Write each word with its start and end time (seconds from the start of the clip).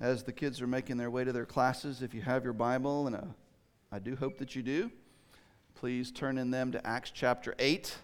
as 0.00 0.22
the 0.22 0.32
kids 0.32 0.60
are 0.60 0.66
making 0.66 0.98
their 0.98 1.10
way 1.10 1.24
to 1.24 1.32
their 1.32 1.46
classes, 1.46 2.02
if 2.02 2.12
you 2.12 2.20
have 2.20 2.44
your 2.44 2.52
Bible, 2.52 3.06
and 3.06 3.16
uh, 3.16 3.20
I 3.90 3.98
do 3.98 4.14
hope 4.14 4.38
that 4.38 4.54
you 4.54 4.62
do, 4.62 4.90
please 5.74 6.10
turn 6.10 6.36
in 6.36 6.50
them 6.50 6.72
to 6.72 6.86
Acts 6.86 7.10
chapter 7.10 7.54
8. 7.58 7.96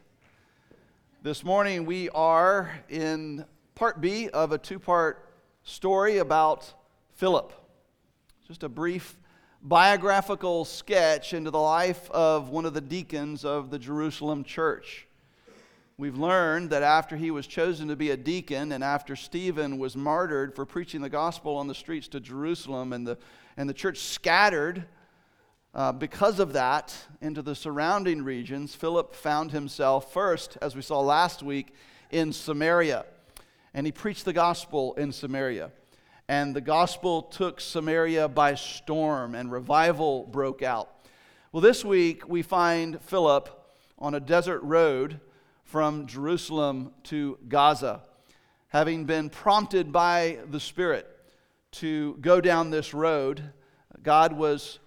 This 1.23 1.45
morning 1.45 1.85
we 1.85 2.09
are 2.11 2.73
in 2.89 3.45
part 3.75 4.01
B 4.01 4.29
of 4.31 4.53
a 4.53 4.59
two 4.59 4.79
part 4.79 5.29
story 5.65 6.19
about 6.19 6.73
Philip. 7.15 7.53
Just 8.49 8.63
a 8.63 8.69
brief 8.69 9.19
biographical 9.61 10.65
sketch 10.65 11.35
into 11.35 11.51
the 11.51 11.61
life 11.61 12.11
of 12.11 12.49
one 12.49 12.65
of 12.65 12.73
the 12.73 12.81
deacons 12.81 13.45
of 13.45 13.71
the 13.71 13.79
Jerusalem 13.79 14.45
church. 14.45 15.07
We've 15.99 16.17
learned 16.17 16.71
that 16.71 16.83
after 16.83 17.17
he 17.17 17.31
was 17.31 17.47
chosen 17.47 17.89
to 17.89 17.97
be 17.97 18.11
a 18.11 18.17
deacon 18.17 18.73
and 18.73 18.83
after 18.83 19.15
Stephen 19.15 19.77
was 19.79 19.95
martyred 19.95 20.55
for 20.55 20.65
preaching 20.65 21.03
the 21.03 21.11
gospel 21.11 21.57
on 21.57 21.69
the 21.69 21.75
streets 21.75 22.09
to 22.09 22.21
Jerusalem 22.21 22.95
and 22.95 23.07
the, 23.07 23.19
and 23.59 23.69
the 23.69 23.75
church 23.75 23.99
scattered 23.99 24.87
uh, 25.75 25.93
because 25.93 26.39
of 26.39 26.55
that 26.55 26.95
into 27.21 27.43
the 27.43 27.55
surrounding 27.55 28.23
regions, 28.23 28.75
Philip 28.75 29.15
found 29.15 29.53
himself 29.53 30.13
first, 30.13 30.57
as 30.63 30.75
we 30.75 30.83
saw 30.83 31.01
last 31.01 31.43
week, 31.43 31.75
in 32.11 32.33
Samaria. 32.33 33.05
And 33.75 33.87
he 33.87 33.93
preached 33.93 34.25
the 34.25 34.33
gospel 34.33 34.95
in 34.95 35.13
Samaria. 35.13 35.71
And 36.29 36.57
the 36.57 36.61
gospel 36.61 37.23
took 37.23 37.61
Samaria 37.61 38.29
by 38.29 38.55
storm, 38.55 39.35
and 39.35 39.53
revival 39.53 40.25
broke 40.25 40.63
out. 40.63 40.91
Well, 41.53 41.61
this 41.61 41.85
week 41.85 42.27
we 42.29 42.43
find 42.43 43.01
Philip 43.03 43.49
on 43.99 44.15
a 44.15 44.21
desert 44.21 44.61
road 44.61 45.21
from 45.73 46.07
Jerusalem 46.07 46.93
to 47.05 47.39
Gaza, 47.49 48.03
having 48.69 49.07
been 49.07 49.31
prompted 49.31 49.91
by 49.91 50.37
the 50.51 50.61
Spirit 50.61 51.09
to 51.71 52.19
go 52.21 52.43
down 52.43 52.69
this 52.69 52.93
road. 52.93 53.43
God 54.03 54.35
was 54.35 54.81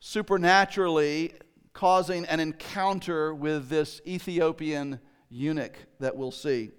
supernaturally 0.00 1.34
causing 1.74 2.24
an 2.24 2.40
encounter 2.40 3.34
with 3.34 3.68
this 3.68 4.00
Ethiopian 4.06 5.00
eunuch 5.28 5.76
that 6.00 6.16
we'll 6.16 6.30
see. 6.30 6.70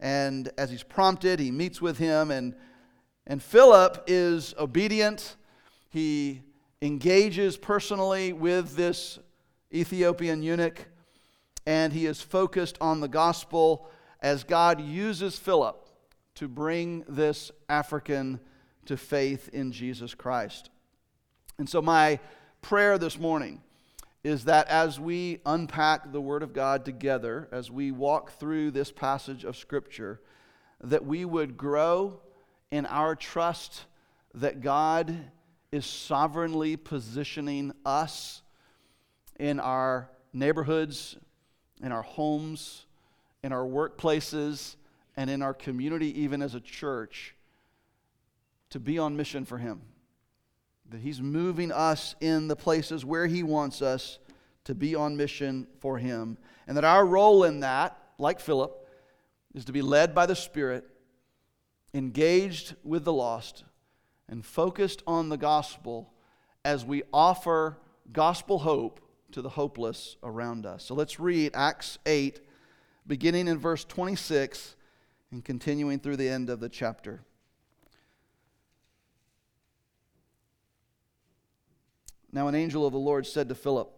And 0.00 0.50
as 0.56 0.70
he's 0.70 0.82
prompted, 0.82 1.38
he 1.38 1.50
meets 1.50 1.82
with 1.82 1.98
him, 1.98 2.30
and, 2.30 2.54
and 3.26 3.42
Philip 3.42 4.02
is 4.06 4.54
obedient. 4.58 5.36
He 5.90 6.40
engages 6.80 7.58
personally 7.58 8.32
with 8.32 8.76
this 8.76 9.18
Ethiopian 9.74 10.42
eunuch 10.42 10.86
and 11.66 11.92
he 11.92 12.06
is 12.06 12.20
focused 12.20 12.78
on 12.80 13.00
the 13.00 13.08
gospel 13.08 13.90
as 14.20 14.44
God 14.44 14.80
uses 14.80 15.36
Philip 15.38 15.88
to 16.36 16.48
bring 16.48 17.04
this 17.08 17.50
African 17.68 18.40
to 18.86 18.96
faith 18.96 19.48
in 19.52 19.72
Jesus 19.72 20.14
Christ. 20.14 20.70
And 21.58 21.68
so, 21.68 21.82
my 21.82 22.20
prayer 22.62 22.98
this 22.98 23.18
morning 23.18 23.62
is 24.22 24.44
that 24.44 24.68
as 24.68 24.98
we 24.98 25.40
unpack 25.46 26.12
the 26.12 26.20
Word 26.20 26.42
of 26.42 26.52
God 26.52 26.84
together, 26.84 27.48
as 27.52 27.70
we 27.70 27.90
walk 27.90 28.32
through 28.32 28.70
this 28.72 28.90
passage 28.90 29.44
of 29.44 29.56
Scripture, 29.56 30.20
that 30.82 31.04
we 31.04 31.24
would 31.24 31.56
grow 31.56 32.20
in 32.70 32.86
our 32.86 33.14
trust 33.14 33.84
that 34.34 34.60
God 34.60 35.16
is 35.72 35.86
sovereignly 35.86 36.76
positioning 36.76 37.72
us 37.84 38.42
in 39.38 39.60
our 39.60 40.10
neighborhoods, 40.32 41.16
in 41.82 41.92
our 41.92 42.02
homes, 42.02 42.86
in 43.42 43.52
our 43.52 43.64
workplaces, 43.64 44.76
and 45.16 45.30
in 45.30 45.42
our 45.42 45.54
community, 45.54 46.20
even 46.20 46.42
as 46.42 46.54
a 46.54 46.60
church, 46.60 47.34
to 48.70 48.80
be 48.80 48.98
on 48.98 49.16
mission 49.16 49.44
for 49.44 49.58
Him. 49.58 49.80
That 50.90 51.00
He's 51.00 51.20
moving 51.20 51.72
us 51.72 52.14
in 52.20 52.48
the 52.48 52.56
places 52.56 53.04
where 53.04 53.26
He 53.26 53.42
wants 53.42 53.82
us 53.82 54.18
to 54.64 54.74
be 54.74 54.94
on 54.94 55.16
mission 55.16 55.66
for 55.80 55.98
Him. 55.98 56.38
And 56.66 56.76
that 56.76 56.84
our 56.84 57.06
role 57.06 57.44
in 57.44 57.60
that, 57.60 57.96
like 58.18 58.40
Philip, 58.40 58.88
is 59.54 59.64
to 59.66 59.72
be 59.72 59.82
led 59.82 60.14
by 60.14 60.26
the 60.26 60.36
Spirit, 60.36 60.84
engaged 61.94 62.74
with 62.84 63.04
the 63.04 63.12
lost, 63.12 63.64
and 64.28 64.44
focused 64.44 65.02
on 65.06 65.28
the 65.28 65.36
gospel 65.36 66.12
as 66.64 66.84
we 66.84 67.04
offer 67.12 67.78
gospel 68.12 68.58
hope 68.58 69.00
to 69.32 69.42
the 69.42 69.48
hopeless 69.50 70.16
around 70.22 70.66
us. 70.66 70.84
So 70.84 70.94
let's 70.94 71.20
read 71.20 71.52
Acts 71.54 71.98
8, 72.06 72.40
beginning 73.06 73.48
in 73.48 73.58
verse 73.58 73.84
26 73.84 74.76
and 75.30 75.44
continuing 75.44 75.98
through 75.98 76.16
the 76.16 76.28
end 76.28 76.50
of 76.50 76.60
the 76.60 76.68
chapter. 76.68 77.20
Now, 82.32 82.48
an 82.48 82.54
angel 82.54 82.86
of 82.86 82.92
the 82.92 82.98
Lord 82.98 83.26
said 83.26 83.48
to 83.48 83.54
Philip, 83.54 83.92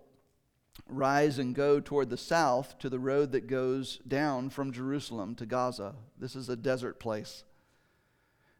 Rise 0.86 1.38
and 1.38 1.54
go 1.54 1.80
toward 1.80 2.08
the 2.08 2.16
south 2.16 2.78
to 2.78 2.88
the 2.88 2.98
road 2.98 3.32
that 3.32 3.46
goes 3.46 3.98
down 4.06 4.48
from 4.50 4.72
Jerusalem 4.72 5.34
to 5.36 5.46
Gaza. 5.46 5.96
This 6.16 6.36
is 6.36 6.48
a 6.48 6.56
desert 6.56 7.00
place. 7.00 7.44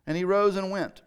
And 0.07 0.17
he 0.17 0.25
rose 0.25 0.57
and 0.57 0.71
went. 0.71 1.03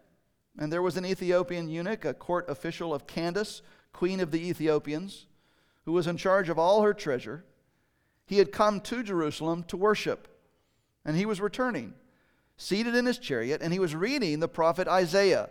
And 0.58 0.72
there 0.72 0.82
was 0.82 0.96
an 0.96 1.04
Ethiopian 1.04 1.68
eunuch, 1.68 2.04
a 2.04 2.14
court 2.14 2.48
official 2.48 2.94
of 2.94 3.06
Candace, 3.06 3.62
queen 3.92 4.20
of 4.20 4.30
the 4.30 4.48
Ethiopians 4.48 5.26
who 5.84 5.92
was 5.92 6.06
in 6.06 6.16
charge 6.16 6.48
of 6.48 6.58
all 6.58 6.82
her 6.82 6.94
treasure, 6.94 7.44
he 8.26 8.38
had 8.38 8.52
come 8.52 8.80
to 8.80 9.02
Jerusalem 9.02 9.64
to 9.64 9.76
worship, 9.76 10.28
and 11.04 11.16
he 11.16 11.26
was 11.26 11.40
returning, 11.40 11.94
seated 12.56 12.94
in 12.94 13.06
his 13.06 13.18
chariot, 13.18 13.60
and 13.62 13.72
he 13.72 13.78
was 13.78 13.94
reading 13.94 14.40
the 14.40 14.48
prophet 14.48 14.88
Isaiah. 14.88 15.50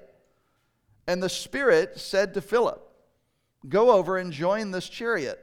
And 1.07 1.21
the 1.21 1.29
Spirit 1.29 1.99
said 1.99 2.33
to 2.33 2.41
Philip, 2.41 2.87
Go 3.67 3.91
over 3.91 4.17
and 4.17 4.31
join 4.31 4.71
this 4.71 4.89
chariot. 4.89 5.39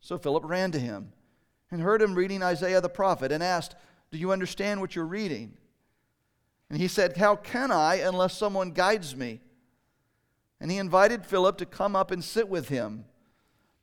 So 0.00 0.18
Philip 0.18 0.44
ran 0.44 0.72
to 0.72 0.78
him 0.78 1.12
and 1.70 1.80
heard 1.80 2.02
him 2.02 2.14
reading 2.14 2.42
Isaiah 2.42 2.80
the 2.80 2.88
prophet 2.88 3.30
and 3.30 3.42
asked, 3.42 3.74
Do 4.10 4.18
you 4.18 4.32
understand 4.32 4.80
what 4.80 4.96
you're 4.96 5.04
reading? 5.04 5.56
And 6.70 6.80
he 6.80 6.88
said, 6.88 7.16
How 7.16 7.36
can 7.36 7.70
I 7.70 7.96
unless 7.96 8.36
someone 8.36 8.72
guides 8.72 9.14
me? 9.14 9.40
And 10.60 10.70
he 10.70 10.78
invited 10.78 11.24
Philip 11.24 11.58
to 11.58 11.66
come 11.66 11.94
up 11.94 12.10
and 12.10 12.22
sit 12.22 12.48
with 12.48 12.68
him. 12.68 13.04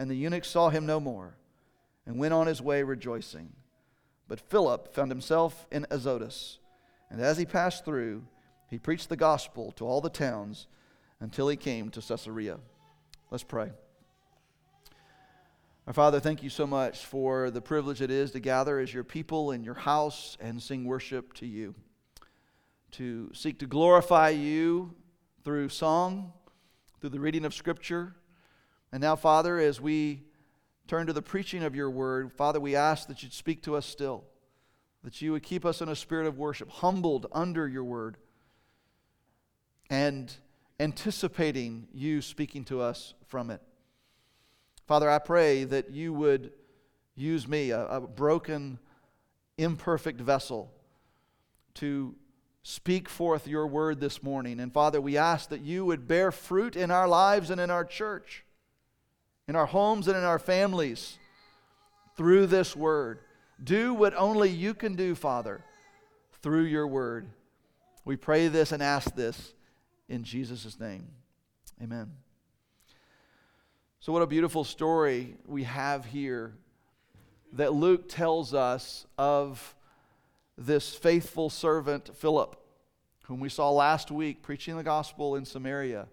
and 0.00 0.10
the 0.10 0.16
eunuch 0.16 0.46
saw 0.46 0.70
him 0.70 0.86
no 0.86 0.98
more 0.98 1.34
and 2.06 2.18
went 2.18 2.32
on 2.32 2.46
his 2.46 2.62
way 2.62 2.82
rejoicing. 2.82 3.52
But 4.28 4.40
Philip 4.40 4.94
found 4.94 5.10
himself 5.10 5.66
in 5.70 5.86
Azotus, 5.90 6.58
and 7.10 7.20
as 7.20 7.36
he 7.36 7.44
passed 7.44 7.84
through, 7.84 8.22
he 8.70 8.78
preached 8.78 9.10
the 9.10 9.16
gospel 9.16 9.72
to 9.72 9.86
all 9.86 10.00
the 10.00 10.08
towns 10.08 10.68
until 11.20 11.48
he 11.48 11.56
came 11.56 11.90
to 11.90 12.00
Caesarea. 12.00 12.60
Let's 13.30 13.44
pray. 13.44 13.72
Our 15.86 15.92
Father, 15.92 16.18
thank 16.18 16.42
you 16.42 16.48
so 16.48 16.66
much 16.66 17.04
for 17.04 17.50
the 17.50 17.60
privilege 17.60 18.00
it 18.00 18.10
is 18.10 18.30
to 18.30 18.40
gather 18.40 18.78
as 18.78 18.94
your 18.94 19.04
people 19.04 19.50
in 19.50 19.64
your 19.64 19.74
house 19.74 20.38
and 20.40 20.62
sing 20.62 20.86
worship 20.86 21.34
to 21.34 21.46
you, 21.46 21.74
to 22.92 23.30
seek 23.34 23.58
to 23.58 23.66
glorify 23.66 24.30
you 24.30 24.94
through 25.44 25.68
song, 25.68 26.32
through 27.02 27.10
the 27.10 27.20
reading 27.20 27.44
of 27.44 27.52
Scripture 27.52 28.14
and 28.92 29.00
now, 29.00 29.16
Father, 29.16 29.58
as 29.58 29.80
we 29.80 30.22
turn 30.88 31.06
to 31.06 31.12
the 31.12 31.22
preaching 31.22 31.62
of 31.62 31.74
your 31.74 31.90
word, 31.90 32.32
Father, 32.32 32.58
we 32.58 32.74
ask 32.74 33.06
that 33.08 33.22
you'd 33.22 33.32
speak 33.32 33.62
to 33.62 33.76
us 33.76 33.86
still, 33.86 34.24
that 35.04 35.22
you 35.22 35.32
would 35.32 35.42
keep 35.42 35.64
us 35.64 35.80
in 35.80 35.88
a 35.88 35.96
spirit 35.96 36.26
of 36.26 36.38
worship, 36.38 36.68
humbled 36.70 37.26
under 37.32 37.68
your 37.68 37.84
word, 37.84 38.16
and 39.88 40.32
anticipating 40.80 41.86
you 41.92 42.20
speaking 42.20 42.64
to 42.64 42.80
us 42.80 43.14
from 43.26 43.50
it. 43.50 43.60
Father, 44.86 45.08
I 45.08 45.18
pray 45.18 45.64
that 45.64 45.90
you 45.90 46.12
would 46.12 46.52
use 47.14 47.46
me, 47.46 47.70
a, 47.70 47.86
a 47.86 48.00
broken, 48.00 48.78
imperfect 49.58 50.20
vessel, 50.20 50.72
to 51.74 52.16
speak 52.62 53.08
forth 53.08 53.46
your 53.46 53.66
word 53.66 54.00
this 54.00 54.22
morning. 54.22 54.58
And 54.58 54.72
Father, 54.72 55.00
we 55.00 55.16
ask 55.16 55.48
that 55.50 55.60
you 55.60 55.84
would 55.84 56.08
bear 56.08 56.32
fruit 56.32 56.76
in 56.76 56.90
our 56.90 57.06
lives 57.06 57.50
and 57.50 57.60
in 57.60 57.70
our 57.70 57.84
church, 57.84 58.44
in 59.50 59.56
our 59.56 59.66
homes 59.66 60.06
and 60.06 60.16
in 60.16 60.22
our 60.22 60.38
families 60.38 61.18
through 62.16 62.46
this 62.46 62.76
word. 62.76 63.18
Do 63.62 63.92
what 63.94 64.14
only 64.14 64.48
you 64.48 64.74
can 64.74 64.94
do, 64.94 65.16
Father, 65.16 65.64
through 66.40 66.66
your 66.66 66.86
word. 66.86 67.28
We 68.04 68.14
pray 68.14 68.46
this 68.46 68.70
and 68.70 68.80
ask 68.80 69.12
this 69.16 69.52
in 70.08 70.22
Jesus' 70.22 70.78
name. 70.78 71.08
Amen. 71.82 72.12
So, 73.98 74.12
what 74.12 74.22
a 74.22 74.26
beautiful 74.28 74.62
story 74.62 75.34
we 75.44 75.64
have 75.64 76.04
here 76.04 76.54
that 77.54 77.72
Luke 77.72 78.08
tells 78.08 78.54
us 78.54 79.04
of 79.18 79.74
this 80.56 80.94
faithful 80.94 81.50
servant, 81.50 82.16
Philip, 82.16 82.54
whom 83.24 83.40
we 83.40 83.48
saw 83.48 83.68
last 83.72 84.12
week 84.12 84.42
preaching 84.42 84.76
the 84.76 84.84
gospel 84.84 85.34
in 85.34 85.44
Samaria. 85.44 86.06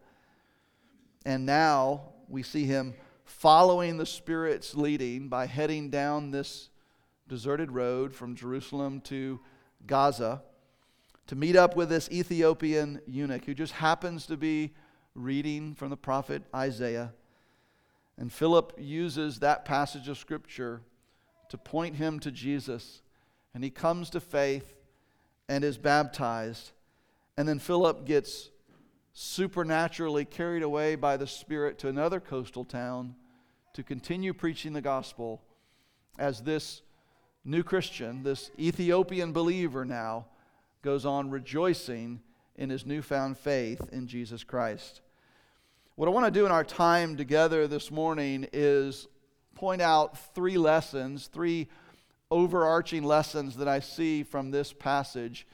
And 1.23 1.45
now 1.45 2.01
we 2.27 2.41
see 2.41 2.63
him 2.63 2.95
following 3.27 3.97
the 3.97 4.05
Spirit's 4.05 4.73
leading 4.73 5.27
by 5.27 5.45
heading 5.45 5.89
down 5.89 6.31
this 6.31 6.69
deserted 7.27 7.71
road 7.73 8.15
from 8.15 8.35
Jerusalem 8.35 9.01
to 9.01 9.39
Gaza 9.85 10.41
to 11.27 11.35
meet 11.35 11.57
up 11.57 11.75
with 11.75 11.89
this 11.89 12.09
Ethiopian 12.09 13.01
eunuch 13.05 13.43
who 13.43 13.53
just 13.53 13.73
happens 13.73 14.25
to 14.27 14.37
be 14.37 14.73
reading 15.13 15.75
from 15.75 15.89
the 15.89 15.97
prophet 15.97 16.41
Isaiah. 16.55 17.13
And 18.17 18.31
Philip 18.31 18.73
uses 18.77 19.39
that 19.39 19.65
passage 19.65 20.07
of 20.07 20.17
Scripture 20.17 20.81
to 21.49 21.57
point 21.57 21.97
him 21.97 22.21
to 22.21 22.31
Jesus 22.31 23.01
and 23.53 23.61
he 23.61 23.69
comes 23.69 24.09
to 24.11 24.21
faith 24.21 24.73
and 25.49 25.65
is 25.65 25.77
baptized. 25.77 26.71
And 27.35 27.47
then 27.47 27.59
Philip 27.59 28.05
gets 28.05 28.51
supernaturally 29.19 30.23
carried 30.23 30.61
away 30.61 30.93
by 30.93 31.17
the 31.17 31.25
Spirit 31.25 31.79
to 31.79 31.87
another 31.87 32.19
coastal 32.19 32.63
town 32.63 33.15
to 33.73 33.81
continue 33.81 34.31
preaching 34.31 34.73
the 34.73 34.81
gospel 34.81 35.41
as 36.19 36.41
this 36.41 36.83
new 37.43 37.63
Christian, 37.63 38.21
this 38.21 38.51
Ethiopian 38.59 39.33
believer 39.33 39.85
now, 39.85 40.27
goes 40.83 41.03
on 41.03 41.31
rejoicing 41.31 42.21
in 42.57 42.69
his 42.69 42.85
newfound 42.85 43.39
faith 43.39 43.81
in 43.91 44.05
Jesus 44.05 44.43
Christ. 44.43 45.01
What 45.95 46.07
I 46.07 46.11
want 46.11 46.31
to 46.31 46.39
do 46.39 46.45
in 46.45 46.51
our 46.51 46.63
time 46.63 47.17
together 47.17 47.67
this 47.67 47.89
morning 47.89 48.47
is 48.53 49.07
point 49.55 49.81
out 49.81 50.35
three 50.35 50.59
lessons, 50.59 51.25
three 51.25 51.69
overarching 52.29 53.01
lessons 53.01 53.55
that 53.55 53.67
I 53.67 53.79
see 53.79 54.21
from 54.21 54.51
this 54.51 54.73
passage 54.73 55.47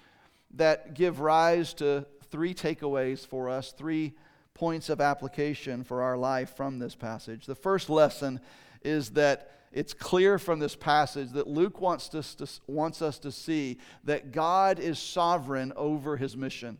that 0.56 0.95
give 0.95 1.21
rise 1.21 1.74
to 1.75 2.06
three 2.34 2.56
takeaways 2.56 3.24
for 3.28 3.48
us, 3.48 3.74
three 3.78 4.12
points 4.56 4.90
of 4.90 5.00
application 5.00 5.84
for 5.84 6.02
our 6.02 6.18
life 6.18 6.58
from 6.58 6.80
this 6.80 6.96
passage. 6.96 7.46
The 7.46 7.54
first 7.54 7.92
lesson 7.92 8.40
is 8.82 9.12
that 9.12 9.52
it's 9.72 9.94
clear 9.94 10.40
from 10.40 10.58
this 10.58 10.76
passage 10.76 11.30
that 11.34 11.46
Luke 11.46 11.80
wants 11.80 12.14
us 12.16 12.34
to, 12.34 12.48
wants 12.66 13.04
us 13.04 13.20
to 13.20 13.32
see 13.32 13.78
that 14.06 14.32
God 14.32 14.80
is 14.80 14.98
sovereign 14.98 15.74
over 15.76 16.18
his 16.18 16.36
mission. 16.36 16.80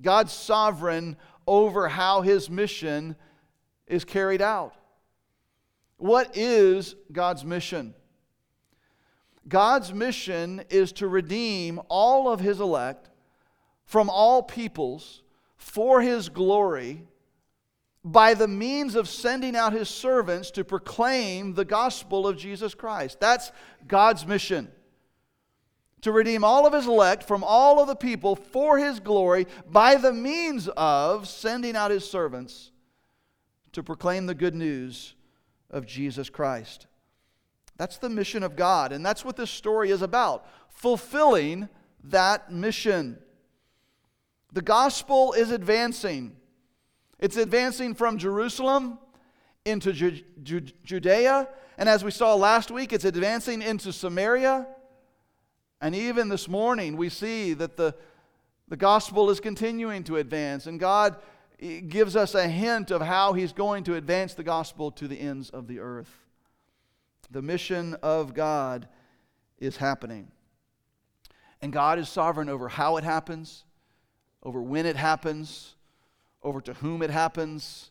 God's 0.00 0.32
sovereign 0.32 1.16
over 1.44 1.88
how 1.88 2.20
his 2.20 2.48
mission 2.48 3.16
is 3.88 4.04
carried 4.04 4.40
out. 4.40 4.76
What 5.96 6.36
is 6.36 6.94
God's 7.10 7.44
mission? 7.44 7.94
God's 9.48 9.92
mission 9.92 10.62
is 10.70 10.92
to 10.92 11.08
redeem 11.08 11.80
all 11.88 12.32
of 12.32 12.38
his 12.38 12.60
elect 12.60 13.09
from 13.90 14.08
all 14.08 14.40
peoples 14.40 15.20
for 15.56 16.00
his 16.00 16.28
glory 16.28 17.02
by 18.04 18.34
the 18.34 18.46
means 18.46 18.94
of 18.94 19.08
sending 19.08 19.56
out 19.56 19.72
his 19.72 19.88
servants 19.88 20.52
to 20.52 20.62
proclaim 20.62 21.54
the 21.54 21.64
gospel 21.64 22.24
of 22.24 22.36
Jesus 22.36 22.72
Christ. 22.72 23.18
That's 23.18 23.50
God's 23.88 24.24
mission. 24.24 24.70
To 26.02 26.12
redeem 26.12 26.44
all 26.44 26.68
of 26.68 26.72
his 26.72 26.86
elect 26.86 27.24
from 27.24 27.42
all 27.42 27.80
of 27.80 27.88
the 27.88 27.96
people 27.96 28.36
for 28.36 28.78
his 28.78 29.00
glory 29.00 29.48
by 29.68 29.96
the 29.96 30.12
means 30.12 30.68
of 30.76 31.26
sending 31.26 31.74
out 31.74 31.90
his 31.90 32.08
servants 32.08 32.70
to 33.72 33.82
proclaim 33.82 34.26
the 34.26 34.36
good 34.36 34.54
news 34.54 35.16
of 35.68 35.84
Jesus 35.84 36.30
Christ. 36.30 36.86
That's 37.76 37.98
the 37.98 38.08
mission 38.08 38.44
of 38.44 38.54
God, 38.54 38.92
and 38.92 39.04
that's 39.04 39.24
what 39.24 39.36
this 39.36 39.50
story 39.50 39.90
is 39.90 40.00
about 40.00 40.46
fulfilling 40.68 41.68
that 42.04 42.52
mission. 42.52 43.18
The 44.52 44.62
gospel 44.62 45.32
is 45.32 45.50
advancing. 45.50 46.36
It's 47.18 47.36
advancing 47.36 47.94
from 47.94 48.18
Jerusalem 48.18 48.98
into 49.64 49.92
Ju- 49.92 50.22
Ju- 50.42 50.72
Judea, 50.84 51.48
and 51.76 51.88
as 51.88 52.04
we 52.04 52.10
saw 52.10 52.34
last 52.34 52.70
week, 52.70 52.92
it's 52.92 53.04
advancing 53.04 53.62
into 53.62 53.92
Samaria. 53.92 54.66
And 55.80 55.94
even 55.94 56.28
this 56.28 56.48
morning, 56.48 56.96
we 56.96 57.08
see 57.08 57.54
that 57.54 57.76
the, 57.76 57.94
the 58.68 58.76
gospel 58.76 59.30
is 59.30 59.40
continuing 59.40 60.04
to 60.04 60.16
advance, 60.16 60.66
and 60.66 60.78
God 60.78 61.16
eh, 61.60 61.80
gives 61.80 62.16
us 62.16 62.34
a 62.34 62.48
hint 62.48 62.90
of 62.90 63.00
how 63.00 63.32
He's 63.32 63.52
going 63.52 63.84
to 63.84 63.94
advance 63.94 64.34
the 64.34 64.42
gospel 64.42 64.90
to 64.92 65.08
the 65.08 65.18
ends 65.18 65.48
of 65.50 65.68
the 65.68 65.78
earth. 65.78 66.10
The 67.30 67.42
mission 67.42 67.94
of 68.02 68.34
God 68.34 68.88
is 69.58 69.76
happening. 69.76 70.32
And 71.62 71.72
God 71.72 71.98
is 71.98 72.08
sovereign 72.08 72.48
over 72.48 72.68
how 72.68 72.96
it 72.96 73.04
happens, 73.04 73.64
over 74.42 74.60
when 74.62 74.86
it 74.86 74.96
happens, 74.96 75.74
over 76.42 76.60
to 76.60 76.74
whom 76.74 77.02
it 77.02 77.10
happens, 77.10 77.90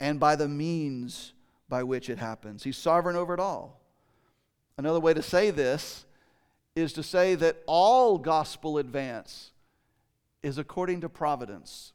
and 0.00 0.20
by 0.20 0.36
the 0.36 0.48
means 0.48 1.32
by 1.68 1.82
which 1.82 2.08
it 2.08 2.18
happens. 2.18 2.62
He's 2.62 2.76
sovereign 2.76 3.16
over 3.16 3.34
it 3.34 3.40
all. 3.40 3.80
Another 4.78 5.00
way 5.00 5.14
to 5.14 5.22
say 5.22 5.50
this 5.50 6.04
is 6.74 6.92
to 6.92 7.02
say 7.02 7.34
that 7.34 7.62
all 7.66 8.18
gospel 8.18 8.78
advance 8.78 9.50
is 10.42 10.58
according 10.58 11.00
to 11.00 11.08
providence. 11.08 11.92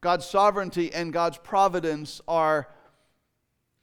God's 0.00 0.24
sovereignty 0.24 0.94
and 0.94 1.12
God's 1.12 1.36
providence 1.38 2.20
are 2.26 2.68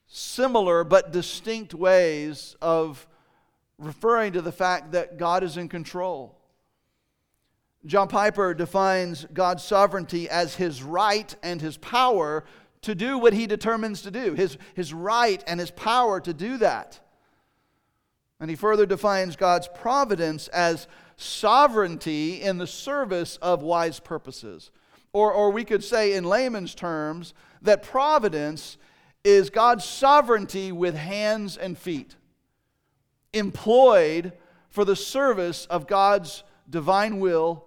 similar 0.08 0.84
but 0.84 1.12
distinct 1.12 1.74
ways 1.74 2.56
of 2.62 3.06
referring 3.78 4.34
to 4.34 4.42
the 4.42 4.52
fact 4.52 4.94
that 4.94 5.18
God 5.18 5.44
is 5.44 5.58
in 5.58 5.70
control. 5.70 6.37
John 7.88 8.10
Piper 8.10 8.54
defines 8.54 9.26
God's 9.34 9.64
sovereignty 9.64 10.30
as 10.30 10.56
his 10.56 10.84
right 10.84 11.34
and 11.42 11.62
his 11.62 11.78
power 11.78 12.44
to 12.82 12.94
do 12.94 13.18
what 13.18 13.32
he 13.32 13.48
determines 13.48 14.02
to 14.02 14.12
do, 14.12 14.34
his, 14.34 14.58
his 14.76 14.94
right 14.94 15.42
and 15.48 15.58
his 15.58 15.72
power 15.72 16.20
to 16.20 16.34
do 16.34 16.58
that. 16.58 17.00
And 18.42 18.50
he 18.50 18.58
further 18.58 18.86
defines 18.86 19.38
God's 19.38 19.70
providence 19.74 20.50
as 20.50 20.88
sovereignty 21.16 22.42
in 22.42 22.58
the 22.58 22.68
service 22.68 23.38
of 23.38 23.64
wise 23.64 24.02
purposes. 24.02 24.70
Or, 25.14 25.32
or 25.32 25.50
we 25.52 25.64
could 25.64 25.84
say, 25.84 26.14
in 26.14 26.26
layman's 26.26 26.76
terms, 26.76 27.34
that 27.62 27.84
providence 27.84 28.78
is 29.24 29.50
God's 29.50 29.86
sovereignty 29.86 30.74
with 30.74 30.96
hands 30.96 31.56
and 31.56 31.78
feet, 31.78 32.16
employed 33.32 34.34
for 34.70 34.84
the 34.84 34.96
service 34.96 35.66
of 35.68 35.88
God's 35.88 36.44
divine 36.70 37.20
will 37.20 37.67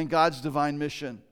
and 0.00 0.10
God's 0.10 0.40
divine 0.40 0.78
mission. 0.78 1.22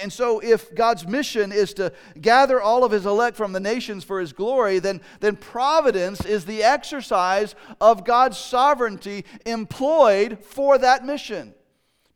And 0.00 0.12
so, 0.12 0.40
if 0.40 0.74
God's 0.74 1.06
mission 1.06 1.52
is 1.52 1.74
to 1.74 1.92
gather 2.18 2.60
all 2.60 2.84
of 2.84 2.92
his 2.92 3.04
elect 3.04 3.36
from 3.36 3.52
the 3.52 3.60
nations 3.60 4.02
for 4.02 4.18
his 4.18 4.32
glory, 4.32 4.78
then, 4.78 5.02
then 5.20 5.36
providence 5.36 6.24
is 6.24 6.46
the 6.46 6.62
exercise 6.62 7.54
of 7.82 8.04
God's 8.04 8.38
sovereignty 8.38 9.26
employed 9.44 10.42
for 10.42 10.78
that 10.78 11.04
mission, 11.04 11.54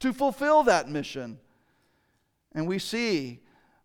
to 0.00 0.14
fulfill 0.14 0.62
that 0.62 0.88
mission. 0.88 1.38
And 2.52 2.66
we 2.66 2.78
see 2.78 3.40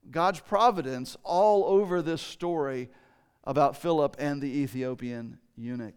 God's 0.10 0.40
providence 0.40 1.18
all 1.24 1.66
over 1.66 2.02
this 2.02 2.22
story 2.22 2.90
about 3.44 3.76
Philip 3.76 4.16
and 4.18 4.42
the 4.42 4.60
Ethiopian 4.60 5.40
eunuch. 5.58 5.96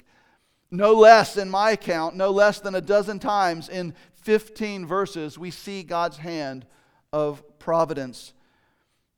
No 0.71 0.93
less, 0.95 1.37
in 1.37 1.49
my 1.49 1.73
account, 1.73 2.17
no 2.17 2.31
less 2.31 2.61
than 2.61 2.75
a 2.75 2.81
dozen 2.81 3.19
times 3.19 3.69
in 3.69 3.95
15 4.23 4.87
verses, 4.87 5.39
we 5.39 5.51
see 5.51 5.83
God's 5.83 6.17
hand 6.17 6.67
of 7.13 7.43
providence. 7.59 8.33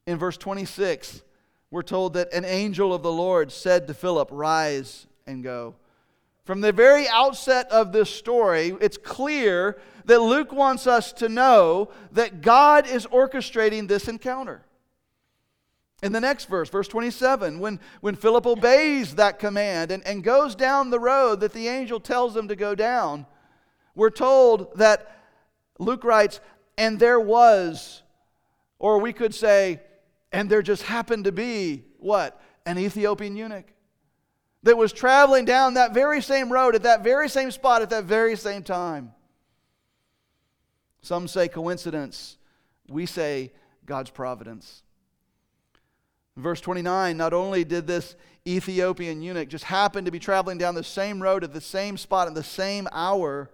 In 0.07 0.19
verse 0.19 0.37
26, 0.37 1.23
we're 1.71 1.83
told 1.83 2.14
that 2.14 2.33
an 2.33 2.45
angel 2.45 2.93
of 2.93 3.02
the 3.02 3.12
Lord 3.12 3.50
said 3.50 3.87
to 3.87 3.95
Philip, 3.95 4.28
Rise 4.31 5.07
and 5.26 5.43
go. 5.43 5.76
From 6.45 6.61
the 6.61 6.73
very 6.73 7.07
outset 7.09 7.71
of 7.71 7.93
this 7.93 8.09
story, 8.09 8.75
it's 8.81 8.97
clear 8.97 9.78
that 10.07 10.21
Luke 10.21 10.52
wants 10.52 10.87
us 10.87 11.12
to 11.14 11.28
know 11.28 11.90
that 12.12 12.40
God 12.40 12.87
is 12.87 13.07
orchestrating 13.07 13.87
this 13.87 14.09
encounter. 14.09 14.62
In 16.02 16.12
the 16.12 16.21
next 16.21 16.45
verse, 16.45 16.69
verse 16.69 16.87
27, 16.87 17.59
when, 17.59 17.81
when 18.00 18.14
Philip 18.14 18.47
obeys 18.47 19.17
that 19.17 19.40
command 19.40 19.90
and, 19.90 20.07
and 20.07 20.23
goes 20.23 20.55
down 20.55 20.90
the 20.90 21.00
road 21.00 21.40
that 21.40 21.52
the 21.52 21.67
angel 21.67 21.99
tells 21.99 22.37
him 22.37 22.49
to 22.49 22.57
go 22.57 22.75
down, 22.75 23.26
we're 23.97 24.11
told 24.11 24.76
that 24.76 25.17
Luke 25.81 26.05
writes, 26.05 26.40
and 26.76 27.00
there 27.00 27.19
was, 27.19 28.02
or 28.78 28.99
we 28.99 29.12
could 29.12 29.35
say, 29.35 29.81
and 30.31 30.49
there 30.49 30.62
just 30.62 30.85
happened 30.85 31.25
to 31.25 31.33
be, 31.33 31.85
what? 31.99 32.40
An 32.64 32.78
Ethiopian 32.78 33.37
eunuch 33.37 33.67
that 34.62 34.76
was 34.76 34.93
traveling 34.93 35.45
down 35.45 35.75
that 35.75 35.95
very 35.95 36.21
same 36.23 36.52
road 36.52 36.75
at 36.75 36.83
that 36.83 37.02
very 37.02 37.28
same 37.28 37.50
spot 37.50 37.83
at 37.83 37.90
that 37.90 38.05
very 38.05 38.37
same 38.37 38.62
time. 38.62 39.12
Some 41.00 41.26
say 41.26 41.49
coincidence. 41.49 42.37
We 42.88 43.07
say 43.07 43.52
God's 43.87 44.11
providence. 44.11 44.83
Verse 46.38 46.61
29, 46.61 47.16
not 47.16 47.33
only 47.33 47.64
did 47.64 47.87
this 47.87 48.16
Ethiopian 48.47 49.21
eunuch 49.21 49.49
just 49.49 49.64
happen 49.64 50.04
to 50.04 50.11
be 50.11 50.18
traveling 50.18 50.57
down 50.57 50.75
the 50.75 50.85
same 50.85 51.23
road 51.23 51.45
at 51.45 51.52
the 51.52 51.61
same 51.61 51.97
spot 51.97 52.28
at 52.28 52.35
the 52.35 52.42
same 52.42 52.88
hour, 52.92 53.50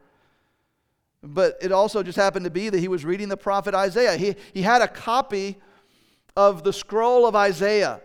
but 1.22 1.56
it 1.60 1.72
also 1.72 2.02
just 2.02 2.16
happened 2.16 2.44
to 2.44 2.50
be 2.50 2.68
that 2.68 2.78
he 2.78 2.88
was 2.88 3.04
reading 3.04 3.28
the 3.28 3.36
prophet 3.36 3.74
Isaiah. 3.74 4.16
He, 4.16 4.36
he 4.52 4.62
had 4.62 4.82
a 4.82 4.88
copy 4.88 5.56
of 6.36 6.62
the 6.64 6.72
scroll 6.72 7.26
of 7.26 7.34
Isaiah. 7.34 8.00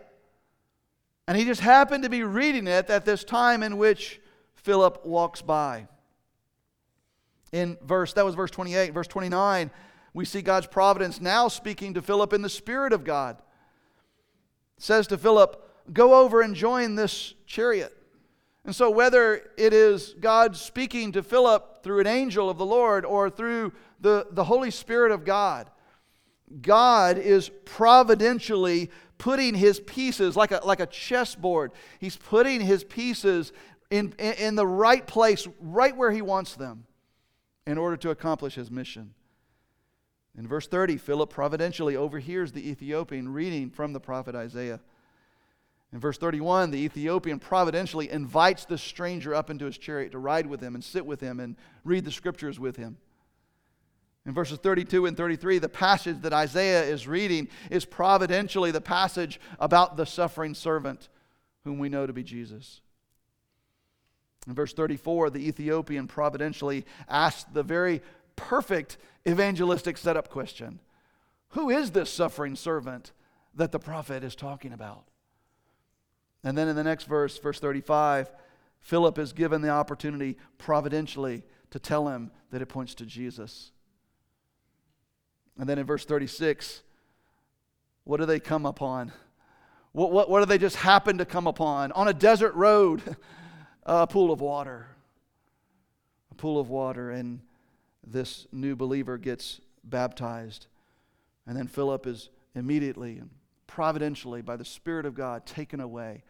And 1.28 1.36
he 1.36 1.44
just 1.44 1.60
happened 1.60 2.02
to 2.04 2.10
be 2.10 2.22
reading 2.22 2.66
it 2.66 2.90
at 2.90 3.04
this 3.04 3.22
time 3.22 3.62
in 3.62 3.76
which 3.76 4.20
Philip 4.54 5.04
walks 5.04 5.42
by. 5.42 5.86
In 7.52 7.76
verse, 7.84 8.12
that 8.14 8.24
was 8.24 8.34
verse 8.34 8.50
28. 8.50 8.92
Verse 8.92 9.06
29, 9.06 9.70
we 10.14 10.24
see 10.24 10.42
God's 10.42 10.66
providence 10.66 11.20
now 11.20 11.48
speaking 11.48 11.94
to 11.94 12.02
Philip 12.02 12.32
in 12.32 12.42
the 12.42 12.48
Spirit 12.48 12.92
of 12.92 13.04
God. 13.04 13.36
Says 14.80 15.06
to 15.08 15.18
Philip, 15.18 15.62
Go 15.92 16.14
over 16.14 16.40
and 16.40 16.54
join 16.54 16.94
this 16.94 17.34
chariot. 17.46 17.96
And 18.64 18.74
so, 18.74 18.90
whether 18.90 19.50
it 19.56 19.72
is 19.72 20.14
God 20.18 20.56
speaking 20.56 21.12
to 21.12 21.22
Philip 21.22 21.82
through 21.82 22.00
an 22.00 22.06
angel 22.06 22.48
of 22.48 22.56
the 22.56 22.66
Lord 22.66 23.04
or 23.04 23.28
through 23.28 23.72
the, 24.00 24.26
the 24.30 24.44
Holy 24.44 24.70
Spirit 24.70 25.12
of 25.12 25.24
God, 25.24 25.70
God 26.62 27.18
is 27.18 27.50
providentially 27.64 28.90
putting 29.18 29.54
his 29.54 29.80
pieces 29.80 30.34
like 30.34 30.50
a, 30.50 30.60
like 30.64 30.80
a 30.80 30.86
chessboard. 30.86 31.72
He's 31.98 32.16
putting 32.16 32.60
his 32.60 32.82
pieces 32.82 33.52
in, 33.90 34.14
in, 34.18 34.32
in 34.34 34.54
the 34.54 34.66
right 34.66 35.06
place, 35.06 35.46
right 35.60 35.94
where 35.94 36.10
he 36.10 36.22
wants 36.22 36.54
them, 36.56 36.86
in 37.66 37.76
order 37.76 37.98
to 37.98 38.10
accomplish 38.10 38.54
his 38.54 38.70
mission. 38.70 39.14
In 40.38 40.46
verse 40.46 40.66
30, 40.66 40.96
Philip 40.96 41.30
providentially 41.30 41.96
overhears 41.96 42.52
the 42.52 42.68
Ethiopian 42.70 43.32
reading 43.32 43.70
from 43.70 43.92
the 43.92 44.00
prophet 44.00 44.34
Isaiah. 44.34 44.80
In 45.92 45.98
verse 45.98 46.18
31, 46.18 46.70
the 46.70 46.78
Ethiopian 46.78 47.40
providentially 47.40 48.10
invites 48.10 48.64
the 48.64 48.78
stranger 48.78 49.34
up 49.34 49.50
into 49.50 49.64
his 49.64 49.76
chariot 49.76 50.12
to 50.12 50.18
ride 50.18 50.46
with 50.46 50.60
him 50.60 50.74
and 50.74 50.84
sit 50.84 51.04
with 51.04 51.20
him 51.20 51.40
and 51.40 51.56
read 51.84 52.04
the 52.04 52.12
scriptures 52.12 52.60
with 52.60 52.76
him. 52.76 52.96
In 54.24 54.34
verses 54.34 54.58
32 54.58 55.06
and 55.06 55.16
33, 55.16 55.58
the 55.58 55.68
passage 55.68 56.20
that 56.20 56.32
Isaiah 56.32 56.84
is 56.84 57.08
reading 57.08 57.48
is 57.70 57.84
providentially 57.84 58.70
the 58.70 58.80
passage 58.80 59.40
about 59.58 59.96
the 59.96 60.06
suffering 60.06 60.54
servant, 60.54 61.08
whom 61.64 61.78
we 61.78 61.88
know 61.88 62.06
to 62.06 62.12
be 62.12 62.22
Jesus. 62.22 62.82
In 64.46 64.54
verse 64.54 64.72
34, 64.72 65.30
the 65.30 65.48
Ethiopian 65.48 66.06
providentially 66.06 66.84
asks 67.08 67.44
the 67.52 67.62
very 67.62 68.02
perfect 68.48 68.96
evangelistic 69.26 69.96
setup 69.98 70.28
question 70.28 70.80
Who 71.50 71.70
is 71.70 71.90
this 71.90 72.10
suffering 72.10 72.56
servant 72.56 73.12
that 73.54 73.72
the 73.72 73.78
prophet 73.78 74.24
is 74.24 74.34
talking 74.34 74.72
about? 74.72 75.04
And 76.42 76.56
then 76.56 76.68
in 76.68 76.76
the 76.76 76.84
next 76.84 77.04
verse, 77.04 77.38
verse 77.38 77.60
35, 77.60 78.30
Philip 78.80 79.18
is 79.18 79.32
given 79.32 79.60
the 79.60 79.68
opportunity 79.68 80.38
providentially 80.56 81.42
to 81.70 81.78
tell 81.78 82.08
him 82.08 82.30
that 82.50 82.62
it 82.62 82.66
points 82.66 82.94
to 82.94 83.06
Jesus. 83.06 83.72
And 85.58 85.68
then 85.68 85.78
in 85.78 85.84
verse 85.84 86.06
36, 86.06 86.82
what 88.04 88.18
do 88.18 88.26
they 88.26 88.40
come 88.40 88.64
upon? 88.64 89.12
What, 89.92 90.12
what, 90.12 90.30
what 90.30 90.40
do 90.40 90.46
they 90.46 90.56
just 90.56 90.76
happen 90.76 91.18
to 91.18 91.26
come 91.26 91.46
upon? 91.46 91.92
On 91.92 92.08
a 92.08 92.14
desert 92.14 92.54
road, 92.54 93.16
a 93.84 94.06
pool 94.06 94.32
of 94.32 94.40
water. 94.40 94.86
A 96.30 96.34
pool 96.34 96.58
of 96.58 96.70
water, 96.70 97.10
and 97.10 97.40
this 98.06 98.46
new 98.52 98.76
believer 98.76 99.18
gets 99.18 99.60
baptized. 99.84 100.66
And 101.46 101.56
then 101.56 101.66
Philip 101.66 102.06
is 102.06 102.30
immediately 102.54 103.18
and 103.18 103.30
providentially, 103.66 104.42
by 104.42 104.56
the 104.56 104.64
Spirit 104.64 105.06
of 105.06 105.14
God, 105.14 105.46
taken 105.46 105.80
away 105.80 106.24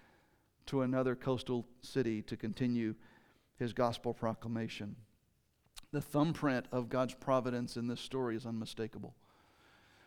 to 0.67 0.83
another 0.83 1.17
coastal 1.17 1.67
city 1.83 2.23
to 2.23 2.37
continue 2.37 2.95
his 3.59 3.73
gospel 3.73 4.15
proclamation. 4.15 4.95
The 5.93 6.01
thumbprint 6.01 6.67
of 6.71 6.89
God's 6.89 7.15
providence 7.15 7.77
in 7.77 7.89
this 7.89 8.01
story 8.01 8.37
is 8.37 8.47
unmistakable. 8.47 9.15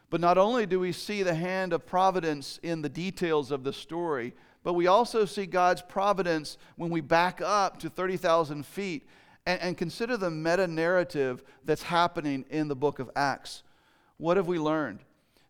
But 0.09 0.21
not 0.21 0.37
only 0.37 0.65
do 0.65 0.79
we 0.79 0.91
see 0.91 1.23
the 1.23 1.33
hand 1.33 1.73
of 1.73 1.85
providence 1.85 2.59
in 2.61 2.81
the 2.81 2.89
details 2.89 3.51
of 3.51 3.63
the 3.63 3.73
story, 3.73 4.33
but 4.63 4.73
we 4.73 4.87
also 4.87 5.25
see 5.25 5.45
God's 5.45 5.81
providence 5.81 6.57
when 6.77 6.91
we 6.91 7.01
back 7.01 7.41
up 7.41 7.79
to 7.79 7.89
30,000 7.89 8.65
feet 8.65 9.07
and, 9.45 9.61
and 9.61 9.77
consider 9.77 10.17
the 10.17 10.31
meta 10.31 10.67
narrative 10.67 11.43
that's 11.63 11.83
happening 11.83 12.45
in 12.49 12.67
the 12.67 12.75
book 12.75 12.99
of 12.99 13.09
Acts. 13.15 13.63
What 14.17 14.37
have 14.37 14.47
we 14.47 14.59
learned? 14.59 14.99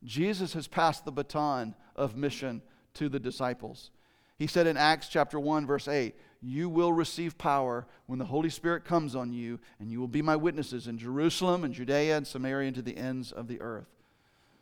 Jesus 0.03 0.53
has 0.53 0.67
passed 0.67 1.05
the 1.05 1.12
baton 1.12 1.75
of 1.95 2.15
mission 2.15 2.62
to 2.95 3.09
the 3.09 3.19
disciples. 3.19 3.91
He 4.38 4.47
said 4.47 4.67
in 4.67 4.77
Acts 4.77 5.07
chapter 5.07 5.39
1, 5.39 5.65
verse 5.65 5.88
8, 5.88 6.15
You 6.41 6.67
will 6.67 6.91
receive 6.91 7.38
power 7.38 7.88
when 8.07 8.19
the 8.19 8.25
Holy 8.25 8.50
Spirit 8.50 8.83
comes 8.83 9.15
on 9.15 9.31
you, 9.31 9.59
and 9.79 9.91
you 9.91 10.00
will 10.00 10.07
be 10.07 10.21
my 10.21 10.35
witnesses 10.35 10.88
in 10.88 10.97
Jerusalem 10.97 11.63
and 11.63 11.73
Judea 11.73 12.17
and 12.17 12.27
Samaria 12.27 12.67
and 12.67 12.75
to 12.75 12.81
the 12.81 12.97
ends 12.97 13.31
of 13.31 13.47
the 13.47 13.62
earth. 13.62 13.88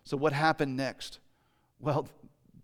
So, 0.03 0.17
what 0.17 0.33
happened 0.33 0.75
next? 0.75 1.19
Well, 1.79 2.07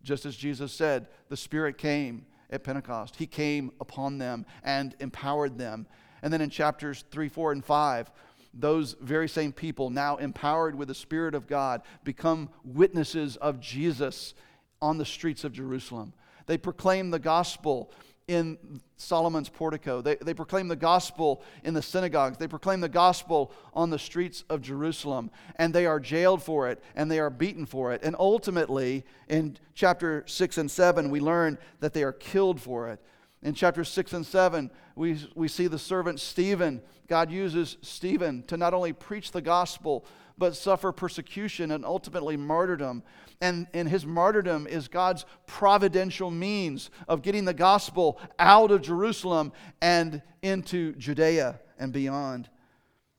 just 0.03 0.25
as 0.25 0.35
Jesus 0.35 0.71
said, 0.71 1.07
the 1.29 1.37
Spirit 1.37 1.77
came 1.77 2.25
at 2.49 2.63
Pentecost. 2.63 3.15
He 3.15 3.27
came 3.27 3.71
upon 3.79 4.17
them 4.17 4.45
and 4.63 4.95
empowered 4.99 5.57
them. 5.57 5.87
And 6.21 6.31
then 6.31 6.41
in 6.41 6.49
chapters 6.49 7.03
3, 7.11 7.29
4, 7.29 7.51
and 7.53 7.65
5, 7.65 8.11
those 8.53 8.95
very 9.01 9.29
same 9.29 9.51
people, 9.51 9.89
now 9.89 10.17
empowered 10.17 10.75
with 10.75 10.87
the 10.87 10.95
Spirit 10.95 11.35
of 11.35 11.47
God, 11.47 11.81
become 12.03 12.49
witnesses 12.63 13.35
of 13.37 13.59
Jesus 13.59 14.33
on 14.81 14.97
the 14.97 15.05
streets 15.05 15.43
of 15.43 15.53
Jerusalem. 15.53 16.13
They 16.47 16.57
proclaim 16.57 17.11
the 17.11 17.19
gospel 17.19 17.91
in 18.27 18.81
Solomon's 18.97 19.47
portico. 19.47 20.01
They, 20.01 20.15
they 20.15 20.33
proclaim 20.33 20.67
the 20.67 20.75
gospel 20.75 21.41
in 21.63 21.73
the 21.73 21.81
synagogues. 21.81 22.37
They 22.37 22.47
proclaim 22.47 22.81
the 22.81 22.89
gospel 22.89 23.53
on 23.73 23.89
the 23.89 23.99
streets 23.99 24.43
of 24.49 24.61
Jerusalem. 24.61 25.31
And 25.55 25.73
they 25.73 25.85
are 25.85 25.99
jailed 25.99 26.43
for 26.43 26.67
it 26.67 26.83
and 26.95 27.09
they 27.09 27.19
are 27.19 27.29
beaten 27.29 27.65
for 27.65 27.93
it. 27.93 28.01
And 28.03 28.15
ultimately, 28.19 29.05
in 29.29 29.57
chapter 29.73 30.23
6 30.27 30.57
and 30.57 30.69
7, 30.69 31.09
we 31.09 31.21
learn 31.21 31.57
that 31.79 31.93
they 31.93 32.03
are 32.03 32.11
killed 32.11 32.59
for 32.59 32.89
it. 32.89 33.01
In 33.43 33.53
chapter 33.53 33.83
6 33.83 34.13
and 34.13 34.25
7, 34.25 34.71
we, 34.95 35.19
we 35.35 35.47
see 35.47 35.67
the 35.67 35.79
servant 35.79 36.19
Stephen. 36.19 36.81
God 37.07 37.31
uses 37.31 37.77
Stephen 37.81 38.43
to 38.43 38.57
not 38.57 38.73
only 38.73 38.93
preach 38.93 39.31
the 39.31 39.41
gospel, 39.41 40.05
but 40.37 40.55
suffer 40.55 40.91
persecution 40.91 41.71
and 41.71 41.85
ultimately 41.85 42.37
martyrdom. 42.37 43.03
And, 43.41 43.67
and 43.73 43.87
his 43.87 44.05
martyrdom 44.05 44.67
is 44.67 44.87
God's 44.87 45.25
providential 45.45 46.31
means 46.31 46.89
of 47.07 47.21
getting 47.21 47.45
the 47.45 47.53
gospel 47.53 48.19
out 48.39 48.71
of 48.71 48.81
Jerusalem 48.81 49.51
and 49.81 50.21
into 50.41 50.93
Judea 50.93 51.59
and 51.79 51.93
beyond. 51.93 52.49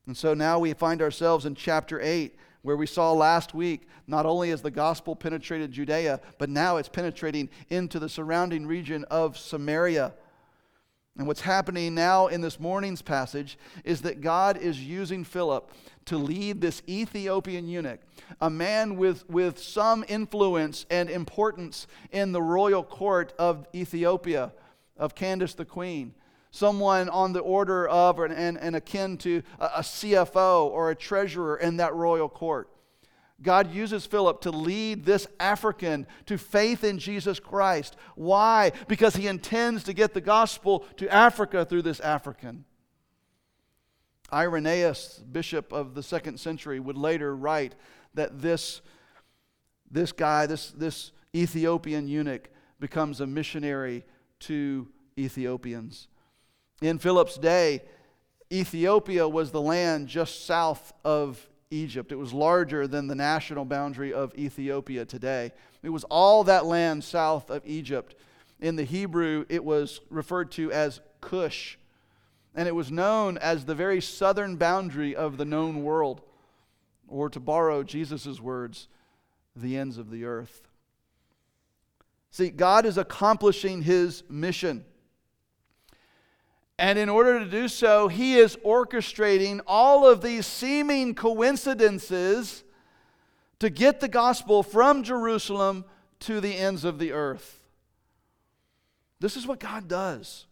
And 0.07 0.17
so 0.17 0.35
now 0.35 0.59
we 0.59 0.73
find 0.73 1.03
ourselves 1.03 1.45
in 1.45 1.55
chapter 1.55 2.01
8, 2.01 2.35
where 2.63 2.77
we 2.77 2.87
saw 2.87 3.13
last 3.13 3.55
week 3.55 3.89
not 4.07 4.27
only 4.27 4.51
has 4.51 4.63
the 4.63 4.71
gospel 4.71 5.15
penetrated 5.15 5.73
Judea, 5.73 6.21
but 6.39 6.49
now 6.49 6.77
it's 6.77 6.89
penetrating 6.89 7.49
into 7.69 7.99
the 7.99 8.09
surrounding 8.09 8.67
region 8.67 9.05
of 9.05 9.39
Samaria. 9.39 10.15
And 11.19 11.27
what's 11.27 11.41
happening 11.41 11.97
now 11.97 12.29
in 12.29 12.41
this 12.41 12.61
morning's 12.61 13.03
passage 13.03 13.59
is 13.85 14.03
that 14.03 14.21
God 14.21 14.57
is 14.57 14.81
using 14.81 15.25
Philip 15.25 15.71
to 16.05 16.17
lead 16.17 16.61
this 16.61 16.81
Ethiopian 16.89 17.67
eunuch, 17.67 18.01
a 18.41 18.49
man 18.49 18.97
with, 18.97 19.29
with 19.29 19.59
some 19.59 20.05
influence 20.09 20.87
and 20.91 21.11
importance 21.11 21.89
in 22.13 22.31
the 22.31 22.41
royal 22.41 22.85
court 22.85 23.35
of 23.37 23.67
Ethiopia, 23.75 24.53
of 24.97 25.17
Candace 25.17 25.55
the 25.55 25.65
queen. 25.65 26.15
Someone 26.59 27.09
on 27.09 27.33
the 27.33 27.39
order 27.39 27.87
of 27.87 28.19
and, 28.19 28.59
and, 28.59 28.75
akin 28.75 29.17
to 29.19 29.45
a, 29.61 29.67
a 29.77 29.81
CFO 29.81 30.65
or 30.65 30.91
a 30.91 30.97
treasurer 30.97 31.57
in 31.57 31.77
that 31.77 31.95
royal 31.95 32.29
court. 32.29 32.69
God 33.41 33.73
uses 33.73 34.07
Philip 34.07 34.41
to 34.41 34.51
lead 34.51 35.05
this 35.05 35.29
African 35.39 36.05
to 36.27 36.37
faith 36.37 36.83
in 36.83 36.99
Jesus 36.99 37.39
Christ. 37.39 37.95
Why? 38.17 38.73
Because 38.89 39.15
he 39.15 39.29
intends 39.29 39.85
to 39.85 39.93
get 39.93 40.15
the 40.15 40.21
gospel 40.21 40.85
to 40.97 41.09
Africa 41.09 41.65
through 41.65 41.83
this 41.83 42.01
African. 42.01 42.65
Irenaeus, 44.33 45.23
bishop 45.31 45.73
of 45.73 45.95
the 45.95 46.03
second 46.03 46.41
century, 46.41 46.81
would 46.81 46.99
later 46.99 47.37
write 47.37 47.77
that 48.15 48.43
this, 48.43 48.81
this 49.89 50.11
guy, 50.11 50.47
this, 50.47 50.73
this 50.73 51.13
Ethiopian 51.37 52.09
eunuch, 52.09 52.51
becomes 52.81 53.21
a 53.21 53.29
missionary 53.29 54.05
to 54.41 54.89
Ethiopians. 55.17 56.09
In 56.81 56.99
Philip's 56.99 57.37
day, 57.37 57.83
Ethiopia 58.53 59.29
was 59.29 59.51
the 59.51 59.61
land 59.61 60.09
just 60.09 60.47
south 60.47 60.93
of 61.05 61.49
Egypt. 61.71 62.13
It 62.13 62.17
was 62.17 62.33
larger 62.33 62.87
than 62.87 63.09
the 63.09 63.15
national 63.15 63.65
boundary 63.65 64.13
of 64.13 64.35
Ethiopia 64.39 65.05
today. 65.05 65.53
It 65.83 65.91
was 65.91 66.05
all 66.05 66.45
that 66.45 66.67
land 66.67 67.05
south 67.05 67.51
of 67.51 67.67
Egypt. 67.67 68.15
In 68.61 68.77
the 68.77 68.85
Hebrew, 68.85 69.45
it 69.49 69.65
was 69.65 70.01
referred 70.09 70.51
to 70.53 70.73
as 70.73 71.01
Cush, 71.21 71.79
and 72.55 72.67
it 72.67 72.75
was 72.75 72.91
known 72.91 73.39
as 73.39 73.65
the 73.65 73.75
very 73.75 74.01
southern 74.01 74.57
boundary 74.57 75.15
of 75.15 75.37
the 75.37 75.45
known 75.45 75.83
world, 75.83 76.23
or 77.07 77.29
to 77.29 77.41
borrow 77.41 77.83
Jesus' 77.83 78.41
words, 78.41 78.89
the 79.55 79.77
ends 79.77 79.99
of 79.99 80.11
the 80.11 80.25
earth. 80.25 80.63
See, 82.31 82.51
God 82.51 82.87
is 82.87 82.99
accomplishing 82.99 83.83
his 83.83 84.23
mission. 84.29 84.85
And 86.79 86.99
in 86.99 87.09
order 87.09 87.41
to 87.41 87.51
do 87.51 87.67
so, 87.67 88.07
he 88.07 88.37
is 88.37 88.57
orchestrating 88.65 89.61
all 89.67 90.09
of 90.09 90.23
these 90.23 90.47
seeming 90.47 91.15
coincidences 91.15 92.63
to 93.59 93.69
get 93.69 93.99
the 93.99 94.09
gospel 94.09 94.63
from 94.63 95.03
Jerusalem 95.03 95.85
to 96.21 96.41
the 96.41 96.57
ends 96.57 96.85
of 96.85 97.01
the 97.01 97.13
earth. 97.13 97.61
This 99.19 99.37
is 99.37 99.47
what 99.47 99.59
God 99.59 99.89
does. 99.89 100.47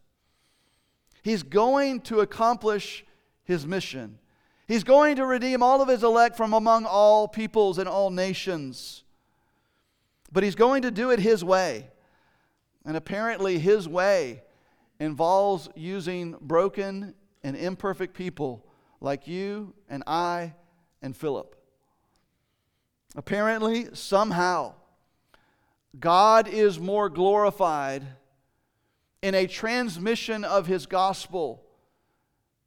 He's 1.23 1.43
going 1.43 2.01
to 2.01 2.19
accomplish 2.19 3.05
his 3.45 3.65
mission. 3.65 4.19
He's 4.67 4.83
going 4.83 5.15
to 5.15 5.25
redeem 5.25 5.63
all 5.63 5.81
of 5.81 5.87
his 5.87 6.03
elect 6.03 6.35
from 6.35 6.53
among 6.53 6.85
all 6.85 7.29
peoples 7.29 7.77
and 7.77 7.87
all 7.87 8.09
nations. 8.09 9.03
But 10.33 10.43
he's 10.43 10.55
going 10.55 10.81
to 10.81 10.91
do 10.91 11.11
it 11.11 11.19
his 11.19 11.41
way. 11.41 11.87
And 12.85 12.97
apparently, 12.97 13.59
his 13.59 13.87
way 13.87 14.41
involves 14.99 15.69
using 15.75 16.35
broken 16.41 17.13
and 17.43 17.55
imperfect 17.55 18.13
people 18.13 18.65
like 18.99 19.27
you 19.27 19.73
and 19.89 20.03
I 20.07 20.53
and 21.01 21.15
Philip. 21.15 21.55
Apparently, 23.15 23.87
somehow, 23.93 24.73
God 25.99 26.47
is 26.47 26.79
more 26.79 27.09
glorified 27.09 28.05
in 29.21 29.33
a 29.33 29.47
transmission 29.47 30.43
of 30.43 30.67
his 30.67 30.85
gospel 30.85 31.63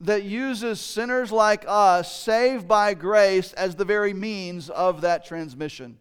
that 0.01 0.25
uses 0.25 0.81
sinners 0.81 1.31
like 1.31 1.65
us, 1.69 2.15
saved 2.15 2.67
by 2.67 2.95
grace, 2.95 3.53
as 3.53 3.77
the 3.77 3.85
very 3.85 4.15
means 4.15 4.71
of 4.71 5.03
that 5.03 5.25
transmission. 5.25 5.99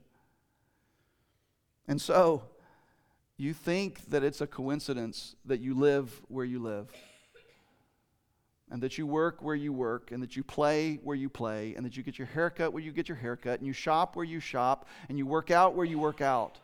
And 1.88 2.01
so, 2.01 2.43
you 3.39 3.53
think 3.53 4.10
that 4.10 4.24
it's 4.24 4.41
a 4.41 4.48
coincidence 4.48 5.36
that 5.46 5.62
you 5.62 5.74
live 5.74 6.22
where 6.27 6.46
you 6.46 6.60
live, 6.60 6.91
and 8.69 8.84
that 8.84 8.98
you 8.98 9.08
work 9.08 9.41
where 9.41 9.55
you 9.55 9.72
work, 9.74 10.12
and 10.12 10.22
that 10.22 10.36
you 10.36 10.43
play 10.43 11.00
where 11.03 11.15
you 11.15 11.29
play, 11.29 11.74
and 11.75 11.86
that 11.86 11.96
you 11.98 12.03
get 12.03 12.17
your 12.17 12.27
haircut 12.27 12.74
where 12.74 12.84
you 12.84 12.91
get 12.91 13.08
your 13.08 13.17
haircut, 13.17 13.60
and 13.60 13.65
you 13.65 13.74
shop 13.74 14.15
where 14.15 14.25
you 14.25 14.39
shop, 14.39 14.88
and 15.08 15.17
you 15.17 15.25
work 15.25 15.51
out 15.51 15.74
where 15.74 15.86
you 15.86 15.98
work 15.98 16.22
out. 16.22 16.60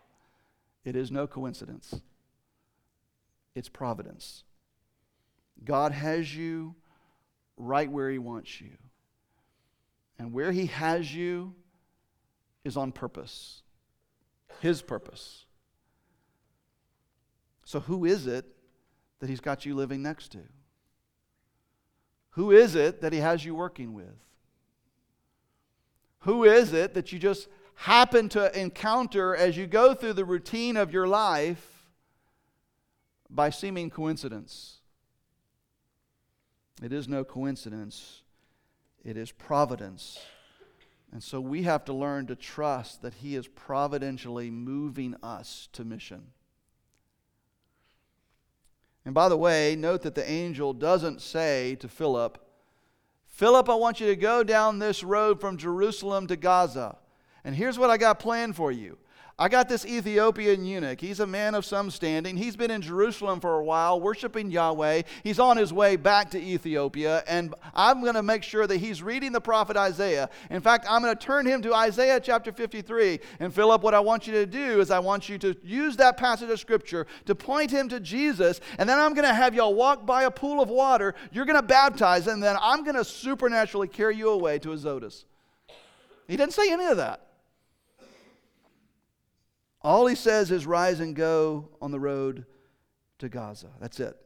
It 0.84 0.96
is 0.96 1.12
no 1.12 1.26
coincidence, 1.28 2.02
it's 3.56 3.70
providence. 3.70 4.44
God 5.64 5.94
has 5.94 6.36
you 6.36 6.76
right 7.58 7.90
where 7.90 8.10
He 8.12 8.18
wants 8.18 8.60
you. 8.60 8.72
And 10.20 10.34
where 10.34 10.52
He 10.52 10.66
has 10.68 11.14
you 11.16 11.56
is 12.64 12.76
on 12.76 12.92
purpose, 12.92 13.62
His 14.60 14.82
purpose. 14.82 15.45
So, 17.66 17.80
who 17.80 18.06
is 18.06 18.28
it 18.28 18.46
that 19.20 19.30
He's 19.30 19.42
got 19.42 19.66
you 19.66 19.76
living 19.76 20.02
next 20.02 20.32
to? 20.34 20.40
Who 22.32 22.52
is 22.52 22.76
it 22.76 23.02
that 23.02 23.12
He 23.12 23.20
has 23.20 23.44
you 23.44 23.56
working 23.56 23.94
with? 23.94 24.16
Who 26.20 26.44
is 26.44 26.74
it 26.74 26.94
that 26.94 27.12
you 27.12 27.20
just 27.20 27.48
happen 27.76 28.30
to 28.30 28.58
encounter 28.60 29.36
as 29.36 29.58
you 29.58 29.68
go 29.68 29.94
through 29.94 30.14
the 30.14 30.26
routine 30.26 30.78
of 30.78 30.94
your 30.94 31.08
life 31.08 31.88
by 33.30 33.50
seeming 33.50 33.90
coincidence? 33.90 34.78
It 36.84 36.94
is 36.94 37.08
no 37.08 37.24
coincidence, 37.24 38.22
it 39.04 39.18
is 39.18 39.32
providence. 39.32 40.20
And 41.12 41.24
so 41.24 41.40
we 41.40 41.64
have 41.64 41.86
to 41.86 41.94
learn 41.94 42.28
to 42.28 42.36
trust 42.36 43.02
that 43.02 43.16
He 43.16 43.36
is 43.36 43.48
providentially 43.48 44.52
moving 44.52 45.16
us 45.24 45.70
to 45.72 45.86
mission. 45.86 46.32
And 49.06 49.14
by 49.14 49.30
the 49.30 49.38
way, 49.38 49.76
note 49.76 50.02
that 50.02 50.16
the 50.16 50.30
angel 50.30 50.74
doesn't 50.74 51.22
say 51.22 51.76
to 51.76 51.88
Philip, 51.88 52.40
Philip, 53.28 53.70
I 53.70 53.76
want 53.76 54.00
you 54.00 54.08
to 54.08 54.16
go 54.16 54.44
down 54.44 54.80
this 54.80 55.04
road 55.04 55.42
from 55.42 55.58
Jerusalem 55.58 56.26
to 56.28 56.36
Gaza. 56.36 56.98
And 57.44 57.54
here's 57.56 57.78
what 57.78 57.90
I 57.90 57.98
got 57.98 58.18
planned 58.18 58.56
for 58.56 58.72
you. 58.72 58.98
I 59.38 59.50
got 59.50 59.68
this 59.68 59.86
Ethiopian 59.86 60.64
eunuch. 60.64 61.02
He's 61.02 61.20
a 61.20 61.28
man 61.28 61.56
of 61.56 61.66
some 61.66 61.92
standing. 61.92 62.38
He's 62.38 62.56
been 62.56 62.72
in 62.72 62.82
Jerusalem 62.82 63.42
for 63.42 63.60
a 63.60 63.64
while, 63.66 64.00
worshiping 64.00 64.50
Yahweh. 64.50 65.02
He's 65.26 65.40
on 65.40 65.58
his 65.58 65.74
way 65.74 65.98
back 65.98 66.32
to 66.32 66.42
Ethiopia, 66.42 67.22
and 67.28 67.54
I'm 67.74 68.00
going 68.00 68.14
to 68.14 68.24
make 68.24 68.44
sure 68.44 68.66
that 68.66 68.78
he's 68.78 69.04
reading 69.04 69.34
the 69.34 69.42
prophet 69.42 69.76
Isaiah. 69.76 70.30
In 70.50 70.62
fact, 70.62 70.86
I'm 70.90 71.02
going 71.02 71.14
to 71.14 71.22
turn 71.22 71.46
him 71.46 71.62
to 71.64 71.74
Isaiah 71.74 72.22
chapter 72.22 72.54
53. 72.54 73.20
And 73.42 73.54
Philip, 73.54 73.82
what 73.82 73.94
I 73.94 74.00
want 74.00 74.26
you 74.26 74.32
to 74.36 74.46
do 74.46 74.80
is 74.80 74.90
I 74.90 75.00
want 75.00 75.28
you 75.28 75.38
to 75.40 75.54
use 75.62 75.98
that 75.98 76.16
passage 76.16 76.50
of 76.50 76.58
scripture 76.62 77.06
to 77.26 77.36
point 77.36 77.72
him 77.72 77.90
to 77.90 78.00
Jesus, 78.00 78.62
and 78.80 78.88
then 78.88 78.98
I'm 78.98 79.14
going 79.14 79.28
to 79.28 79.34
have 79.34 79.54
y'all 79.54 79.76
walk 79.76 80.06
by 80.06 80.24
a 80.24 80.32
pool 80.32 80.62
of 80.62 80.70
water. 80.70 81.14
You're 81.34 81.46
going 81.46 81.60
to 81.60 81.68
baptize, 81.68 82.28
and 82.28 82.42
then 82.42 82.56
I'm 82.62 82.86
going 82.86 82.96
to 82.96 83.04
supernaturally 83.04 83.90
carry 83.90 84.16
you 84.16 84.30
away 84.30 84.60
to 84.60 84.72
Azotus. 84.72 85.26
He 86.26 86.38
didn't 86.38 86.54
say 86.54 86.72
any 86.72 86.86
of 86.86 86.96
that. 86.96 87.20
All 89.86 90.08
he 90.08 90.16
says 90.16 90.50
is 90.50 90.66
rise 90.66 91.00
and 91.00 91.16
go 91.16 91.70
on 91.80 91.92
the 91.92 92.00
road 92.00 92.48
to 93.20 93.30
Gaza. 93.30 93.70
That's 93.80 94.00
it. 94.00 94.18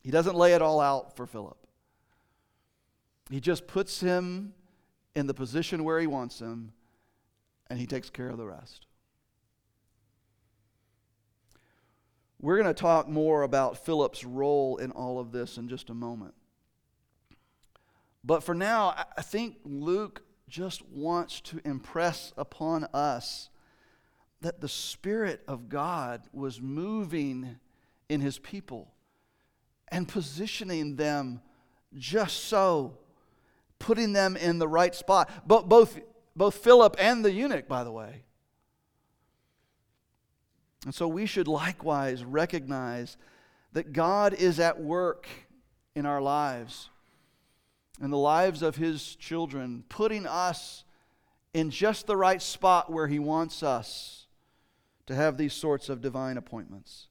He 0.00 0.10
doesn't 0.10 0.34
lay 0.34 0.54
it 0.54 0.62
all 0.62 0.80
out 0.80 1.14
for 1.16 1.26
Philip. 1.26 1.58
He 3.28 3.40
just 3.40 3.66
puts 3.66 4.00
him 4.00 4.54
in 5.14 5.26
the 5.26 5.34
position 5.34 5.84
where 5.84 6.00
he 6.00 6.06
wants 6.06 6.38
him, 6.38 6.72
and 7.68 7.78
he 7.78 7.86
takes 7.86 8.08
care 8.08 8.30
of 8.30 8.38
the 8.38 8.46
rest. 8.46 8.86
We're 12.40 12.56
going 12.56 12.74
to 12.74 12.80
talk 12.80 13.10
more 13.10 13.42
about 13.42 13.84
Philip's 13.84 14.24
role 14.24 14.78
in 14.78 14.92
all 14.92 15.18
of 15.18 15.30
this 15.30 15.58
in 15.58 15.68
just 15.68 15.90
a 15.90 15.94
moment. 15.94 16.32
But 18.24 18.42
for 18.42 18.54
now, 18.54 18.94
I 19.14 19.20
think 19.20 19.56
Luke 19.62 20.22
just 20.48 20.88
wants 20.88 21.42
to 21.42 21.60
impress 21.66 22.32
upon 22.38 22.84
us 22.94 23.50
that 24.46 24.60
the 24.60 24.68
Spirit 24.68 25.42
of 25.48 25.68
God 25.68 26.22
was 26.32 26.60
moving 26.60 27.58
in 28.08 28.20
his 28.20 28.38
people 28.38 28.92
and 29.88 30.06
positioning 30.06 30.94
them 30.94 31.40
just 31.98 32.44
so, 32.44 32.96
putting 33.80 34.12
them 34.12 34.36
in 34.36 34.60
the 34.60 34.68
right 34.68 34.94
spot. 34.94 35.28
Both, 35.48 35.98
both 36.36 36.54
Philip 36.54 36.94
and 37.00 37.24
the 37.24 37.32
eunuch, 37.32 37.66
by 37.66 37.82
the 37.82 37.90
way. 37.90 38.22
And 40.84 40.94
so 40.94 41.08
we 41.08 41.26
should 41.26 41.48
likewise 41.48 42.24
recognize 42.24 43.16
that 43.72 43.92
God 43.92 44.32
is 44.32 44.60
at 44.60 44.80
work 44.80 45.26
in 45.96 46.06
our 46.06 46.22
lives, 46.22 46.88
in 48.00 48.12
the 48.12 48.16
lives 48.16 48.62
of 48.62 48.76
his 48.76 49.16
children, 49.16 49.82
putting 49.88 50.24
us 50.24 50.84
in 51.52 51.68
just 51.68 52.06
the 52.06 52.16
right 52.16 52.40
spot 52.40 52.92
where 52.92 53.08
he 53.08 53.18
wants 53.18 53.64
us 53.64 54.22
to 55.06 55.14
have 55.14 55.36
these 55.36 55.52
sorts 55.52 55.88
of 55.88 56.00
divine 56.00 56.36
appointments. 56.36 57.06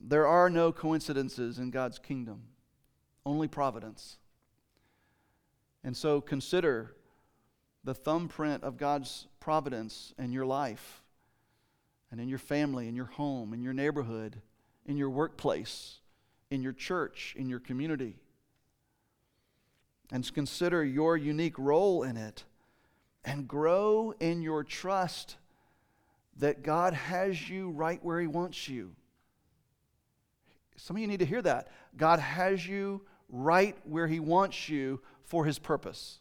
There 0.00 0.26
are 0.26 0.50
no 0.50 0.72
coincidences 0.72 1.58
in 1.58 1.70
God's 1.70 1.98
kingdom, 1.98 2.42
only 3.24 3.48
providence. 3.48 4.18
And 5.82 5.96
so 5.96 6.20
consider 6.20 6.94
the 7.84 7.94
thumbprint 7.94 8.64
of 8.64 8.76
God's 8.76 9.26
providence 9.40 10.12
in 10.18 10.32
your 10.32 10.46
life 10.46 11.02
and 12.10 12.20
in 12.20 12.28
your 12.28 12.38
family, 12.38 12.88
in 12.88 12.96
your 12.96 13.06
home, 13.06 13.52
in 13.52 13.62
your 13.62 13.72
neighborhood, 13.72 14.40
in 14.86 14.96
your 14.96 15.10
workplace, 15.10 16.00
in 16.50 16.62
your 16.62 16.72
church, 16.72 17.34
in 17.36 17.48
your 17.48 17.60
community. 17.60 18.16
And 20.10 20.32
consider 20.32 20.84
your 20.84 21.16
unique 21.16 21.58
role 21.58 22.02
in 22.02 22.16
it 22.16 22.44
and 23.24 23.46
grow 23.46 24.14
in 24.20 24.42
your 24.42 24.64
trust 24.64 25.36
that 26.38 26.62
God 26.62 26.94
has 26.94 27.48
you 27.48 27.70
right 27.70 28.02
where 28.02 28.20
He 28.20 28.26
wants 28.26 28.68
you. 28.68 28.92
Some 30.76 30.96
of 30.96 31.02
you 31.02 31.08
need 31.08 31.20
to 31.20 31.26
hear 31.26 31.42
that. 31.42 31.68
God 31.96 32.20
has 32.20 32.66
you 32.66 33.02
right 33.28 33.76
where 33.84 34.06
He 34.06 34.20
wants 34.20 34.68
you 34.68 35.00
for 35.22 35.44
His 35.44 35.58
purpose. 35.58 36.20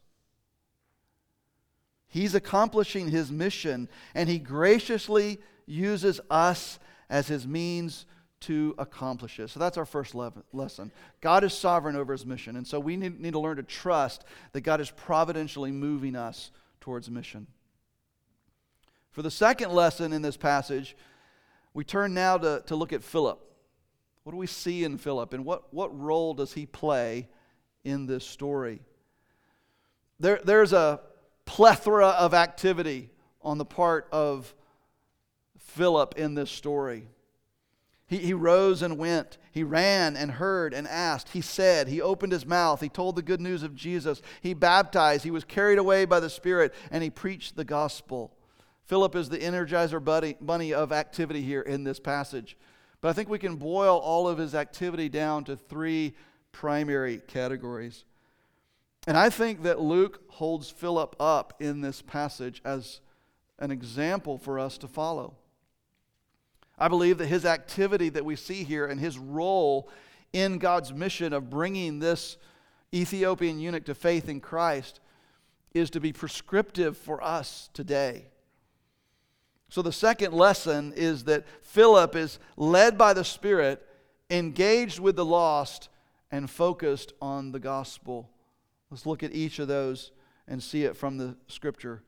He's 2.08 2.36
accomplishing 2.36 3.10
His 3.10 3.32
mission, 3.32 3.90
and 4.16 4.28
He 4.28 4.40
graciously 4.40 5.40
uses 5.66 6.20
us 6.30 6.80
as 7.10 7.28
His 7.28 7.48
means 7.48 8.06
to 8.40 8.76
accomplish 8.78 9.40
it. 9.40 9.50
So 9.50 9.60
that's 9.60 9.78
our 9.78 9.86
first 9.86 10.14
le- 10.16 10.34
lesson. 10.54 10.92
God 11.22 11.44
is 11.44 11.54
sovereign 11.54 11.96
over 11.96 12.14
His 12.14 12.26
mission, 12.26 12.56
and 12.56 12.66
so 12.66 12.80
we 12.80 12.98
need, 12.98 13.20
need 13.20 13.34
to 13.34 13.40
learn 13.40 13.58
to 13.58 13.64
trust 13.64 14.24
that 14.54 14.62
God 14.62 14.82
is 14.82 14.90
providentially 14.90 15.72
moving 15.72 16.16
us 16.16 16.52
towards 16.82 17.10
mission. 17.10 17.48
For 19.18 19.24
the 19.24 19.32
second 19.32 19.72
lesson 19.72 20.14
in 20.14 20.22
this 20.22 20.38
passage, 20.38 20.96
we 21.74 21.84
turn 21.84 22.14
now 22.14 22.38
to, 22.38 22.62
to 22.68 22.76
look 22.76 22.94
at 22.94 23.04
Philip. 23.04 23.40
What 24.22 24.34
do 24.34 24.38
we 24.38 24.46
see 24.46 24.84
in 24.84 25.00
Philip, 25.00 25.34
and 25.34 25.44
what, 25.44 25.74
what 25.74 26.00
role 26.00 26.36
does 26.36 26.54
he 26.54 26.68
play 26.68 27.28
in 27.84 28.06
this 28.06 28.24
story? 28.24 28.80
There, 30.20 30.40
there's 30.44 30.72
a 30.72 31.00
plethora 31.46 32.10
of 32.10 32.36
activity 32.36 33.10
on 33.42 33.58
the 33.58 33.66
part 33.66 34.08
of 34.12 34.54
Philip 35.58 36.14
in 36.16 36.36
this 36.36 36.52
story. 36.52 37.08
He, 38.06 38.18
he 38.18 38.34
rose 38.34 38.84
and 38.84 39.00
went. 39.00 39.40
He 39.52 39.64
ran 39.64 40.16
and 40.16 40.30
heard 40.30 40.76
and 40.76 40.88
asked. 40.88 41.30
He 41.30 41.42
said, 41.42 41.88
He 41.88 42.04
opened 42.04 42.34
his 42.34 42.46
mouth. 42.46 42.82
He 42.82 42.90
told 42.90 43.16
the 43.16 43.24
good 43.24 43.42
news 43.42 43.64
of 43.64 43.74
Jesus. 43.74 44.22
He 44.42 44.54
baptized. 44.54 45.24
He 45.24 45.32
was 45.32 45.44
carried 45.44 45.80
away 45.80 46.06
by 46.06 46.20
the 46.20 46.30
Spirit, 46.30 46.72
and 46.92 47.02
he 47.04 47.10
preached 47.10 47.56
the 47.56 47.66
gospel. 47.66 48.37
Philip 48.88 49.16
is 49.16 49.28
the 49.28 49.38
energizer 49.38 50.04
buddy, 50.04 50.38
bunny 50.40 50.74
of 50.74 50.94
activity 50.94 51.42
here 51.42 51.62
in 51.62 51.84
this 51.84 52.00
passage. 52.00 52.58
But 53.02 53.10
I 53.10 53.14
think 53.14 53.28
we 53.28 53.38
can 53.38 53.58
boil 53.58 53.98
all 53.98 54.28
of 54.28 54.38
his 54.38 54.56
activity 54.56 55.10
down 55.10 55.44
to 55.46 55.58
three 55.58 56.16
primary 56.54 57.18
categories. 57.28 58.06
And 59.06 59.18
I 59.18 59.30
think 59.30 59.64
that 59.64 59.82
Luke 59.82 60.22
holds 60.30 60.70
Philip 60.70 61.16
up 61.20 61.54
in 61.60 61.82
this 61.82 62.02
passage 62.02 62.62
as 62.64 63.02
an 63.60 63.72
example 63.72 64.38
for 64.38 64.58
us 64.58 64.78
to 64.80 64.88
follow. 64.88 65.36
I 66.80 66.88
believe 66.88 67.18
that 67.18 67.28
his 67.28 67.46
activity 67.46 68.10
that 68.10 68.24
we 68.24 68.36
see 68.38 68.64
here 68.64 68.86
and 68.86 69.00
his 69.00 69.18
role 69.18 69.90
in 70.32 70.60
God's 70.60 70.94
mission 70.94 71.34
of 71.34 71.50
bringing 71.50 72.00
this 72.00 72.38
Ethiopian 72.94 73.60
eunuch 73.60 73.86
to 73.86 73.96
faith 73.96 74.30
in 74.30 74.40
Christ 74.40 75.02
is 75.74 75.90
to 75.90 76.00
be 76.00 76.14
prescriptive 76.14 76.96
for 76.98 77.22
us 77.22 77.70
today. 77.74 78.28
So, 79.70 79.82
the 79.82 79.92
second 79.92 80.34
lesson 80.34 80.94
is 80.96 81.26
that 81.26 81.46
Philip 81.62 82.16
is 82.16 82.40
led 82.56 82.98
by 82.98 83.14
the 83.14 83.26
Spirit, 83.26 83.86
engaged 84.30 85.00
with 85.00 85.16
the 85.18 85.26
lost, 85.26 85.90
and 86.32 86.50
focused 86.50 87.14
on 87.22 87.52
the 87.52 87.60
gospel. 87.60 88.30
Let's 88.90 89.06
look 89.06 89.24
at 89.24 89.34
each 89.34 89.60
of 89.60 89.68
those 89.68 90.12
and 90.48 90.64
see 90.64 90.84
it 90.84 90.96
from 90.96 91.18
the 91.18 91.36
scripture. 91.48 92.04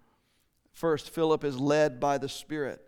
First, 0.72 1.10
Philip 1.10 1.44
is 1.44 1.60
led 1.60 2.00
by 2.00 2.18
the 2.18 2.30
Spirit. 2.30 2.82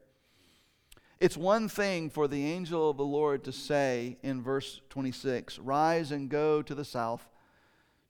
It's 1.20 1.38
one 1.38 1.68
thing 1.68 2.10
for 2.10 2.28
the 2.28 2.46
angel 2.46 2.90
of 2.90 2.98
the 2.98 3.06
Lord 3.06 3.44
to 3.44 3.52
say 3.52 4.18
in 4.24 4.42
verse 4.42 4.82
26 4.90 5.60
Rise 5.60 6.12
and 6.12 6.30
go 6.30 6.62
to 6.62 6.74
the 6.74 6.86
south, 6.86 7.30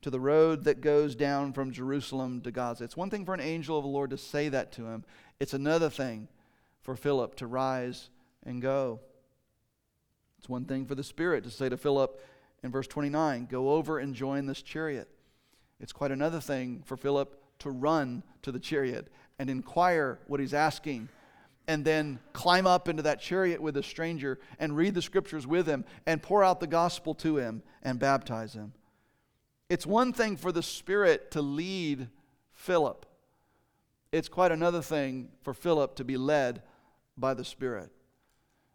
to 0.03 0.09
the 0.09 0.19
road 0.19 0.63
that 0.65 0.81
goes 0.81 1.15
down 1.15 1.53
from 1.53 1.71
Jerusalem 1.71 2.41
to 2.41 2.51
Gaza. 2.51 2.83
It's 2.83 2.95
one 2.95 3.09
thing 3.09 3.25
for 3.25 3.33
an 3.33 3.41
angel 3.41 3.77
of 3.77 3.83
the 3.83 3.89
Lord 3.89 4.11
to 4.11 4.17
say 4.17 4.49
that 4.49 4.71
to 4.73 4.85
him, 4.85 5.03
it's 5.39 5.53
another 5.53 5.89
thing 5.89 6.27
for 6.91 6.97
Philip 6.97 7.35
to 7.35 7.47
rise 7.47 8.09
and 8.45 8.61
go. 8.61 8.99
It's 10.37 10.49
one 10.49 10.65
thing 10.65 10.85
for 10.85 10.93
the 10.93 11.05
Spirit 11.05 11.45
to 11.45 11.49
say 11.49 11.69
to 11.69 11.77
Philip 11.77 12.21
in 12.63 12.69
verse 12.69 12.85
29 12.85 13.47
Go 13.49 13.69
over 13.69 13.97
and 13.97 14.13
join 14.13 14.45
this 14.45 14.61
chariot. 14.61 15.07
It's 15.79 15.93
quite 15.93 16.11
another 16.11 16.41
thing 16.41 16.83
for 16.85 16.97
Philip 16.97 17.41
to 17.59 17.69
run 17.69 18.23
to 18.41 18.51
the 18.51 18.59
chariot 18.59 19.07
and 19.39 19.49
inquire 19.49 20.19
what 20.27 20.41
he's 20.41 20.53
asking 20.53 21.07
and 21.65 21.85
then 21.85 22.19
climb 22.33 22.67
up 22.67 22.89
into 22.89 23.03
that 23.03 23.21
chariot 23.21 23.61
with 23.61 23.77
a 23.77 23.83
stranger 23.83 24.37
and 24.59 24.75
read 24.75 24.93
the 24.93 25.01
scriptures 25.01 25.47
with 25.47 25.67
him 25.67 25.85
and 26.05 26.21
pour 26.21 26.43
out 26.43 26.59
the 26.59 26.67
gospel 26.67 27.15
to 27.15 27.37
him 27.37 27.63
and 27.81 27.99
baptize 27.99 28.53
him. 28.53 28.73
It's 29.69 29.85
one 29.85 30.11
thing 30.11 30.35
for 30.35 30.51
the 30.51 30.61
Spirit 30.61 31.31
to 31.31 31.41
lead 31.41 32.09
Philip, 32.51 33.05
it's 34.11 34.27
quite 34.27 34.51
another 34.51 34.81
thing 34.81 35.29
for 35.41 35.53
Philip 35.53 35.95
to 35.95 36.03
be 36.03 36.17
led 36.17 36.61
by 37.21 37.33
the 37.33 37.45
Spirit. 37.45 37.89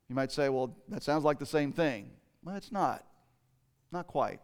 You 0.09 0.15
might 0.15 0.33
say, 0.33 0.49
well, 0.49 0.75
that 0.89 1.03
sounds 1.03 1.25
like 1.25 1.39
the 1.39 1.45
same 1.45 1.73
thing. 1.73 2.11
Well, 2.43 2.57
it's 2.57 2.73
not. 2.73 3.05
Not 3.93 4.07
quite. 4.07 4.41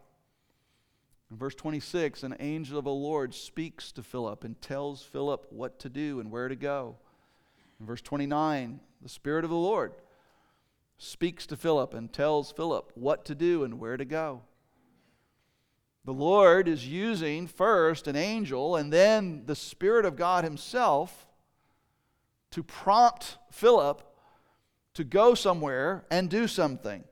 In 1.31 1.37
verse 1.37 1.55
26, 1.55 2.21
an 2.23 2.35
angel 2.39 2.77
of 2.77 2.85
the 2.85 2.91
Lord 2.91 3.33
speaks 3.33 3.91
to 3.93 4.03
Philip 4.03 4.43
and 4.43 4.61
tells 4.61 5.01
Philip 5.01 5.47
what 5.49 5.79
to 5.79 5.89
do 5.89 6.19
and 6.19 6.29
where 6.29 6.47
to 6.47 6.55
go. 6.55 6.97
In 7.79 7.87
verse 7.87 8.01
29, 8.01 8.79
the 9.01 9.09
Spirit 9.09 9.43
of 9.43 9.49
the 9.49 9.55
Lord 9.55 9.93
speaks 10.97 11.47
to 11.47 11.57
Philip 11.57 11.93
and 11.93 12.13
tells 12.13 12.51
Philip 12.51 12.91
what 12.95 13.25
to 13.25 13.35
do 13.35 13.63
and 13.63 13.79
where 13.79 13.97
to 13.97 14.05
go. 14.05 14.41
The 16.05 16.13
Lord 16.13 16.67
is 16.67 16.87
using 16.87 17.47
first 17.47 18.07
an 18.07 18.15
angel 18.15 18.75
and 18.75 18.91
then 18.91 19.43
the 19.45 19.55
Spirit 19.55 20.05
of 20.05 20.15
God 20.15 20.43
Himself 20.43 21.25
to 22.53 22.61
prompt 22.61 23.37
Philip 23.49 24.03
to 24.93 25.03
go 25.03 25.33
somewhere 25.33 26.05
and 26.11 26.29
do 26.29 26.47
something. 26.47 27.03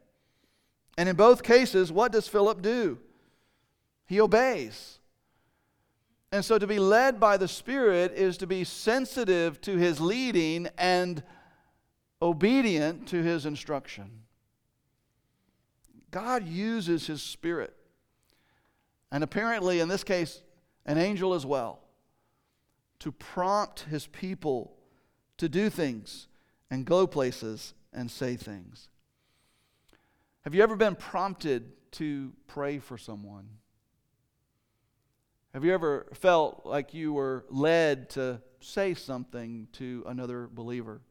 And 0.99 1.09
in 1.09 1.15
both 1.15 1.41
cases, 1.41 1.91
what 1.91 2.11
does 2.11 2.27
Philip 2.27 2.61
do? 2.61 2.99
He 4.05 4.21
obeys. 4.21 4.99
And 6.31 6.45
so 6.45 6.59
to 6.59 6.67
be 6.67 6.77
led 6.77 7.19
by 7.19 7.37
the 7.37 7.47
Spirit 7.47 8.13
is 8.13 8.37
to 8.37 8.45
be 8.45 8.63
sensitive 8.63 9.59
to 9.61 9.77
His 9.77 9.99
leading 9.99 10.67
and 10.77 11.23
obedient 12.21 13.07
to 13.07 13.23
His 13.23 13.47
instruction. 13.47 14.11
God 16.11 16.47
uses 16.47 17.07
His 17.07 17.23
Spirit, 17.23 17.75
and 19.11 19.23
apparently 19.23 19.79
in 19.79 19.87
this 19.87 20.03
case, 20.03 20.43
an 20.85 20.99
angel 20.99 21.33
as 21.33 21.47
well, 21.47 21.79
to 22.99 23.11
prompt 23.11 23.79
His 23.89 24.05
people 24.05 24.77
to 25.41 25.49
do 25.49 25.71
things 25.71 26.27
and 26.69 26.85
go 26.85 27.07
places 27.07 27.73
and 27.91 28.11
say 28.11 28.35
things. 28.35 28.89
Have 30.41 30.53
you 30.53 30.61
ever 30.61 30.75
been 30.75 30.95
prompted 30.95 31.71
to 31.93 32.31
pray 32.45 32.77
for 32.77 32.95
someone? 32.95 33.49
Have 35.55 35.65
you 35.65 35.73
ever 35.73 36.05
felt 36.13 36.61
like 36.63 36.93
you 36.93 37.11
were 37.11 37.43
led 37.49 38.11
to 38.11 38.39
say 38.59 38.93
something 38.93 39.67
to 39.73 40.03
another 40.05 40.47
believer, 40.47 41.01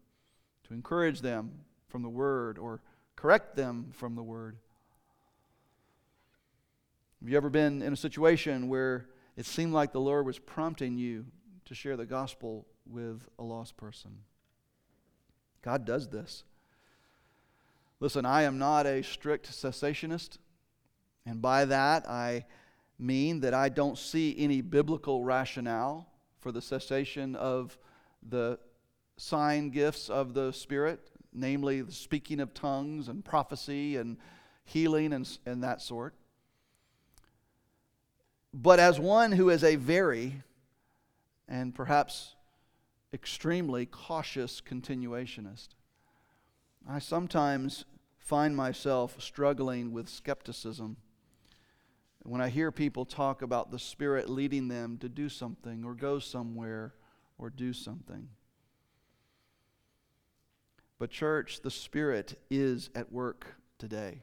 to 0.68 0.74
encourage 0.74 1.22
them 1.22 1.50
from 1.88 2.02
the 2.02 2.08
Word 2.08 2.56
or 2.56 2.82
correct 3.16 3.56
them 3.56 3.90
from 3.92 4.14
the 4.14 4.22
Word? 4.22 4.58
Have 7.20 7.28
you 7.28 7.36
ever 7.36 7.50
been 7.50 7.82
in 7.82 7.92
a 7.92 7.96
situation 7.96 8.68
where 8.68 9.08
it 9.36 9.44
seemed 9.44 9.72
like 9.72 9.90
the 9.90 10.00
Lord 10.00 10.24
was 10.24 10.38
prompting 10.38 10.98
you 10.98 11.26
to 11.64 11.74
share 11.74 11.96
the 11.96 12.06
gospel 12.06 12.68
with 12.90 13.28
a 13.38 13.42
lost 13.42 13.76
person? 13.76 14.10
God 15.62 15.84
does 15.84 16.08
this. 16.08 16.44
Listen, 18.00 18.24
I 18.24 18.42
am 18.42 18.58
not 18.58 18.86
a 18.86 19.02
strict 19.02 19.50
cessationist, 19.50 20.38
and 21.26 21.42
by 21.42 21.66
that 21.66 22.08
I 22.08 22.46
mean 22.98 23.40
that 23.40 23.54
I 23.54 23.68
don't 23.68 23.98
see 23.98 24.34
any 24.38 24.60
biblical 24.60 25.22
rationale 25.22 26.08
for 26.38 26.50
the 26.50 26.62
cessation 26.62 27.36
of 27.36 27.78
the 28.26 28.58
sign 29.16 29.70
gifts 29.70 30.08
of 30.08 30.32
the 30.32 30.52
Spirit, 30.52 31.10
namely 31.32 31.82
the 31.82 31.92
speaking 31.92 32.40
of 32.40 32.54
tongues 32.54 33.08
and 33.08 33.24
prophecy 33.24 33.96
and 33.96 34.16
healing 34.64 35.12
and, 35.12 35.38
and 35.44 35.62
that 35.62 35.82
sort. 35.82 36.14
But 38.52 38.80
as 38.80 38.98
one 38.98 39.32
who 39.32 39.50
is 39.50 39.62
a 39.62 39.76
very 39.76 40.42
and 41.46 41.74
perhaps 41.74 42.34
extremely 43.12 43.86
cautious 43.86 44.60
continuationist, 44.60 45.68
I 46.88 46.98
sometimes 46.98 47.84
find 48.18 48.56
myself 48.56 49.20
struggling 49.20 49.92
with 49.92 50.08
skepticism 50.08 50.96
when 52.22 52.40
I 52.40 52.48
hear 52.48 52.70
people 52.70 53.04
talk 53.04 53.42
about 53.42 53.70
the 53.70 53.78
Spirit 53.78 54.28
leading 54.28 54.68
them 54.68 54.98
to 54.98 55.08
do 55.08 55.28
something 55.28 55.84
or 55.84 55.94
go 55.94 56.18
somewhere 56.18 56.94
or 57.38 57.50
do 57.50 57.72
something. 57.72 58.28
But, 60.98 61.10
church, 61.10 61.62
the 61.62 61.70
Spirit 61.70 62.38
is 62.50 62.90
at 62.94 63.10
work 63.10 63.54
today. 63.78 64.22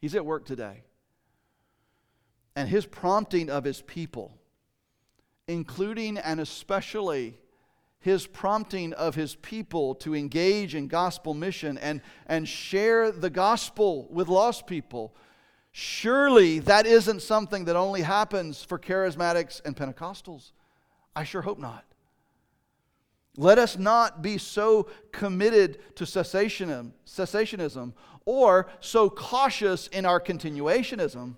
He's 0.00 0.16
at 0.16 0.26
work 0.26 0.44
today. 0.44 0.82
And 2.56 2.68
His 2.68 2.84
prompting 2.84 3.48
of 3.48 3.62
His 3.62 3.80
people 3.80 4.42
including 5.48 6.18
and 6.18 6.40
especially 6.40 7.38
his 8.02 8.26
prompting 8.26 8.92
of 8.92 9.14
his 9.14 9.36
people 9.36 9.94
to 9.94 10.14
engage 10.14 10.74
in 10.74 10.88
gospel 10.88 11.34
mission 11.34 11.78
and, 11.78 12.02
and 12.26 12.46
share 12.46 13.10
the 13.10 13.30
gospel 13.30 14.08
with 14.10 14.28
lost 14.28 14.66
people, 14.66 15.14
surely 15.70 16.58
that 16.58 16.84
isn't 16.84 17.22
something 17.22 17.64
that 17.64 17.76
only 17.76 18.02
happens 18.02 18.62
for 18.62 18.78
charismatics 18.78 19.62
and 19.64 19.76
Pentecostals. 19.76 20.50
I 21.14 21.24
sure 21.24 21.42
hope 21.42 21.58
not. 21.58 21.84
Let 23.36 23.58
us 23.58 23.78
not 23.78 24.20
be 24.20 24.36
so 24.36 24.88
committed 25.12 25.78
to 25.96 26.04
cessationism, 26.04 26.92
cessationism 27.06 27.94
or 28.24 28.68
so 28.80 29.08
cautious 29.08 29.86
in 29.86 30.04
our 30.04 30.20
continuationism 30.20 31.36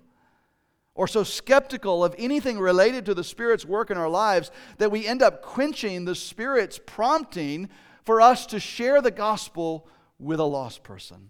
or 0.95 1.07
so 1.07 1.23
skeptical 1.23 2.03
of 2.03 2.15
anything 2.17 2.57
related 2.57 3.05
to 3.05 3.13
the 3.13 3.23
Spirit's 3.23 3.65
work 3.65 3.91
in 3.91 3.97
our 3.97 4.09
lives 4.09 4.49
that 4.77 4.91
we 4.91 5.05
end 5.05 5.21
up 5.21 5.41
quenching 5.41 6.05
the 6.05 6.15
Spirit's 6.15 6.79
prompting 6.83 7.69
for 8.03 8.21
us 8.21 8.45
to 8.47 8.59
share 8.59 9.01
the 9.01 9.11
gospel 9.11 9.87
with 10.17 10.39
a 10.39 10.45
lost 10.45 10.83
person. 10.83 11.29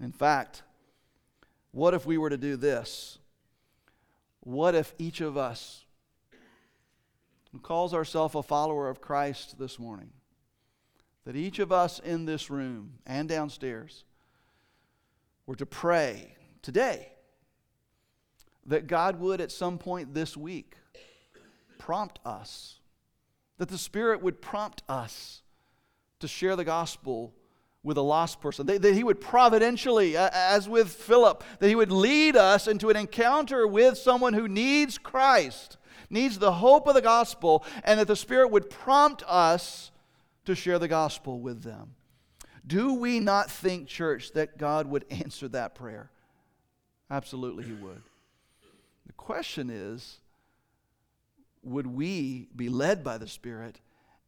In 0.00 0.12
fact, 0.12 0.62
what 1.72 1.92
if 1.92 2.06
we 2.06 2.18
were 2.18 2.30
to 2.30 2.38
do 2.38 2.56
this? 2.56 3.18
What 4.40 4.74
if 4.74 4.94
each 4.98 5.20
of 5.20 5.36
us 5.36 5.84
who 7.52 7.58
calls 7.58 7.92
ourselves 7.92 8.36
a 8.36 8.42
follower 8.42 8.88
of 8.88 9.00
Christ 9.00 9.58
this 9.58 9.78
morning, 9.78 10.10
that 11.24 11.34
each 11.34 11.58
of 11.58 11.72
us 11.72 11.98
in 11.98 12.24
this 12.24 12.48
room 12.48 12.94
and 13.06 13.28
downstairs 13.28 14.04
were 15.46 15.56
to 15.56 15.66
pray 15.66 16.36
today 16.62 17.09
that 18.70 18.86
God 18.86 19.18
would 19.18 19.40
at 19.40 19.50
some 19.50 19.78
point 19.78 20.14
this 20.14 20.36
week 20.36 20.76
prompt 21.76 22.20
us, 22.24 22.78
that 23.58 23.68
the 23.68 23.76
Spirit 23.76 24.22
would 24.22 24.40
prompt 24.40 24.82
us 24.88 25.42
to 26.20 26.28
share 26.28 26.54
the 26.54 26.64
gospel 26.64 27.34
with 27.82 27.96
a 27.96 28.02
lost 28.02 28.40
person. 28.40 28.66
That, 28.66 28.82
that, 28.82 28.94
he 28.94 29.02
would 29.02 29.20
providentially, 29.20 30.16
as 30.16 30.68
with 30.68 30.88
Philip, 30.90 31.42
that 31.58 31.68
he 31.68 31.74
would 31.74 31.90
lead 31.90 32.36
us 32.36 32.68
into 32.68 32.90
an 32.90 32.96
encounter 32.96 33.66
with 33.66 33.98
someone 33.98 34.34
who 34.34 34.46
needs 34.46 34.98
Christ, 34.98 35.76
needs 36.08 36.38
the 36.38 36.52
hope 36.52 36.86
of 36.86 36.94
the 36.94 37.02
gospel, 37.02 37.64
and 37.82 37.98
that 37.98 38.06
the 38.06 38.14
Spirit 38.14 38.52
would 38.52 38.70
prompt 38.70 39.24
us 39.26 39.90
to 40.44 40.54
share 40.54 40.78
the 40.78 40.88
gospel 40.88 41.40
with 41.40 41.62
them. 41.62 41.94
Do 42.64 42.94
we 42.94 43.18
not 43.18 43.50
think, 43.50 43.88
church, 43.88 44.30
that 44.32 44.58
God 44.58 44.86
would 44.86 45.06
answer 45.10 45.48
that 45.48 45.74
prayer? 45.74 46.10
Absolutely, 47.10 47.64
he 47.64 47.72
would. 47.72 48.02
The 49.10 49.14
question 49.14 49.70
is 49.70 50.20
would 51.64 51.88
we 51.88 52.46
be 52.54 52.68
led 52.68 53.02
by 53.02 53.18
the 53.18 53.26
Spirit 53.26 53.80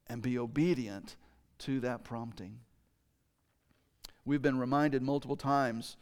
and 0.08 0.20
be 0.20 0.36
obedient 0.36 1.14
to 1.58 1.78
that 1.78 2.02
prompting? 2.02 2.58
We've 4.24 4.42
been 4.42 4.58
reminded 4.58 5.00
multiple 5.00 5.36
times, 5.36 5.96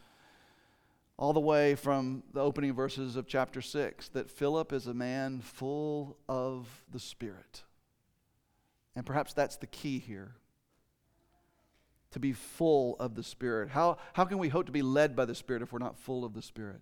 all 1.19 1.35
the 1.35 1.41
way 1.41 1.75
from 1.75 2.23
the 2.33 2.41
opening 2.41 2.73
verses 2.73 3.17
of 3.17 3.27
chapter 3.27 3.61
6, 3.61 4.09
that 4.09 4.31
Philip 4.31 4.73
is 4.73 4.87
a 4.87 4.95
man 4.95 5.43
full 5.43 6.17
of 6.27 6.67
the 6.91 7.01
Spirit. 7.01 7.65
And 8.97 9.05
perhaps 9.05 9.35
that's 9.35 9.57
the 9.57 9.67
key 9.67 9.99
here 9.99 10.37
to 12.13 12.19
be 12.19 12.33
full 12.33 12.97
of 12.99 13.15
the 13.15 13.23
Spirit. 13.23 13.69
How, 13.69 13.99
how 14.15 14.25
can 14.25 14.39
we 14.39 14.49
hope 14.49 14.65
to 14.65 14.73
be 14.73 14.81
led 14.81 15.15
by 15.15 15.27
the 15.27 15.35
Spirit 15.35 15.61
if 15.61 15.71
we're 15.71 15.81
not 15.81 15.99
full 15.99 16.25
of 16.25 16.33
the 16.33 16.41
Spirit? 16.41 16.81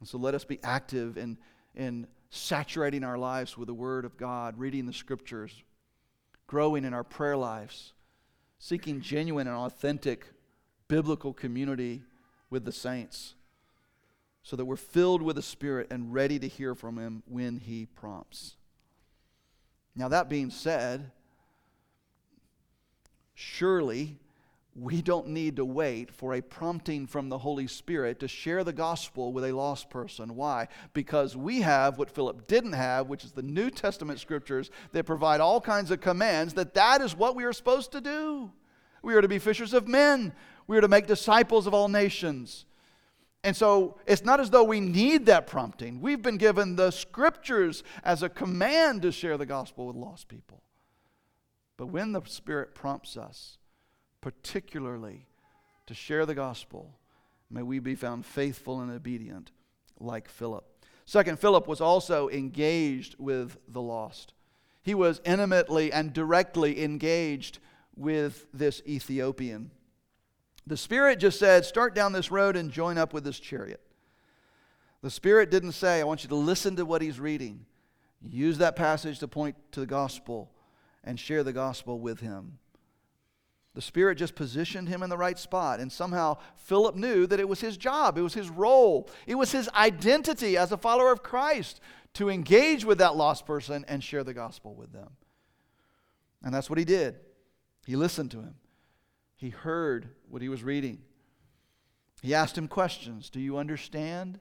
And 0.00 0.08
so 0.08 0.18
let 0.18 0.34
us 0.34 0.44
be 0.44 0.58
active 0.62 1.18
in, 1.18 1.38
in 1.74 2.06
saturating 2.30 3.04
our 3.04 3.18
lives 3.18 3.56
with 3.56 3.68
the 3.68 3.74
Word 3.74 4.04
of 4.04 4.16
God, 4.16 4.58
reading 4.58 4.86
the 4.86 4.92
Scriptures, 4.92 5.62
growing 6.46 6.84
in 6.84 6.94
our 6.94 7.04
prayer 7.04 7.36
lives, 7.36 7.92
seeking 8.58 9.00
genuine 9.00 9.46
and 9.46 9.56
authentic 9.56 10.26
biblical 10.88 11.32
community 11.32 12.02
with 12.50 12.64
the 12.64 12.72
saints, 12.72 13.34
so 14.42 14.56
that 14.56 14.64
we're 14.64 14.76
filled 14.76 15.20
with 15.20 15.36
the 15.36 15.42
Spirit 15.42 15.88
and 15.90 16.14
ready 16.14 16.38
to 16.38 16.48
hear 16.48 16.74
from 16.74 16.98
Him 16.98 17.22
when 17.26 17.58
He 17.58 17.86
prompts. 17.86 18.56
Now, 19.94 20.08
that 20.08 20.28
being 20.28 20.50
said, 20.50 21.10
surely 23.34 24.16
we 24.80 25.02
don't 25.02 25.28
need 25.28 25.56
to 25.56 25.64
wait 25.64 26.12
for 26.12 26.34
a 26.34 26.40
prompting 26.40 27.06
from 27.06 27.28
the 27.28 27.38
Holy 27.38 27.66
Spirit 27.66 28.20
to 28.20 28.28
share 28.28 28.62
the 28.62 28.72
gospel 28.72 29.32
with 29.32 29.44
a 29.44 29.52
lost 29.52 29.90
person. 29.90 30.36
Why? 30.36 30.68
Because 30.92 31.36
we 31.36 31.62
have 31.62 31.98
what 31.98 32.10
Philip 32.10 32.46
didn't 32.46 32.74
have, 32.74 33.08
which 33.08 33.24
is 33.24 33.32
the 33.32 33.42
New 33.42 33.70
Testament 33.70 34.20
scriptures 34.20 34.70
that 34.92 35.04
provide 35.04 35.40
all 35.40 35.60
kinds 35.60 35.90
of 35.90 36.00
commands 36.00 36.54
that 36.54 36.74
that 36.74 37.00
is 37.00 37.16
what 37.16 37.34
we 37.34 37.44
are 37.44 37.52
supposed 37.52 37.92
to 37.92 38.00
do. 38.00 38.50
We 39.02 39.14
are 39.14 39.20
to 39.20 39.28
be 39.28 39.38
fishers 39.38 39.74
of 39.74 39.88
men. 39.88 40.32
We 40.66 40.76
are 40.76 40.82
to 40.82 40.88
make 40.88 41.06
disciples 41.06 41.66
of 41.66 41.74
all 41.74 41.88
nations. 41.88 42.66
And 43.44 43.56
so 43.56 43.96
it's 44.06 44.24
not 44.24 44.40
as 44.40 44.50
though 44.50 44.64
we 44.64 44.80
need 44.80 45.26
that 45.26 45.46
prompting. 45.46 46.00
We've 46.00 46.22
been 46.22 46.38
given 46.38 46.76
the 46.76 46.90
scriptures 46.90 47.82
as 48.04 48.22
a 48.22 48.28
command 48.28 49.02
to 49.02 49.12
share 49.12 49.36
the 49.36 49.46
gospel 49.46 49.86
with 49.86 49.96
lost 49.96 50.28
people. 50.28 50.62
But 51.76 51.86
when 51.86 52.12
the 52.12 52.22
Spirit 52.24 52.74
prompts 52.74 53.16
us, 53.16 53.58
particularly 54.20 55.26
to 55.86 55.94
share 55.94 56.26
the 56.26 56.34
gospel. 56.34 56.94
May 57.50 57.62
we 57.62 57.78
be 57.78 57.94
found 57.94 58.26
faithful 58.26 58.80
and 58.80 58.90
obedient 58.90 59.52
like 59.98 60.28
Philip. 60.28 60.64
Second, 61.06 61.38
Philip 61.38 61.66
was 61.66 61.80
also 61.80 62.28
engaged 62.28 63.16
with 63.18 63.56
the 63.68 63.80
lost. 63.80 64.34
He 64.82 64.94
was 64.94 65.20
intimately 65.24 65.92
and 65.92 66.12
directly 66.12 66.82
engaged 66.82 67.58
with 67.96 68.46
this 68.52 68.82
Ethiopian. 68.86 69.70
The 70.66 70.76
Spirit 70.76 71.18
just 71.18 71.38
said, 71.38 71.64
Start 71.64 71.94
down 71.94 72.12
this 72.12 72.30
road 72.30 72.56
and 72.56 72.70
join 72.70 72.98
up 72.98 73.14
with 73.14 73.24
this 73.24 73.40
chariot. 73.40 73.80
The 75.00 75.10
Spirit 75.10 75.50
didn't 75.50 75.72
say, 75.72 76.00
I 76.00 76.04
want 76.04 76.24
you 76.24 76.28
to 76.28 76.34
listen 76.34 76.76
to 76.76 76.84
what 76.84 77.02
he's 77.02 77.18
reading. 77.18 77.64
Use 78.28 78.58
that 78.58 78.76
passage 78.76 79.18
to 79.20 79.28
point 79.28 79.56
to 79.72 79.80
the 79.80 79.86
gospel 79.86 80.50
and 81.04 81.18
share 81.18 81.42
the 81.42 81.52
gospel 81.52 82.00
with 82.00 82.20
him. 82.20 82.58
The 83.78 83.82
Spirit 83.82 84.18
just 84.18 84.34
positioned 84.34 84.88
him 84.88 85.04
in 85.04 85.08
the 85.08 85.16
right 85.16 85.38
spot. 85.38 85.78
And 85.78 85.92
somehow 85.92 86.38
Philip 86.56 86.96
knew 86.96 87.28
that 87.28 87.38
it 87.38 87.48
was 87.48 87.60
his 87.60 87.76
job, 87.76 88.18
it 88.18 88.22
was 88.22 88.34
his 88.34 88.50
role, 88.50 89.08
it 89.24 89.36
was 89.36 89.52
his 89.52 89.68
identity 89.68 90.56
as 90.56 90.72
a 90.72 90.76
follower 90.76 91.12
of 91.12 91.22
Christ 91.22 91.80
to 92.14 92.28
engage 92.28 92.84
with 92.84 92.98
that 92.98 93.14
lost 93.14 93.46
person 93.46 93.84
and 93.86 94.02
share 94.02 94.24
the 94.24 94.34
gospel 94.34 94.74
with 94.74 94.92
them. 94.92 95.10
And 96.42 96.52
that's 96.52 96.68
what 96.68 96.80
he 96.80 96.84
did. 96.84 97.20
He 97.86 97.94
listened 97.94 98.32
to 98.32 98.38
him, 98.38 98.56
he 99.36 99.50
heard 99.50 100.08
what 100.28 100.42
he 100.42 100.48
was 100.48 100.64
reading. 100.64 100.98
He 102.20 102.34
asked 102.34 102.58
him 102.58 102.66
questions 102.66 103.30
Do 103.30 103.38
you 103.38 103.58
understand 103.58 104.40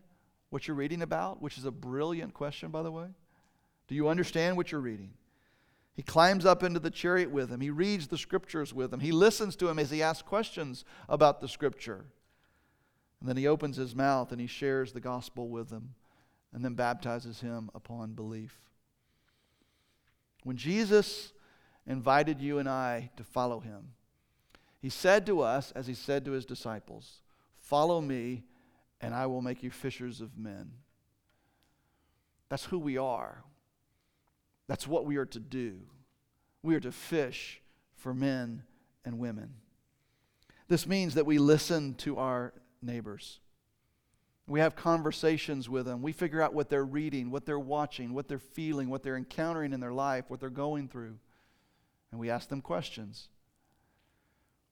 what 0.49 0.67
you're 0.67 0.75
reading 0.75 1.03
about? 1.03 1.43
Which 1.43 1.59
is 1.59 1.65
a 1.65 1.71
brilliant 1.71 2.33
question, 2.33 2.71
by 2.71 2.81
the 2.81 2.91
way. 2.91 3.09
Do 3.87 3.93
you 3.93 4.07
understand 4.07 4.57
what 4.57 4.71
you're 4.71 4.81
reading? 4.81 5.11
He 5.97 6.03
climbs 6.03 6.45
up 6.45 6.61
into 6.61 6.79
the 6.79 6.91
chariot 6.91 7.31
with 7.31 7.51
him. 7.51 7.59
He 7.59 7.71
reads 7.71 8.07
the 8.07 8.19
scriptures 8.19 8.71
with 8.71 8.93
him. 8.93 8.99
He 8.99 9.11
listens 9.11 9.55
to 9.55 9.67
him 9.67 9.79
as 9.79 9.89
he 9.89 10.03
asks 10.03 10.21
questions 10.21 10.85
about 11.09 11.41
the 11.41 11.47
scripture. 11.47 12.05
And 13.19 13.27
then 13.27 13.35
he 13.35 13.47
opens 13.47 13.77
his 13.77 13.95
mouth 13.95 14.31
and 14.31 14.39
he 14.39 14.45
shares 14.45 14.93
the 14.93 14.99
gospel 14.99 15.49
with 15.49 15.71
him 15.71 15.95
and 16.53 16.63
then 16.63 16.75
baptizes 16.75 17.41
him 17.41 17.71
upon 17.73 18.13
belief. 18.13 18.59
When 20.43 20.55
Jesus 20.55 21.33
invited 21.87 22.39
you 22.39 22.59
and 22.59 22.69
I 22.69 23.09
to 23.17 23.23
follow 23.23 23.59
him, 23.59 23.93
he 24.79 24.89
said 24.89 25.25
to 25.25 25.41
us, 25.41 25.71
as 25.71 25.87
he 25.87 25.95
said 25.95 26.25
to 26.25 26.31
his 26.31 26.45
disciples, 26.45 27.21
Follow 27.57 28.01
me, 28.01 28.43
and 29.01 29.15
I 29.15 29.25
will 29.25 29.41
make 29.41 29.63
you 29.63 29.71
fishers 29.71 30.21
of 30.21 30.37
men. 30.37 30.73
That's 32.49 32.65
who 32.65 32.77
we 32.77 32.99
are. 32.99 33.43
That's 34.67 34.87
what 34.87 35.05
we 35.05 35.17
are 35.17 35.25
to 35.25 35.39
do. 35.39 35.79
We 36.61 36.75
are 36.75 36.79
to 36.81 36.91
fish 36.91 37.61
for 37.95 38.13
men 38.13 38.63
and 39.05 39.19
women. 39.19 39.55
This 40.67 40.85
means 40.85 41.13
that 41.15 41.25
we 41.25 41.37
listen 41.37 41.95
to 41.95 42.17
our 42.17 42.53
neighbors. 42.81 43.39
We 44.47 44.59
have 44.59 44.75
conversations 44.75 45.69
with 45.69 45.85
them. 45.85 46.01
We 46.01 46.13
figure 46.13 46.41
out 46.41 46.53
what 46.53 46.69
they're 46.69 46.85
reading, 46.85 47.31
what 47.31 47.45
they're 47.45 47.59
watching, 47.59 48.13
what 48.13 48.27
they're 48.27 48.39
feeling, 48.39 48.89
what 48.89 49.03
they're 49.03 49.17
encountering 49.17 49.73
in 49.73 49.79
their 49.79 49.93
life, 49.93 50.25
what 50.29 50.39
they're 50.39 50.49
going 50.49 50.87
through. 50.87 51.17
And 52.11 52.19
we 52.19 52.29
ask 52.29 52.49
them 52.49 52.61
questions. 52.61 53.29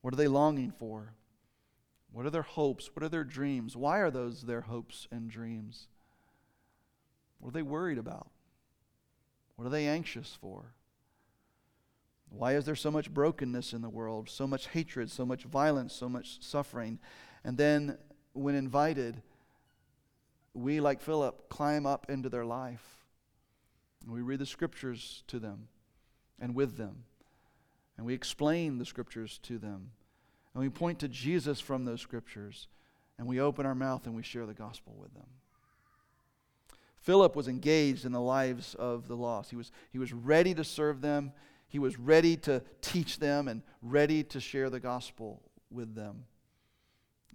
What 0.01 0.13
are 0.13 0.17
they 0.17 0.27
longing 0.27 0.71
for? 0.77 1.13
What 2.12 2.25
are 2.25 2.29
their 2.29 2.41
hopes? 2.41 2.89
What 2.93 3.03
are 3.03 3.10
their 3.10 3.25
dreams? 3.25 3.75
Why 3.75 3.99
are 3.99 4.12
those 4.12 4.43
their 4.43 4.62
hopes 4.62 5.08
and 5.12 5.29
dreams? 5.29 5.88
What 7.39 7.49
are 7.49 7.53
they 7.53 7.62
worried 7.62 7.97
about? 7.97 8.27
What 9.56 9.65
are 9.65 9.72
they 9.72 9.88
anxious 9.88 10.38
for? 10.39 10.74
Why 12.30 12.56
is 12.56 12.65
there 12.65 12.76
so 12.76 12.91
much 12.91 13.13
brokenness 13.13 13.74
in 13.74 13.82
the 13.82 13.89
world, 13.89 14.30
so 14.30 14.46
much 14.46 14.68
hatred, 14.68 15.10
so 15.10 15.26
much 15.26 15.44
violence, 15.44 15.94
so 15.94 16.10
much 16.10 16.41
suffering? 16.41 17.00
And 17.44 17.58
then, 17.58 17.98
when 18.34 18.56
invited, 18.56 19.22
we, 20.54 20.80
like 20.80 21.02
Philip, 21.02 21.50
climb 21.50 21.86
up 21.86 22.10
into 22.10 22.30
their 22.30 22.46
life. 22.46 23.06
And 24.04 24.13
we 24.13 24.22
read 24.22 24.39
the 24.39 24.46
scriptures 24.46 25.24
to 25.28 25.39
them 25.39 25.68
and 26.39 26.56
with 26.56 26.78
them. 26.78 27.06
And 27.98 28.06
we 28.06 28.13
explain 28.13 28.78
the 28.78 28.86
scriptures 28.86 29.39
to 29.44 29.58
them. 29.58 29.91
And 30.54 30.62
we 30.62 30.70
point 30.70 31.00
to 31.00 31.08
Jesus 31.08 31.60
from 31.60 31.86
those 31.86 32.02
scriptures. 32.02 32.68
And 33.18 33.28
we 33.28 33.39
open 33.39 33.65
our 33.65 33.76
mouth 33.76 34.06
and 34.06 34.15
we 34.15 34.24
share 34.24 34.46
the 34.46 34.54
gospel 34.54 34.96
with 35.00 35.13
them. 35.13 35.28
Philip 37.06 37.36
was 37.36 37.48
engaged 37.48 38.04
in 38.04 38.12
the 38.12 38.20
lives 38.20 38.74
of 38.74 39.08
the 39.08 39.15
lost. 39.15 39.52
He 39.52 39.56
was, 39.56 39.72
he 39.91 40.00
was 40.00 40.12
ready 40.12 40.56
to 40.56 40.63
serve 40.63 41.02
them, 41.02 41.32
he 41.68 41.78
was 41.78 42.00
ready 42.00 42.36
to 42.38 42.63
teach 42.82 43.20
them, 43.20 43.48
and 43.48 43.62
ready 43.84 44.24
to 44.24 44.39
share 44.39 44.72
the 44.72 44.80
gospel 44.80 45.44
with 45.70 45.94
them. 45.94 46.26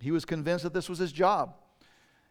He 0.00 0.10
was 0.10 0.24
convinced 0.24 0.64
that 0.64 0.74
this 0.74 0.88
was 0.88 0.98
his 0.98 1.12
job. 1.12 1.54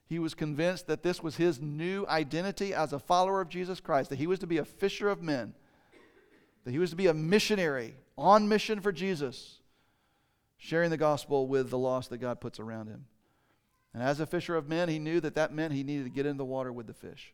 He 0.06 0.20
was 0.20 0.34
convinced 0.34 0.88
that 0.88 1.02
this 1.02 1.24
was 1.24 1.38
his 1.38 1.62
new 1.62 2.06
identity 2.08 2.74
as 2.74 2.92
a 2.92 3.00
follower 3.00 3.40
of 3.40 3.48
Jesus 3.48 3.80
Christ, 3.80 4.10
that 4.10 4.20
he 4.20 4.28
was 4.28 4.40
to 4.40 4.48
be 4.48 4.58
a 4.58 4.66
fisher 4.66 5.08
of 5.08 5.22
men, 5.22 5.54
that 6.66 6.72
he 6.72 6.80
was 6.80 6.90
to 6.90 6.98
be 6.98 7.08
a 7.08 7.14
missionary 7.14 7.96
on 8.18 8.50
mission 8.50 8.82
for 8.82 8.92
Jesus, 8.92 9.60
sharing 10.58 10.90
the 10.90 10.98
gospel 10.98 11.48
with 11.48 11.70
the 11.70 11.78
lost 11.78 12.10
that 12.10 12.18
God 12.18 12.42
puts 12.42 12.60
around 12.60 12.88
him. 12.88 13.06
And 14.00 14.08
as 14.08 14.22
a 14.22 14.26
fisher 14.26 14.56
of 14.56 14.70
men, 14.70 14.88
he 14.88 14.98
knew 14.98 15.20
that 15.20 15.36
that 15.36 15.54
meant 15.54 15.74
he 15.74 15.84
needed 15.84 16.06
to 16.06 16.10
get 16.10 16.26
in 16.26 16.38
the 16.38 16.46
water 16.46 16.72
with 16.72 16.88
the 16.88 16.94
fish. 16.94 17.34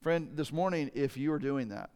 Friend, 0.00 0.30
this 0.34 0.50
morning, 0.50 0.90
if 0.94 1.16
you 1.16 1.32
are 1.32 1.38
doing 1.38 1.68
that, 1.68 1.90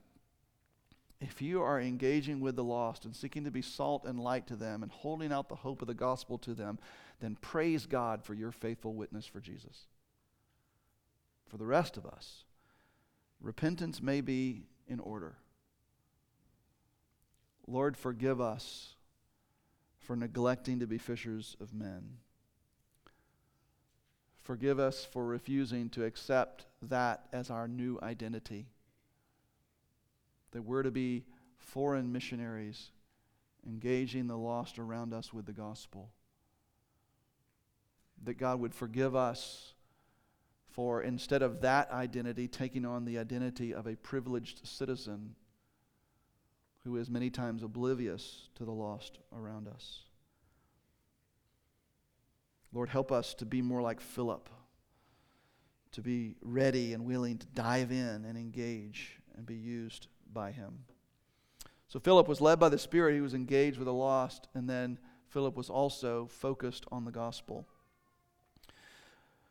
if 1.20 1.42
you 1.42 1.60
are 1.60 1.80
engaging 1.80 2.38
with 2.38 2.54
the 2.54 2.62
lost 2.62 3.04
and 3.04 3.16
seeking 3.16 3.42
to 3.46 3.50
be 3.50 3.62
salt 3.62 4.04
and 4.04 4.20
light 4.20 4.46
to 4.46 4.54
them 4.54 4.84
and 4.84 4.92
holding 4.92 5.32
out 5.32 5.48
the 5.48 5.56
hope 5.56 5.82
of 5.82 5.88
the 5.88 5.94
gospel 5.94 6.38
to 6.38 6.54
them, 6.54 6.78
then 7.18 7.36
praise 7.40 7.86
God 7.86 8.22
for 8.22 8.32
your 8.32 8.52
faithful 8.52 8.94
witness 8.94 9.26
for 9.26 9.40
Jesus. 9.40 9.88
For 11.48 11.56
the 11.56 11.66
rest 11.66 11.96
of 11.96 12.06
us, 12.06 12.44
repentance 13.40 14.00
may 14.00 14.20
be 14.20 14.68
in 14.86 15.00
order. 15.00 15.34
Lord, 17.66 17.96
forgive 17.96 18.40
us 18.40 18.94
for 19.98 20.14
neglecting 20.14 20.78
to 20.78 20.86
be 20.86 20.98
fishers 20.98 21.56
of 21.60 21.74
men. 21.74 22.18
Forgive 24.42 24.80
us 24.80 25.04
for 25.04 25.24
refusing 25.24 25.88
to 25.90 26.04
accept 26.04 26.66
that 26.82 27.26
as 27.32 27.50
our 27.50 27.68
new 27.68 27.98
identity 28.02 28.66
that 30.52 30.62
we're 30.62 30.82
to 30.82 30.90
be 30.90 31.24
foreign 31.56 32.12
missionaries, 32.12 32.90
engaging 33.66 34.26
the 34.26 34.36
lost 34.36 34.78
around 34.78 35.12
us 35.12 35.32
with 35.32 35.46
the 35.46 35.52
gospel. 35.52 36.10
That 38.24 38.34
God 38.34 38.60
would 38.60 38.74
forgive 38.74 39.16
us 39.16 39.74
for, 40.70 41.02
instead 41.02 41.42
of 41.42 41.60
that 41.62 41.90
identity, 41.90 42.48
taking 42.48 42.84
on 42.84 43.04
the 43.04 43.18
identity 43.18 43.74
of 43.74 43.86
a 43.86 43.96
privileged 43.96 44.66
citizen 44.66 45.34
who 46.84 46.96
is 46.96 47.10
many 47.10 47.30
times 47.30 47.62
oblivious 47.62 48.48
to 48.54 48.64
the 48.64 48.72
lost 48.72 49.18
around 49.36 49.68
us. 49.68 50.00
Lord, 52.72 52.88
help 52.88 53.12
us 53.12 53.34
to 53.34 53.44
be 53.44 53.60
more 53.60 53.82
like 53.82 54.00
Philip, 54.00 54.48
to 55.92 56.00
be 56.00 56.36
ready 56.40 56.94
and 56.94 57.04
willing 57.04 57.38
to 57.38 57.46
dive 57.48 57.92
in 57.92 58.24
and 58.24 58.36
engage 58.38 59.20
and 59.36 59.44
be 59.44 59.56
used 59.56 60.08
by 60.32 60.50
him. 60.50 60.84
So 61.88 62.00
Philip 62.00 62.26
was 62.26 62.40
led 62.40 62.58
by 62.58 62.70
the 62.70 62.78
Spirit. 62.78 63.14
He 63.14 63.20
was 63.20 63.34
engaged 63.34 63.76
with 63.76 63.86
the 63.86 63.92
lost, 63.92 64.48
and 64.54 64.68
then 64.68 64.98
Philip 65.28 65.56
was 65.56 65.68
also 65.68 66.26
focused 66.26 66.86
on 66.90 67.04
the 67.04 67.10
gospel. 67.10 67.66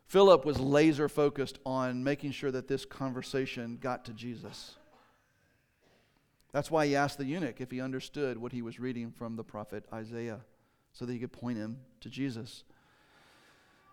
Philip 0.08 0.44
was 0.44 0.60
laser 0.60 1.08
focused 1.08 1.60
on 1.66 2.04
making 2.04 2.32
sure 2.32 2.52
that 2.52 2.68
this 2.68 2.84
conversation 2.84 3.78
got 3.80 4.04
to 4.06 4.14
Jesus. 4.14 4.76
That's 6.52 6.70
why 6.70 6.88
he 6.88 6.96
asked 6.96 7.18
the 7.18 7.26
eunuch 7.26 7.62
if 7.62 7.72
he 7.72 7.80
understood 7.80 8.38
what 8.38 8.52
he 8.52 8.62
was 8.62 8.80
reading 8.80 9.12
from 9.12 9.36
the 9.36 9.44
prophet 9.44 9.86
Isaiah, 9.94 10.42
so 10.92 11.06
that 11.06 11.14
he 11.14 11.20
could 11.20 11.32
point 11.32 11.58
him 11.58 11.78
to 12.02 12.10
Jesus. 12.10 12.64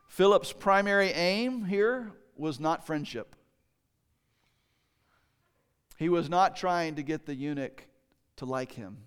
Philip's 0.09 0.53
primary 0.53 1.11
aim 1.11 1.65
here 1.65 2.13
was 2.37 2.59
not 2.59 2.87
friendship. 2.87 3.37
He 5.97 6.09
was 6.09 6.29
not 6.29 6.57
trying 6.57 6.97
to 6.97 7.03
get 7.03 7.27
the 7.27 7.35
eunuch 7.35 7.87
to 8.37 8.45
like 8.45 8.73
him. 8.73 8.99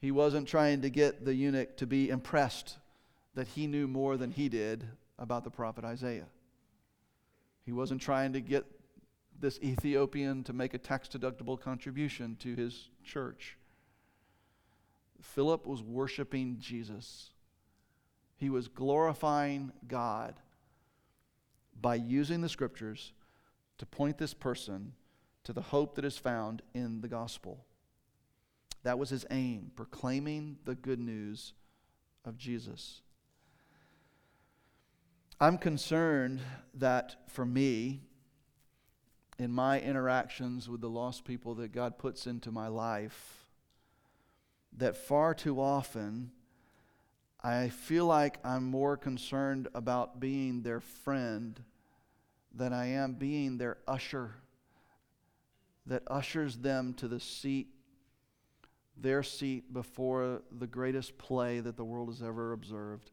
He 0.00 0.10
wasn't 0.10 0.48
trying 0.48 0.82
to 0.82 0.90
get 0.90 1.24
the 1.24 1.34
eunuch 1.34 1.76
to 1.78 1.86
be 1.86 2.10
impressed 2.10 2.78
that 3.34 3.48
he 3.48 3.66
knew 3.66 3.86
more 3.86 4.16
than 4.16 4.30
he 4.30 4.48
did 4.48 4.84
about 5.18 5.44
the 5.44 5.50
prophet 5.50 5.84
Isaiah. 5.84 6.28
He 7.64 7.72
wasn't 7.72 8.00
trying 8.00 8.32
to 8.32 8.40
get 8.40 8.64
this 9.40 9.58
Ethiopian 9.62 10.44
to 10.44 10.52
make 10.52 10.74
a 10.74 10.78
tax 10.78 11.08
deductible 11.08 11.60
contribution 11.60 12.36
to 12.40 12.54
his 12.54 12.88
church. 13.04 13.56
Philip 15.20 15.66
was 15.66 15.82
worshiping 15.82 16.56
Jesus. 16.60 17.31
He 18.42 18.50
was 18.50 18.66
glorifying 18.66 19.70
God 19.86 20.34
by 21.80 21.94
using 21.94 22.40
the 22.40 22.48
scriptures 22.48 23.12
to 23.78 23.86
point 23.86 24.18
this 24.18 24.34
person 24.34 24.94
to 25.44 25.52
the 25.52 25.62
hope 25.62 25.94
that 25.94 26.04
is 26.04 26.18
found 26.18 26.60
in 26.74 27.02
the 27.02 27.06
gospel. 27.06 27.64
That 28.82 28.98
was 28.98 29.10
his 29.10 29.24
aim, 29.30 29.70
proclaiming 29.76 30.56
the 30.64 30.74
good 30.74 30.98
news 30.98 31.52
of 32.24 32.36
Jesus. 32.36 33.02
I'm 35.40 35.56
concerned 35.56 36.40
that 36.74 37.14
for 37.28 37.46
me, 37.46 38.00
in 39.38 39.52
my 39.52 39.80
interactions 39.80 40.68
with 40.68 40.80
the 40.80 40.90
lost 40.90 41.24
people 41.24 41.54
that 41.54 41.70
God 41.70 41.96
puts 41.96 42.26
into 42.26 42.50
my 42.50 42.66
life, 42.66 43.46
that 44.76 44.96
far 44.96 45.32
too 45.32 45.60
often 45.60 46.32
I 47.44 47.70
feel 47.70 48.06
like 48.06 48.38
I'm 48.44 48.64
more 48.64 48.96
concerned 48.96 49.68
about 49.74 50.20
being 50.20 50.62
their 50.62 50.80
friend 50.80 51.60
than 52.54 52.72
I 52.72 52.86
am 52.86 53.14
being 53.14 53.58
their 53.58 53.78
usher 53.88 54.34
that 55.86 56.02
ushers 56.06 56.56
them 56.56 56.94
to 56.94 57.08
the 57.08 57.18
seat, 57.18 57.68
their 58.96 59.24
seat 59.24 59.72
before 59.72 60.42
the 60.56 60.68
greatest 60.68 61.18
play 61.18 61.58
that 61.58 61.76
the 61.76 61.84
world 61.84 62.08
has 62.08 62.22
ever 62.22 62.52
observed 62.52 63.10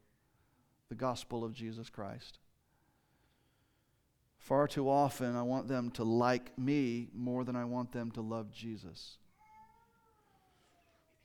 the 0.90 0.96
gospel 0.96 1.44
of 1.44 1.54
Jesus 1.54 1.90
Christ. 1.90 2.38
Far 4.38 4.68
too 4.68 4.90
often, 4.90 5.36
I 5.36 5.42
want 5.42 5.68
them 5.68 5.90
to 5.92 6.04
like 6.04 6.58
me 6.58 7.10
more 7.14 7.44
than 7.44 7.56
I 7.56 7.66
want 7.66 7.92
them 7.92 8.12
to 8.12 8.22
love 8.22 8.52
Jesus. 8.52 9.18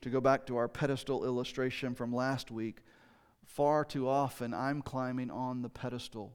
To 0.01 0.09
go 0.09 0.19
back 0.19 0.45
to 0.47 0.57
our 0.57 0.67
pedestal 0.67 1.25
illustration 1.25 1.95
from 1.95 2.13
last 2.13 2.51
week, 2.51 2.81
far 3.45 3.85
too 3.85 4.07
often 4.09 4.53
I'm 4.53 4.81
climbing 4.81 5.31
on 5.31 5.61
the 5.61 5.69
pedestal 5.69 6.33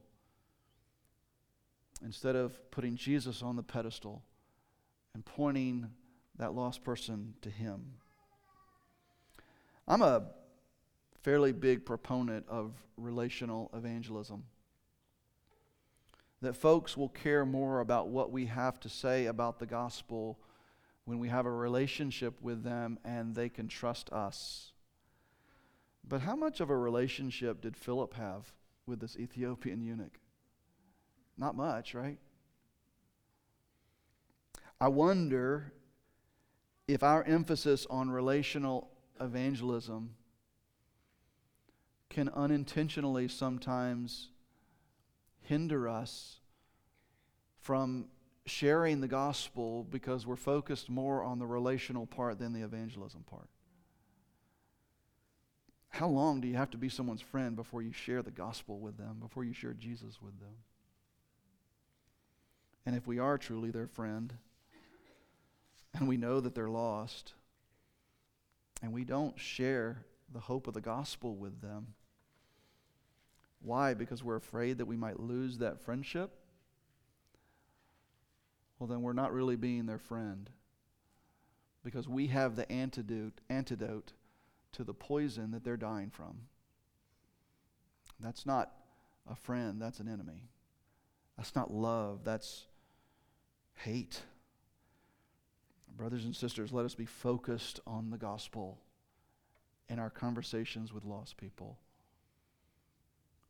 instead 2.03 2.35
of 2.35 2.71
putting 2.71 2.95
Jesus 2.95 3.41
on 3.41 3.55
the 3.55 3.63
pedestal 3.63 4.23
and 5.13 5.23
pointing 5.23 5.89
that 6.37 6.53
lost 6.53 6.83
person 6.83 7.35
to 7.41 7.49
Him. 7.49 7.93
I'm 9.87 10.01
a 10.01 10.23
fairly 11.21 11.51
big 11.51 11.85
proponent 11.85 12.45
of 12.47 12.73
relational 12.97 13.69
evangelism. 13.73 14.43
That 16.41 16.55
folks 16.55 16.97
will 16.97 17.09
care 17.09 17.45
more 17.45 17.81
about 17.81 18.07
what 18.07 18.31
we 18.31 18.47
have 18.47 18.79
to 18.79 18.89
say 18.89 19.27
about 19.27 19.59
the 19.59 19.67
gospel 19.67 20.39
when 21.05 21.19
we 21.19 21.27
have 21.27 21.45
a 21.45 21.51
relationship 21.51 22.41
with 22.41 22.63
them 22.63 22.97
and 23.05 23.35
they 23.35 23.49
can 23.49 23.67
trust 23.67 24.11
us. 24.11 24.70
But 26.07 26.21
how 26.21 26.35
much 26.35 26.59
of 26.59 26.69
a 26.69 26.77
relationship 26.77 27.61
did 27.61 27.77
Philip 27.77 28.13
have 28.15 28.53
with 28.85 28.99
this 28.99 29.17
Ethiopian 29.17 29.81
eunuch? 29.81 30.19
Not 31.37 31.55
much, 31.55 31.93
right? 31.93 32.17
I 34.79 34.87
wonder 34.87 35.73
if 36.87 37.03
our 37.03 37.23
emphasis 37.23 37.85
on 37.89 38.09
relational 38.09 38.89
evangelism 39.19 40.15
can 42.09 42.29
unintentionally 42.29 43.27
sometimes 43.27 44.29
hinder 45.39 45.87
us 45.87 46.39
from 47.59 48.07
sharing 48.45 49.01
the 49.01 49.07
gospel 49.07 49.83
because 49.89 50.25
we're 50.25 50.35
focused 50.35 50.89
more 50.89 51.23
on 51.23 51.39
the 51.39 51.45
relational 51.45 52.05
part 52.05 52.39
than 52.39 52.51
the 52.51 52.61
evangelism 52.61 53.23
part. 53.23 53.47
How 55.91 56.07
long 56.07 56.41
do 56.41 56.47
you 56.47 56.55
have 56.55 56.71
to 56.71 56.77
be 56.77 56.89
someone's 56.89 57.21
friend 57.21 57.55
before 57.55 57.81
you 57.81 57.91
share 57.91 58.21
the 58.21 58.31
gospel 58.31 58.79
with 58.79 58.97
them, 58.97 59.17
before 59.19 59.43
you 59.43 59.53
share 59.53 59.73
Jesus 59.73 60.21
with 60.21 60.39
them? 60.39 60.55
And 62.85 62.95
if 62.95 63.05
we 63.05 63.19
are 63.19 63.37
truly 63.37 63.69
their 63.71 63.87
friend, 63.87 64.33
and 65.93 66.07
we 66.07 66.17
know 66.17 66.39
that 66.39 66.55
they're 66.55 66.69
lost, 66.69 67.33
and 68.81 68.93
we 68.93 69.03
don't 69.03 69.37
share 69.37 70.05
the 70.33 70.39
hope 70.39 70.65
of 70.67 70.73
the 70.73 70.81
gospel 70.81 71.35
with 71.35 71.61
them, 71.61 71.93
Why? 73.61 73.93
Because 73.93 74.23
we're 74.23 74.37
afraid 74.37 74.79
that 74.79 74.87
we 74.87 74.97
might 74.97 75.19
lose 75.19 75.59
that 75.59 75.81
friendship? 75.81 76.31
Well, 78.79 78.87
then 78.87 79.03
we're 79.03 79.13
not 79.13 79.33
really 79.33 79.55
being 79.55 79.85
their 79.85 79.99
friend. 79.99 80.49
Because 81.83 82.07
we 82.07 82.27
have 82.27 82.55
the 82.55 82.71
antidote, 82.71 83.39
antidote 83.49 84.13
to 84.73 84.83
the 84.83 84.93
poison 84.93 85.51
that 85.51 85.63
they're 85.63 85.77
dying 85.77 86.09
from. 86.09 86.41
That's 88.19 88.45
not 88.45 88.71
a 89.29 89.35
friend, 89.35 89.81
that's 89.81 89.99
an 89.99 90.07
enemy. 90.07 90.49
That's 91.37 91.55
not 91.55 91.73
love, 91.73 92.19
that's 92.23 92.65
hate. 93.73 94.21
Brothers 95.95 96.25
and 96.25 96.35
sisters, 96.35 96.71
let 96.71 96.85
us 96.85 96.95
be 96.95 97.05
focused 97.05 97.79
on 97.85 98.09
the 98.09 98.17
gospel 98.17 98.79
in 99.89 99.99
our 99.99 100.09
conversations 100.09 100.93
with 100.93 101.03
lost 101.03 101.37
people 101.37 101.77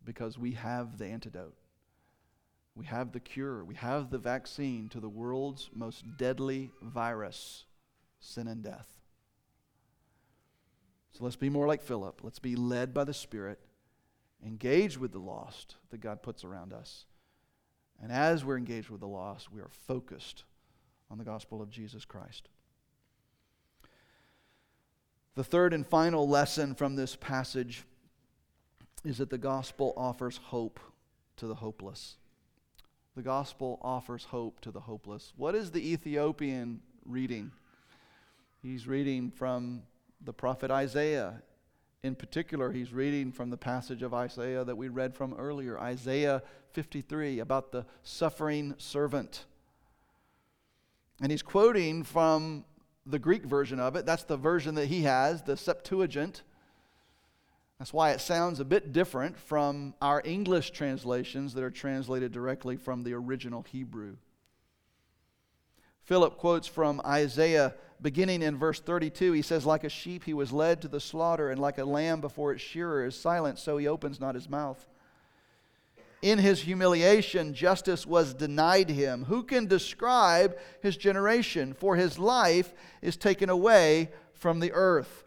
because 0.04 0.38
we 0.38 0.54
have 0.54 0.98
the 0.98 1.06
antidote. 1.06 1.56
We 2.74 2.86
have 2.86 3.12
the 3.12 3.20
cure. 3.20 3.64
We 3.64 3.76
have 3.76 4.10
the 4.10 4.18
vaccine 4.18 4.90
to 4.90 5.00
the 5.00 5.10
world's 5.10 5.70
most 5.74 6.04
deadly 6.18 6.72
virus 6.82 7.66
sin 8.20 8.48
and 8.48 8.64
death. 8.64 9.01
So 11.12 11.24
let's 11.24 11.36
be 11.36 11.50
more 11.50 11.68
like 11.68 11.82
Philip. 11.82 12.22
Let's 12.24 12.40
be 12.40 12.56
led 12.56 12.94
by 12.94 13.04
the 13.04 13.14
Spirit, 13.14 13.60
engage 14.46 14.98
with 14.98 15.12
the 15.12 15.20
lost 15.20 15.76
that 15.90 16.02
God 16.02 16.22
puts 16.24 16.44
around 16.44 16.74
us. 16.74 17.06
And 18.02 18.12
as 18.12 18.44
we're 18.44 18.58
engaged 18.58 18.90
with 18.90 19.02
the 19.02 19.08
lost, 19.08 19.52
we 19.52 19.60
are 19.62 19.70
focused 19.88 20.44
on 21.10 21.18
the 21.18 21.24
gospel 21.24 21.62
of 21.62 21.70
Jesus 21.70 22.06
Christ. 22.06 22.48
The 25.36 25.44
third 25.44 25.74
and 25.74 25.86
final 25.86 26.28
lesson 26.28 26.76
from 26.76 26.96
this 26.96 27.16
passage 27.16 27.84
is 29.04 29.18
that 29.18 29.30
the 29.30 29.38
gospel 29.38 29.94
offers 29.96 30.38
hope 30.38 30.80
to 31.38 31.48
the 31.48 31.56
hopeless. 31.56 32.18
The 33.16 33.22
gospel 33.22 33.80
offers 33.82 34.26
hope 34.26 34.62
to 34.62 34.72
the 34.72 34.80
hopeless. 34.80 35.34
What 35.36 35.56
is 35.56 35.72
the 35.72 35.92
Ethiopian 35.92 36.82
reading? 37.06 37.52
He's 38.62 38.88
reading 38.88 39.32
from 39.32 39.84
the 40.24 40.34
prophet 40.34 40.72
Isaiah. 40.72 41.42
In 42.04 42.16
particular, 42.16 42.72
he's 42.72 42.94
reading 42.94 43.32
from 43.32 43.50
the 43.50 43.58
passage 43.58 44.02
of 44.02 44.14
Isaiah 44.14 44.64
that 44.64 44.76
we 44.76 44.88
read 44.88 45.14
from 45.16 45.34
earlier, 45.36 45.80
Isaiah 45.80 46.42
53, 46.72 47.40
about 47.40 47.72
the 47.72 47.86
suffering 48.04 48.74
servant. 48.78 49.46
And 51.22 51.32
he's 51.32 51.44
quoting 51.44 52.04
from 52.04 52.66
the 53.06 53.20
Greek 53.20 53.46
version 53.46 53.80
of 53.80 53.96
it. 53.96 54.06
That's 54.06 54.24
the 54.24 54.38
version 54.38 54.76
that 54.76 54.88
he 54.88 55.04
has, 55.04 55.44
the 55.44 55.58
Septuagint. 55.58 56.44
That's 57.78 57.94
why 57.94 58.12
it 58.12 58.22
sounds 58.22 58.60
a 58.60 58.66
bit 58.66 58.94
different 58.94 59.38
from 59.38 59.96
our 60.02 60.22
English 60.24 60.72
translations 60.72 61.54
that 61.54 61.64
are 61.64 61.72
translated 61.72 62.32
directly 62.32 62.78
from 62.78 63.04
the 63.04 63.14
original 63.14 63.64
Hebrew. 63.64 64.18
Philip 66.04 66.38
quotes 66.38 66.68
from 66.68 67.02
Isaiah 67.06 67.74
beginning 68.02 68.42
in 68.42 68.58
verse 68.58 68.80
32. 68.80 69.32
He 69.34 69.42
says, 69.42 69.66
Like 69.66 69.84
a 69.84 69.90
sheep 69.90 70.24
he 70.24 70.34
was 70.34 70.52
led 70.52 70.82
to 70.82 70.88
the 70.88 71.00
slaughter, 71.00 71.50
and 71.50 71.60
like 71.60 71.78
a 71.78 71.86
lamb 71.86 72.22
before 72.22 72.52
its 72.52 72.62
shearer 72.62 73.06
is 73.06 73.16
silent, 73.16 73.60
so 73.60 73.78
he 73.78 73.88
opens 73.88 74.20
not 74.20 74.36
his 74.36 74.50
mouth. 74.50 74.86
In 76.22 76.38
his 76.38 76.62
humiliation, 76.62 77.54
justice 77.54 78.06
was 78.06 78.36
denied 78.36 78.90
him. 78.90 79.26
Who 79.26 79.44
can 79.44 79.66
describe 79.66 80.56
his 80.82 80.96
generation? 80.96 81.74
For 81.74 81.96
his 81.96 82.20
life 82.20 82.74
is 83.02 83.18
taken 83.18 83.50
away 83.50 84.12
from 84.34 84.60
the 84.60 84.72
earth. 84.72 85.26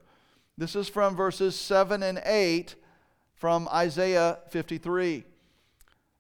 This 0.57 0.77
is 0.77 0.89
from 0.89 1.17
verses 1.17 1.59
7 1.59 2.03
and 2.03 2.23
8 2.25 2.77
from 3.35 3.69
Isaiah 3.69 4.39
53. 4.51 5.25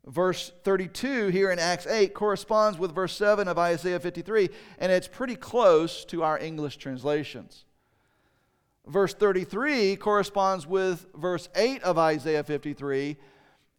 Verse 0.06 0.52
32 0.64 1.28
here 1.28 1.50
in 1.50 1.58
Acts 1.58 1.86
8 1.86 2.12
corresponds 2.12 2.78
with 2.78 2.94
verse 2.94 3.16
7 3.16 3.48
of 3.48 3.58
Isaiah 3.58 4.00
53, 4.00 4.50
and 4.78 4.92
it's 4.92 5.08
pretty 5.08 5.34
close 5.34 6.04
to 6.06 6.22
our 6.22 6.38
English 6.38 6.76
translations. 6.76 7.64
Verse 8.86 9.14
33 9.14 9.96
corresponds 9.96 10.66
with 10.66 11.06
verse 11.14 11.48
8 11.54 11.82
of 11.82 11.96
Isaiah 11.96 12.44
53, 12.44 13.16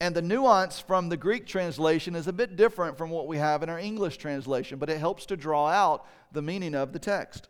and 0.02 0.16
the 0.16 0.22
nuance 0.22 0.80
from 0.80 1.10
the 1.10 1.18
Greek 1.18 1.46
translation 1.46 2.16
is 2.16 2.28
a 2.28 2.34
bit 2.34 2.56
different 2.56 2.98
from 2.98 3.12
what 3.12 3.28
we 3.28 3.38
have 3.38 3.62
in 3.62 3.70
our 3.70 3.80
English 3.80 4.18
translation, 4.18 4.80
but 4.80 4.90
it 4.90 4.98
helps 4.98 5.28
to 5.28 5.38
draw 5.38 5.68
out 5.68 6.08
the 6.32 6.42
meaning 6.42 6.74
of 6.74 6.92
the 6.92 7.00
text. 7.00 7.50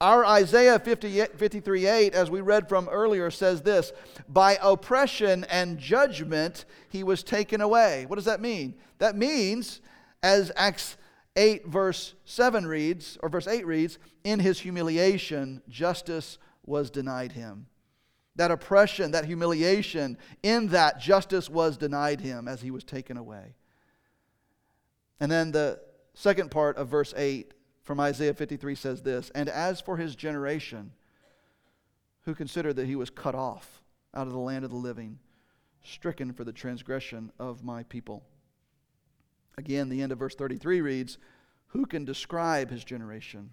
Our 0.00 0.24
Isaiah 0.24 0.78
50, 0.78 1.26
53 1.36 1.86
8, 1.86 2.14
as 2.14 2.30
we 2.30 2.40
read 2.40 2.70
from 2.70 2.88
earlier, 2.88 3.30
says 3.30 3.60
this 3.60 3.92
By 4.28 4.58
oppression 4.62 5.44
and 5.44 5.78
judgment 5.78 6.64
he 6.88 7.04
was 7.04 7.22
taken 7.22 7.60
away. 7.60 8.06
What 8.06 8.16
does 8.16 8.24
that 8.24 8.40
mean? 8.40 8.76
That 8.98 9.14
means, 9.14 9.82
as 10.22 10.50
Acts 10.56 10.96
8, 11.36 11.66
verse 11.66 12.14
7 12.24 12.66
reads, 12.66 13.18
or 13.22 13.28
verse 13.28 13.46
8 13.46 13.66
reads, 13.66 13.98
in 14.24 14.40
his 14.40 14.60
humiliation, 14.60 15.62
justice 15.68 16.38
was 16.64 16.90
denied 16.90 17.32
him. 17.32 17.66
That 18.36 18.50
oppression, 18.50 19.10
that 19.10 19.26
humiliation, 19.26 20.16
in 20.42 20.68
that 20.68 20.98
justice 20.98 21.50
was 21.50 21.76
denied 21.76 22.22
him 22.22 22.48
as 22.48 22.62
he 22.62 22.70
was 22.70 22.84
taken 22.84 23.18
away. 23.18 23.54
And 25.18 25.30
then 25.30 25.52
the 25.52 25.80
second 26.14 26.50
part 26.50 26.78
of 26.78 26.88
verse 26.88 27.12
8 27.14 27.52
from 27.90 27.98
Isaiah 27.98 28.34
53 28.34 28.76
says 28.76 29.02
this 29.02 29.30
And 29.34 29.48
as 29.48 29.80
for 29.80 29.96
his 29.96 30.14
generation, 30.14 30.92
who 32.20 32.36
considered 32.36 32.76
that 32.76 32.86
he 32.86 32.94
was 32.94 33.10
cut 33.10 33.34
off 33.34 33.82
out 34.14 34.28
of 34.28 34.32
the 34.32 34.38
land 34.38 34.64
of 34.64 34.70
the 34.70 34.76
living, 34.76 35.18
stricken 35.82 36.32
for 36.32 36.44
the 36.44 36.52
transgression 36.52 37.32
of 37.40 37.64
my 37.64 37.82
people. 37.82 38.22
Again, 39.58 39.88
the 39.88 40.02
end 40.02 40.12
of 40.12 40.20
verse 40.20 40.36
33 40.36 40.80
reads, 40.80 41.18
Who 41.70 41.84
can 41.84 42.04
describe 42.04 42.70
his 42.70 42.84
generation? 42.84 43.50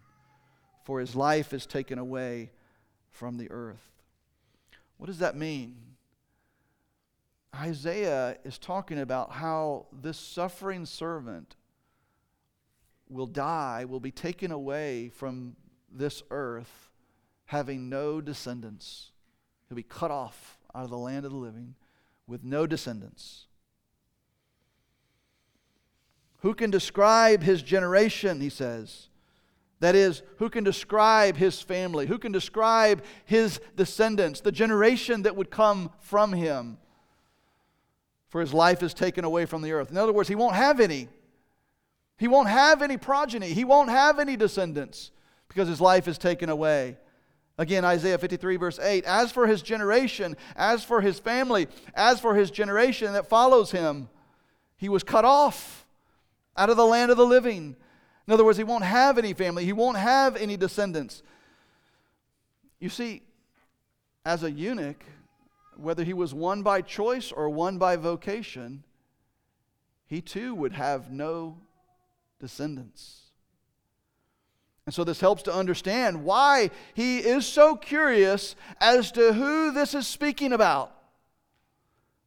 For 0.83 0.99
his 0.99 1.15
life 1.15 1.51
is 1.51 1.65
taken 1.65 1.97
away 1.97 2.51
from 3.09 3.37
the 3.37 3.49
earth. 3.49 3.89
What 4.97 5.07
does 5.07 5.17
that 5.17 5.35
mean? 5.35 5.77
Isaiah 7.55 8.37
is 8.43 8.59
talking 8.59 8.99
about 8.99 9.31
how 9.31 9.87
this 9.91 10.19
suffering 10.19 10.85
servant 10.85 11.55
will 13.09 13.27
die, 13.27 13.85
will 13.85 13.99
be 13.99 14.11
taken 14.11 14.51
away 14.51 15.09
from 15.09 15.55
this 15.91 16.23
earth, 16.29 16.89
having 17.45 17.89
no 17.89 18.21
descendants. 18.21 19.11
He'll 19.67 19.75
be 19.75 19.83
cut 19.83 20.11
off 20.11 20.57
out 20.73 20.83
of 20.83 20.89
the 20.89 20.97
land 20.97 21.25
of 21.25 21.31
the 21.31 21.37
living 21.37 21.75
with 22.27 22.43
no 22.43 22.67
descendants. 22.67 23.45
Who 26.39 26.53
can 26.53 26.69
describe 26.69 27.41
his 27.41 27.61
generation, 27.61 28.41
he 28.41 28.49
says? 28.49 29.09
That 29.79 29.95
is, 29.95 30.23
who 30.37 30.49
can 30.49 30.63
describe 30.63 31.37
his 31.37 31.61
family? 31.61 32.07
Who 32.07 32.17
can 32.17 32.31
describe 32.31 33.03
his 33.25 33.59
descendants, 33.75 34.41
the 34.41 34.51
generation 34.51 35.23
that 35.23 35.35
would 35.35 35.51
come 35.51 35.91
from 35.99 36.33
him? 36.33 36.77
For 38.29 38.41
his 38.41 38.53
life 38.53 38.83
is 38.83 38.93
taken 38.93 39.23
away 39.23 39.45
from 39.45 39.61
the 39.61 39.71
earth. 39.71 39.89
In 39.89 39.97
other 39.97 40.13
words, 40.13 40.29
he 40.29 40.35
won't 40.35 40.55
have 40.55 40.79
any. 40.79 41.07
He 42.17 42.27
won't 42.27 42.49
have 42.49 42.81
any 42.81 42.97
progeny. 42.97 43.53
He 43.53 43.63
won't 43.63 43.89
have 43.89 44.19
any 44.19 44.35
descendants 44.35 45.11
because 45.47 45.67
his 45.67 45.79
life 45.79 46.07
is 46.07 46.17
taken 46.17 46.49
away. 46.49 46.97
Again, 47.59 47.85
Isaiah 47.85 48.17
53, 48.17 48.57
verse 48.57 48.79
8 48.79 49.05
As 49.05 49.31
for 49.31 49.47
his 49.47 49.61
generation, 49.61 50.35
as 50.55 50.83
for 50.83 51.01
his 51.01 51.19
family, 51.19 51.67
as 51.95 52.19
for 52.19 52.35
his 52.35 52.51
generation 52.51 53.13
that 53.13 53.27
follows 53.27 53.71
him, 53.71 54.09
he 54.77 54.89
was 54.89 55.03
cut 55.03 55.25
off 55.25 55.85
out 56.55 56.69
of 56.69 56.77
the 56.77 56.85
land 56.85 57.11
of 57.11 57.17
the 57.17 57.25
living. 57.25 57.75
In 58.27 58.33
other 58.33 58.43
words, 58.43 58.57
he 58.57 58.63
won't 58.63 58.83
have 58.83 59.17
any 59.17 59.33
family, 59.33 59.65
he 59.65 59.73
won't 59.73 59.97
have 59.97 60.35
any 60.35 60.57
descendants. 60.57 61.23
You 62.79 62.89
see, 62.89 63.23
as 64.25 64.43
a 64.43 64.51
eunuch, 64.51 65.03
whether 65.77 66.03
he 66.03 66.13
was 66.13 66.33
one 66.33 66.61
by 66.61 66.81
choice 66.81 67.31
or 67.31 67.49
one 67.49 67.77
by 67.77 67.95
vocation, 67.95 68.83
he 70.05 70.21
too 70.21 70.53
would 70.53 70.73
have 70.73 71.11
no 71.11 71.57
descendants. 72.39 73.23
And 74.85 74.93
so 74.93 75.03
this 75.03 75.19
helps 75.19 75.43
to 75.43 75.53
understand 75.53 76.23
why 76.23 76.71
he 76.93 77.19
is 77.19 77.45
so 77.45 77.75
curious 77.75 78.55
as 78.79 79.11
to 79.11 79.33
who 79.33 79.71
this 79.71 79.93
is 79.93 80.07
speaking 80.07 80.53
about. 80.53 80.93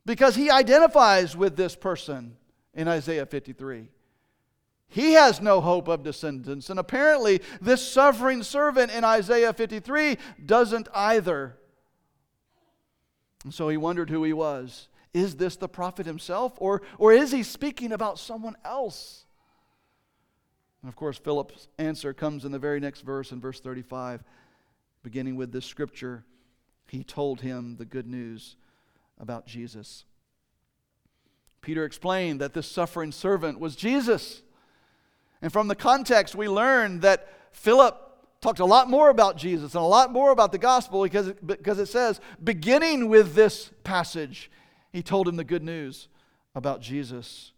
Because 0.05 0.37
he 0.37 0.51
identifies 0.51 1.35
with 1.35 1.57
this 1.57 1.75
person 1.75 2.37
in 2.75 2.87
Isaiah 2.87 3.25
53. 3.25 3.89
He 4.89 5.13
has 5.13 5.41
no 5.41 5.61
hope 5.61 5.89
of 5.89 6.03
descendants, 6.03 6.69
and 6.69 6.79
apparently, 6.79 7.41
this 7.61 7.87
suffering 7.87 8.43
servant 8.43 8.91
in 8.91 9.05
Isaiah 9.05 9.53
53 9.53 10.19
doesn't 10.45 10.89
either. 10.93 11.57
And 13.45 13.55
so 13.55 13.69
he 13.69 13.77
wondered 13.77 14.11
who 14.11 14.25
he 14.25 14.33
was. 14.33 14.89
Is 15.15 15.37
this 15.37 15.57
the 15.57 15.69
prophet 15.69 16.07
himself, 16.07 16.55
or, 16.59 16.83
or 16.99 17.13
is 17.13 17.31
he 17.31 17.43
speaking 17.43 17.93
about 17.93 18.19
someone 18.19 18.57
else? 18.65 19.25
And 20.83 20.89
of 20.89 20.97
course, 20.97 21.19
Philip's 21.19 21.69
answer 21.79 22.13
comes 22.13 22.45
in 22.45 22.53
the 22.53 22.59
very 22.59 22.81
next 22.81 23.03
verse, 23.03 23.33
in 23.33 23.41
verse 23.41 23.61
35, 23.61 24.23
beginning 25.03 25.37
with 25.37 25.53
this 25.53 25.67
scripture. 25.67 26.25
He 26.89 27.05
told 27.05 27.43
him 27.43 27.77
the 27.77 27.85
good 27.85 28.07
news 28.07 28.57
about 29.19 29.47
Jesus. 29.47 30.05
Peter 31.61 31.85
explained 31.85 32.41
that 32.41 32.55
this 32.55 32.67
suffering 32.67 33.13
servant 33.13 33.61
was 33.61 33.77
Jesus. 33.77 34.43
And 35.43 35.53
from 35.53 35.69
the 35.69 35.75
context, 35.75 36.35
we 36.35 36.49
learn 36.49 37.01
that 37.01 37.29
Philip 37.53 37.97
talked 38.41 38.61
a 38.61 38.65
lot 38.65 38.89
more 38.89 39.11
about 39.11 39.37
Jesus 39.37 39.75
and 39.75 39.83
a 39.83 39.87
lot 39.87 40.11
more 40.11 40.31
about 40.31 40.53
the 40.53 40.59
gospel 40.59 41.03
because, 41.03 41.33
because 41.45 41.79
it 41.79 41.87
says, 41.87 42.21
beginning 42.43 43.09
with 43.09 43.35
this 43.35 43.71
passage, 43.85 44.51
he 44.93 45.03
told 45.03 45.29
him 45.29 45.37
the 45.37 45.45
good 45.45 45.63
news 45.63 46.09
about 46.55 46.81
Jesus. 46.81 47.53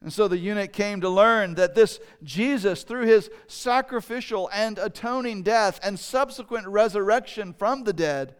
And 0.00 0.12
so 0.12 0.28
the 0.28 0.38
eunuch 0.38 0.72
came 0.72 1.00
to 1.00 1.08
learn 1.08 1.54
that 1.54 1.74
this 1.74 1.98
Jesus, 2.22 2.84
through 2.84 3.06
his 3.06 3.30
sacrificial 3.48 4.48
and 4.52 4.78
atoning 4.78 5.42
death 5.42 5.80
and 5.82 5.98
subsequent 5.98 6.68
resurrection 6.68 7.52
from 7.52 7.82
the 7.82 7.92
dead, 7.92 8.36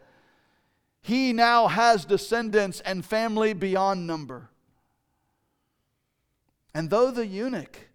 he 1.02 1.32
now 1.32 1.66
has 1.66 2.04
descendants 2.04 2.80
and 2.80 3.04
family 3.04 3.54
beyond 3.54 4.06
number. 4.06 4.50
And 6.74 6.90
though 6.90 7.11
the 7.11 7.26
eunuch 7.26 7.88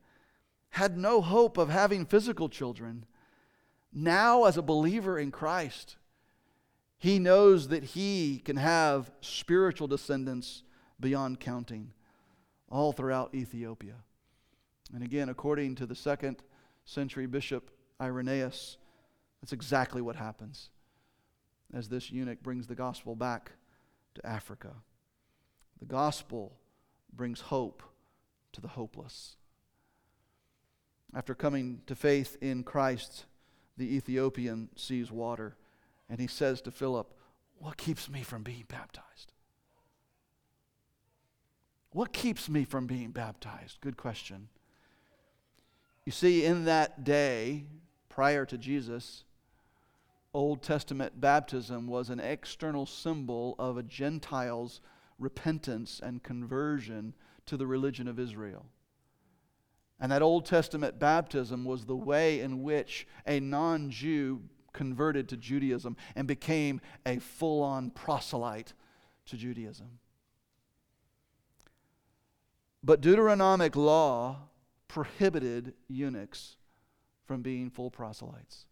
had 0.71 0.97
no 0.97 1.21
hope 1.21 1.57
of 1.57 1.69
having 1.69 2.05
physical 2.05 2.49
children, 2.49 3.05
now 3.93 4.43
as 4.43 4.57
a 4.57 4.61
believer 4.61 5.17
in 5.17 5.31
Christ, 5.31 5.95
he 6.97 7.17
knows 7.17 7.69
that 7.69 7.83
he 7.83 8.41
can 8.43 8.57
have 8.57 9.11
spiritual 9.21 9.87
descendants 9.87 10.63
beyond 10.99 11.39
counting 11.39 11.93
all 12.73 12.91
throughout 12.91 13.35
Ethiopia. 13.35 13.93
And 14.93 15.03
again, 15.03 15.29
according 15.29 15.75
to 15.75 15.85
the 15.85 15.95
second 15.95 16.37
century 16.85 17.27
bishop 17.27 17.69
Irenaeus, 18.01 18.77
that's 19.39 19.53
exactly 19.53 20.01
what 20.01 20.15
happens 20.15 20.69
as 21.71 21.87
this 21.87 22.11
eunuch 22.11 22.41
brings 22.41 22.65
the 22.65 22.75
gospel 22.75 23.15
back 23.15 23.51
to 24.15 24.25
Africa. 24.25 24.71
The 25.79 25.85
gospel 25.85 26.57
brings 27.11 27.41
hope 27.41 27.83
to 28.53 28.61
the 28.61 28.69
hopeless. 28.69 29.37
After 31.15 31.35
coming 31.35 31.81
to 31.85 31.95
faith 31.95 32.37
in 32.41 32.63
Christ, 32.63 33.25
the 33.77 33.95
Ethiopian 33.95 34.69
sees 34.75 35.11
water 35.11 35.55
and 36.09 36.19
he 36.19 36.27
says 36.27 36.59
to 36.61 36.71
Philip, 36.71 37.13
What 37.55 37.77
keeps 37.77 38.09
me 38.09 38.23
from 38.23 38.41
being 38.41 38.65
baptized? 38.67 39.32
What 41.93 42.11
keeps 42.11 42.49
me 42.49 42.63
from 42.63 42.87
being 42.87 43.11
baptized? 43.11 43.79
Good 43.81 43.97
question. 43.97 44.49
You 46.05 46.11
see, 46.11 46.43
in 46.43 46.65
that 46.65 47.03
day, 47.03 47.65
prior 48.09 48.45
to 48.47 48.57
Jesus, 48.57 49.23
Old 50.33 50.63
Testament 50.63 51.21
baptism 51.21 51.87
was 51.87 52.09
an 52.09 52.19
external 52.19 52.87
symbol 52.87 53.55
of 53.59 53.77
a 53.77 53.83
Gentile's 53.83 54.81
repentance 55.19 56.01
and 56.03 56.23
conversion 56.23 57.13
to 57.45 57.57
the 57.57 57.67
religion 57.67 58.07
of 58.07 58.19
Israel. 58.19 58.65
And 59.99 60.11
that 60.11 60.23
Old 60.23 60.45
Testament 60.45 60.97
baptism 60.97 61.63
was 61.63 61.85
the 61.85 61.95
way 61.95 62.39
in 62.39 62.63
which 62.63 63.07
a 63.27 63.39
non 63.39 63.91
Jew 63.91 64.41
converted 64.73 65.29
to 65.29 65.37
Judaism 65.37 65.95
and 66.15 66.27
became 66.27 66.81
a 67.05 67.19
full 67.19 67.61
on 67.61 67.91
proselyte 67.91 68.73
to 69.27 69.37
Judaism. 69.37 69.99
But 72.83 73.01
Deuteronomic 73.01 73.75
law 73.75 74.37
prohibited 74.87 75.73
eunuchs 75.87 76.57
from 77.25 77.41
being 77.41 77.69
full 77.69 77.89
proselytes. 77.89 78.65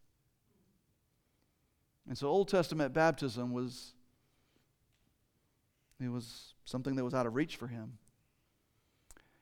And 2.08 2.18
so 2.18 2.28
Old 2.28 2.50
Testament 2.50 2.94
baptism 2.94 3.54
was 3.54 3.94
it 6.02 6.10
was 6.10 6.56
something 6.66 6.96
that 6.96 7.06
was 7.06 7.14
out 7.14 7.28
of 7.28 7.36
reach 7.36 7.56
for 7.56 7.68
him. 7.68 8.00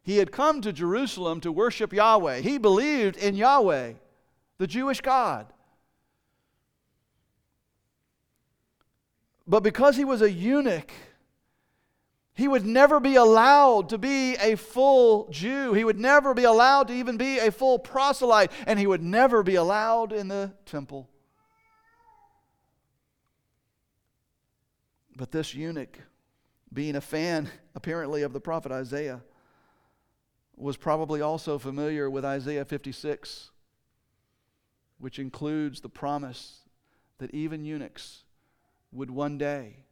He 0.03 0.17
had 0.17 0.31
come 0.31 0.61
to 0.61 0.73
Jerusalem 0.73 1.39
to 1.41 1.51
worship 1.51 1.93
Yahweh. 1.93 2.39
He 2.39 2.57
believed 2.57 3.15
in 3.15 3.35
Yahweh, 3.35 3.93
the 4.57 4.67
Jewish 4.67 5.01
God. 5.01 5.47
But 9.47 9.61
because 9.61 9.95
he 9.95 10.05
was 10.05 10.21
a 10.21 10.31
eunuch, 10.31 10.91
he 12.39 12.47
would 12.47 12.65
never 12.65 13.01
be 13.01 13.15
allowed 13.17 13.89
to 13.89 13.97
be 13.97 14.35
a 14.35 14.55
full 14.55 15.27
Jew. 15.29 15.73
He 15.73 15.83
would 15.83 15.99
never 15.99 16.33
be 16.33 16.45
allowed 16.45 16.87
to 16.87 16.93
even 16.93 17.17
be 17.17 17.37
a 17.37 17.51
full 17.51 17.77
proselyte, 17.77 18.49
and 18.65 18.79
he 18.79 18.87
would 18.87 19.03
never 19.03 19.43
be 19.43 19.55
allowed 19.55 20.13
in 20.13 20.29
the 20.29 20.53
temple. 20.65 21.09
But 25.17 25.31
this 25.31 25.53
eunuch, 25.53 25.99
being 26.71 26.95
a 26.95 27.01
fan 27.01 27.49
apparently 27.75 28.21
of 28.21 28.31
the 28.31 28.39
prophet 28.39 28.71
Isaiah, 28.71 29.21
was 30.55 30.77
probably 30.77 31.19
also 31.19 31.59
familiar 31.59 32.09
with 32.09 32.23
Isaiah 32.23 32.63
56, 32.63 33.51
which 34.97 35.19
includes 35.19 35.81
the 35.81 35.89
promise 35.89 36.61
that 37.17 37.33
even 37.33 37.65
eunuchs 37.65 38.23
would 38.93 39.11
one 39.11 39.37
day, 39.37 39.83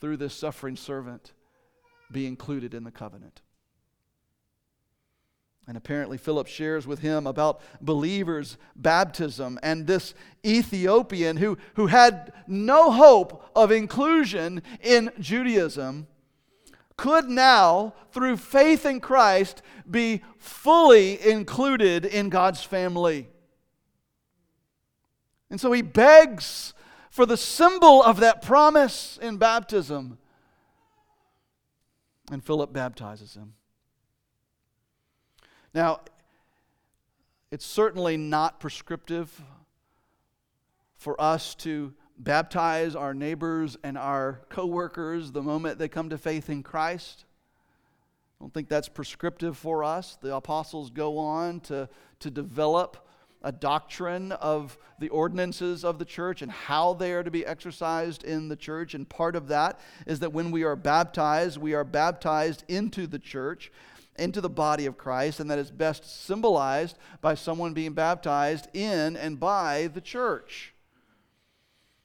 through 0.00 0.16
this 0.16 0.34
suffering 0.34 0.74
servant, 0.74 1.32
be 2.10 2.26
included 2.26 2.74
in 2.74 2.84
the 2.84 2.90
covenant. 2.90 3.40
And 5.66 5.76
apparently, 5.76 6.18
Philip 6.18 6.48
shares 6.48 6.84
with 6.86 6.98
him 6.98 7.28
about 7.28 7.60
believers' 7.80 8.56
baptism. 8.74 9.58
And 9.62 9.86
this 9.86 10.14
Ethiopian 10.44 11.36
who, 11.36 11.58
who 11.74 11.86
had 11.86 12.32
no 12.48 12.90
hope 12.90 13.48
of 13.54 13.70
inclusion 13.70 14.62
in 14.82 15.12
Judaism 15.20 16.08
could 16.96 17.28
now, 17.28 17.94
through 18.10 18.36
faith 18.38 18.84
in 18.84 19.00
Christ, 19.00 19.62
be 19.88 20.22
fully 20.38 21.22
included 21.24 22.04
in 22.04 22.30
God's 22.30 22.62
family. 22.62 23.28
And 25.50 25.60
so 25.60 25.72
he 25.72 25.82
begs 25.82 26.74
for 27.10 27.26
the 27.26 27.36
symbol 27.36 28.02
of 28.02 28.20
that 28.20 28.42
promise 28.42 29.18
in 29.22 29.36
baptism 29.36 30.18
and 32.30 32.44
Philip 32.44 32.72
baptizes 32.72 33.34
him. 33.34 33.54
Now, 35.74 36.00
it's 37.50 37.66
certainly 37.66 38.16
not 38.16 38.60
prescriptive 38.60 39.42
for 40.96 41.20
us 41.20 41.54
to 41.56 41.92
baptize 42.18 42.94
our 42.94 43.14
neighbors 43.14 43.76
and 43.82 43.96
our 43.96 44.42
coworkers 44.50 45.32
the 45.32 45.42
moment 45.42 45.78
they 45.78 45.88
come 45.88 46.10
to 46.10 46.18
faith 46.18 46.50
in 46.50 46.62
Christ. 46.62 47.24
I 48.38 48.44
don't 48.44 48.54
think 48.54 48.68
that's 48.68 48.88
prescriptive 48.88 49.56
for 49.56 49.82
us. 49.82 50.16
The 50.20 50.34
apostles 50.34 50.90
go 50.90 51.18
on 51.18 51.60
to, 51.60 51.88
to 52.20 52.30
develop 52.30 53.08
a 53.42 53.52
doctrine 53.52 54.32
of 54.32 54.76
the 54.98 55.08
ordinances 55.08 55.84
of 55.84 55.98
the 55.98 56.04
church 56.04 56.42
and 56.42 56.52
how 56.52 56.92
they 56.92 57.12
are 57.12 57.22
to 57.22 57.30
be 57.30 57.44
exercised 57.46 58.22
in 58.22 58.48
the 58.48 58.56
church. 58.56 58.94
And 58.94 59.08
part 59.08 59.34
of 59.34 59.48
that 59.48 59.80
is 60.06 60.20
that 60.20 60.32
when 60.32 60.50
we 60.50 60.62
are 60.62 60.76
baptized, 60.76 61.58
we 61.58 61.72
are 61.72 61.84
baptized 61.84 62.64
into 62.68 63.06
the 63.06 63.18
church, 63.18 63.72
into 64.18 64.42
the 64.42 64.50
body 64.50 64.84
of 64.84 64.98
Christ, 64.98 65.40
and 65.40 65.50
that 65.50 65.58
is 65.58 65.70
best 65.70 66.24
symbolized 66.24 66.98
by 67.22 67.34
someone 67.34 67.72
being 67.72 67.94
baptized 67.94 68.68
in 68.74 69.16
and 69.16 69.40
by 69.40 69.86
the 69.86 70.02
church. 70.02 70.74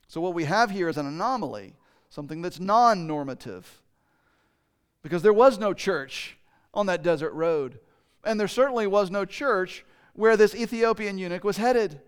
So, 0.07 0.21
what 0.21 0.33
we 0.33 0.45
have 0.45 0.71
here 0.71 0.87
is 0.87 0.97
an 0.97 1.05
anomaly, 1.05 1.73
something 2.09 2.41
that's 2.41 2.59
non 2.59 3.07
normative. 3.07 3.81
Because 5.03 5.21
there 5.21 5.33
was 5.33 5.59
no 5.59 5.73
church 5.73 6.37
on 6.73 6.85
that 6.85 7.03
desert 7.03 7.33
road. 7.33 7.79
And 8.23 8.39
there 8.39 8.47
certainly 8.47 8.87
was 8.87 9.11
no 9.11 9.25
church 9.25 9.85
where 10.15 10.37
this 10.37 10.55
Ethiopian 10.55 11.17
eunuch 11.17 11.43
was 11.43 11.57
headed. 11.57 12.01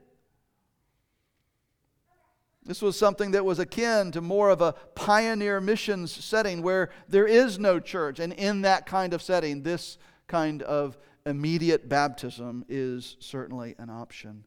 This 2.65 2.81
was 2.81 2.97
something 2.97 3.31
that 3.31 3.45
was 3.45 3.59
akin 3.59 4.11
to 4.11 4.19
more 4.19 4.49
of 4.49 4.61
a 4.61 4.73
pioneer 4.93 5.61
missions 5.61 6.11
setting 6.11 6.61
where 6.61 6.89
there 7.07 7.25
is 7.25 7.57
no 7.57 7.79
church. 7.79 8.19
And 8.19 8.33
in 8.33 8.63
that 8.63 8.85
kind 8.85 9.13
of 9.13 9.21
setting, 9.21 9.63
this 9.63 9.97
kind 10.27 10.61
of 10.63 10.97
immediate 11.25 11.87
baptism 11.87 12.65
is 12.67 13.15
certainly 13.19 13.75
an 13.77 13.89
option. 13.89 14.43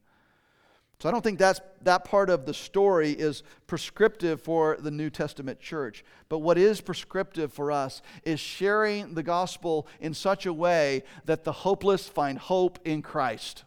So 1.01 1.09
I 1.09 1.12
don't 1.12 1.22
think 1.22 1.38
that's, 1.38 1.62
that 1.84 2.05
part 2.05 2.28
of 2.28 2.44
the 2.44 2.53
story 2.53 3.12
is 3.12 3.42
prescriptive 3.66 4.42
for 4.42 4.76
the 4.78 4.90
New 4.90 5.09
Testament 5.09 5.59
church. 5.59 6.05
But 6.28 6.40
what 6.40 6.59
is 6.59 6.82
prescriptive 6.82 7.55
for 7.55 7.72
us 7.72 8.03
is 8.22 8.38
sharing 8.38 9.14
the 9.14 9.22
gospel 9.22 9.86
in 9.98 10.12
such 10.12 10.44
a 10.44 10.53
way 10.53 11.05
that 11.24 11.44
the 11.44 11.53
hopeless 11.53 12.07
find 12.07 12.38
hope 12.38 12.78
in 12.84 13.01
Christ. 13.01 13.64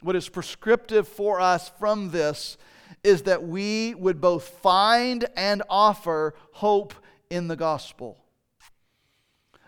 What 0.00 0.14
is 0.14 0.28
prescriptive 0.28 1.08
for 1.08 1.40
us 1.40 1.72
from 1.80 2.12
this 2.12 2.56
is 3.02 3.22
that 3.22 3.42
we 3.42 3.96
would 3.96 4.20
both 4.20 4.46
find 4.46 5.24
and 5.34 5.60
offer 5.68 6.36
hope 6.52 6.94
in 7.30 7.48
the 7.48 7.56
gospel. 7.56 8.22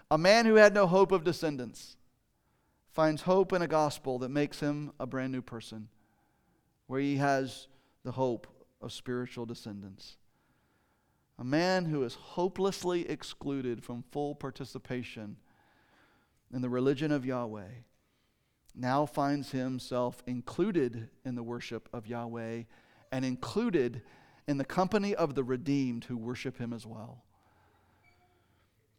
A 0.08 0.18
man 0.18 0.46
who 0.46 0.54
had 0.54 0.72
no 0.72 0.86
hope 0.86 1.10
of 1.10 1.24
descendants 1.24 1.96
finds 2.92 3.22
hope 3.22 3.52
in 3.52 3.60
a 3.60 3.66
gospel 3.66 4.20
that 4.20 4.28
makes 4.28 4.60
him 4.60 4.92
a 5.00 5.06
brand 5.06 5.32
new 5.32 5.42
person 5.42 5.88
where 6.86 7.00
he 7.00 7.16
has 7.16 7.68
the 8.04 8.12
hope 8.12 8.46
of 8.80 8.92
spiritual 8.92 9.46
descendants. 9.46 10.16
A 11.38 11.44
man 11.44 11.86
who 11.86 12.02
is 12.02 12.14
hopelessly 12.14 13.08
excluded 13.08 13.84
from 13.84 14.04
full 14.10 14.34
participation 14.34 15.36
in 16.52 16.62
the 16.62 16.68
religion 16.68 17.12
of 17.12 17.26
Yahweh 17.26 17.82
now 18.74 19.06
finds 19.06 19.50
himself 19.50 20.22
included 20.26 21.08
in 21.24 21.34
the 21.34 21.42
worship 21.42 21.88
of 21.92 22.06
Yahweh 22.06 22.62
and 23.10 23.24
included 23.24 24.02
in 24.46 24.58
the 24.58 24.64
company 24.64 25.14
of 25.14 25.34
the 25.34 25.44
redeemed 25.44 26.04
who 26.04 26.16
worship 26.16 26.58
him 26.58 26.72
as 26.72 26.86
well 26.86 27.24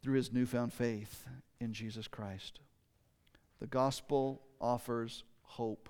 through 0.02 0.16
his 0.16 0.32
newfound 0.32 0.72
faith 0.72 1.26
in 1.60 1.72
Jesus 1.72 2.06
Christ. 2.06 2.60
The 3.60 3.66
gospel 3.66 4.42
offers 4.60 5.24
hope 5.42 5.88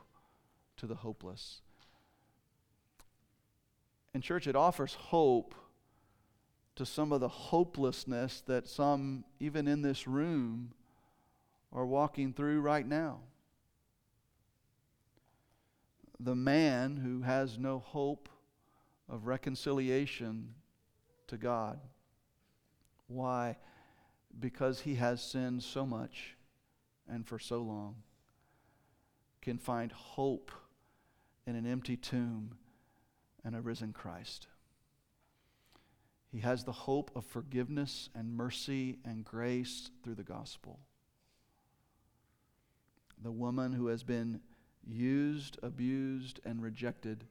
to 0.77 0.87
the 0.87 0.95
hopeless. 0.95 1.61
And, 4.15 4.23
church, 4.23 4.47
it 4.47 4.57
offers 4.57 4.95
hope 4.95 5.55
to 6.77 6.87
some 6.87 7.13
of 7.13 7.21
the 7.21 7.29
hopelessness 7.29 8.43
that 8.47 8.69
some, 8.69 9.25
even 9.41 9.67
in 9.67 9.83
this 9.83 10.07
room, 10.07 10.73
are 11.73 11.87
walking 11.87 12.33
through 12.33 12.61
right 12.61 12.87
now. 12.87 13.21
The 16.21 16.35
man 16.35 16.97
who 16.97 17.23
has 17.23 17.59
no 17.59 17.79
hope 17.79 18.29
of 19.09 19.27
reconciliation 19.27 20.55
to 21.27 21.37
God. 21.37 21.79
Why? 23.07 23.57
Because 24.39 24.81
he 24.81 24.97
has 24.97 25.23
sinned 25.23 25.63
so 25.63 25.87
much 25.87 26.37
and 27.09 27.27
for 27.27 27.39
so 27.39 27.59
long, 27.63 27.97
can 29.41 29.59
find 29.59 29.91
hope 29.93 30.51
in 31.47 31.57
an 31.57 31.67
empty 31.67 31.97
tomb 31.97 32.57
and 33.49 33.57
a 33.57 33.61
risen 33.63 33.95
Christ. 33.95 34.47
He 36.31 36.41
has 36.41 36.65
the 36.65 36.73
hope 36.73 37.11
of 37.17 37.25
forgiveness 37.25 38.11
and 38.15 38.37
mercy 38.37 38.99
and 39.07 39.25
grace 39.25 39.91
through 40.05 40.17
the 40.17 40.23
gospel. 40.23 40.81
The 43.23 43.33
woman 43.33 43.73
who 43.73 43.87
has 43.87 44.03
been 44.03 44.41
used, 44.87 45.59
abused, 45.63 46.41
and 46.45 46.63
rejected 46.63 47.25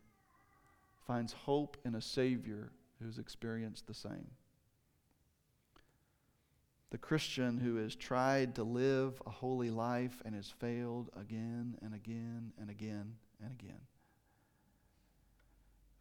finds 1.05 1.34
hope 1.34 1.78
in 1.86 1.93
a 1.93 2.01
Savior 2.01 2.72
who's 2.99 3.20
experienced 3.20 3.86
the 3.86 3.93
same. 3.93 4.32
The 6.89 6.97
Christian 6.97 7.59
who 7.59 7.76
has 7.76 7.95
tried 7.95 8.55
to 8.55 8.63
live 8.63 9.22
a 9.28 9.30
holy 9.30 9.70
life 9.70 10.20
and 10.26 10.34
has 10.34 10.49
failed 10.49 11.11
again 11.15 11.78
and 11.84 11.93
again 11.93 12.53
and 12.59 12.72
again 12.72 13.18
and 13.39 13.51
again 13.51 13.82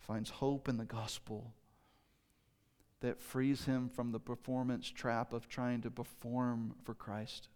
finds 0.06 0.30
hope 0.30 0.68
in 0.68 0.76
the 0.76 0.84
gospel 0.84 1.52
that 3.00 3.20
frees 3.20 3.64
him 3.64 3.88
from 3.88 4.12
the 4.12 4.20
performance 4.20 4.88
trap 4.88 5.32
of 5.32 5.48
trying 5.48 5.82
to 5.82 5.90
perform 5.90 6.74
for 6.84 6.94
Christ 6.94 7.48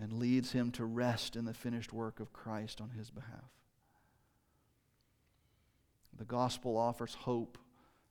and 0.00 0.12
leads 0.12 0.52
him 0.52 0.70
to 0.72 0.84
rest 0.84 1.36
in 1.36 1.44
the 1.44 1.54
finished 1.54 1.92
work 1.92 2.20
of 2.20 2.32
Christ 2.32 2.80
on 2.80 2.90
his 2.90 3.10
behalf. 3.10 3.50
The 6.16 6.24
gospel 6.24 6.76
offers 6.76 7.14
hope 7.14 7.58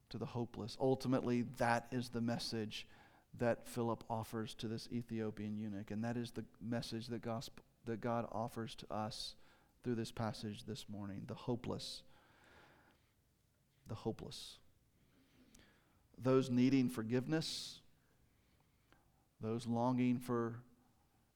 to 0.10 0.18
the 0.18 0.26
hopeless. 0.26 0.78
Ultimately, 0.80 1.44
that 1.58 1.88
is 1.92 2.10
the 2.10 2.22
message 2.22 2.88
that 3.40 3.68
Philip 3.68 4.04
offers 4.10 4.54
to 4.56 4.68
this 4.68 4.88
Ethiopian 4.92 5.58
eunuch, 5.58 5.92
and 5.92 6.04
that 6.04 6.18
is 6.18 6.32
the 6.32 6.46
message 6.62 7.08
that, 7.08 7.22
gospel, 7.22 7.64
that 7.86 8.02
God 8.02 8.28
offers 8.32 8.76
to 8.76 8.94
us 8.94 9.36
through 9.84 9.96
this 9.96 10.12
passage 10.12 10.66
this 10.66 10.86
morning 10.90 11.24
the 11.28 11.34
hopeless. 11.34 12.04
The 13.88 13.96
hopeless. 13.96 14.58
Those 16.18 16.50
needing 16.50 16.90
forgiveness, 16.90 17.82
those 19.42 19.68
longing 19.68 20.20
for 20.20 20.56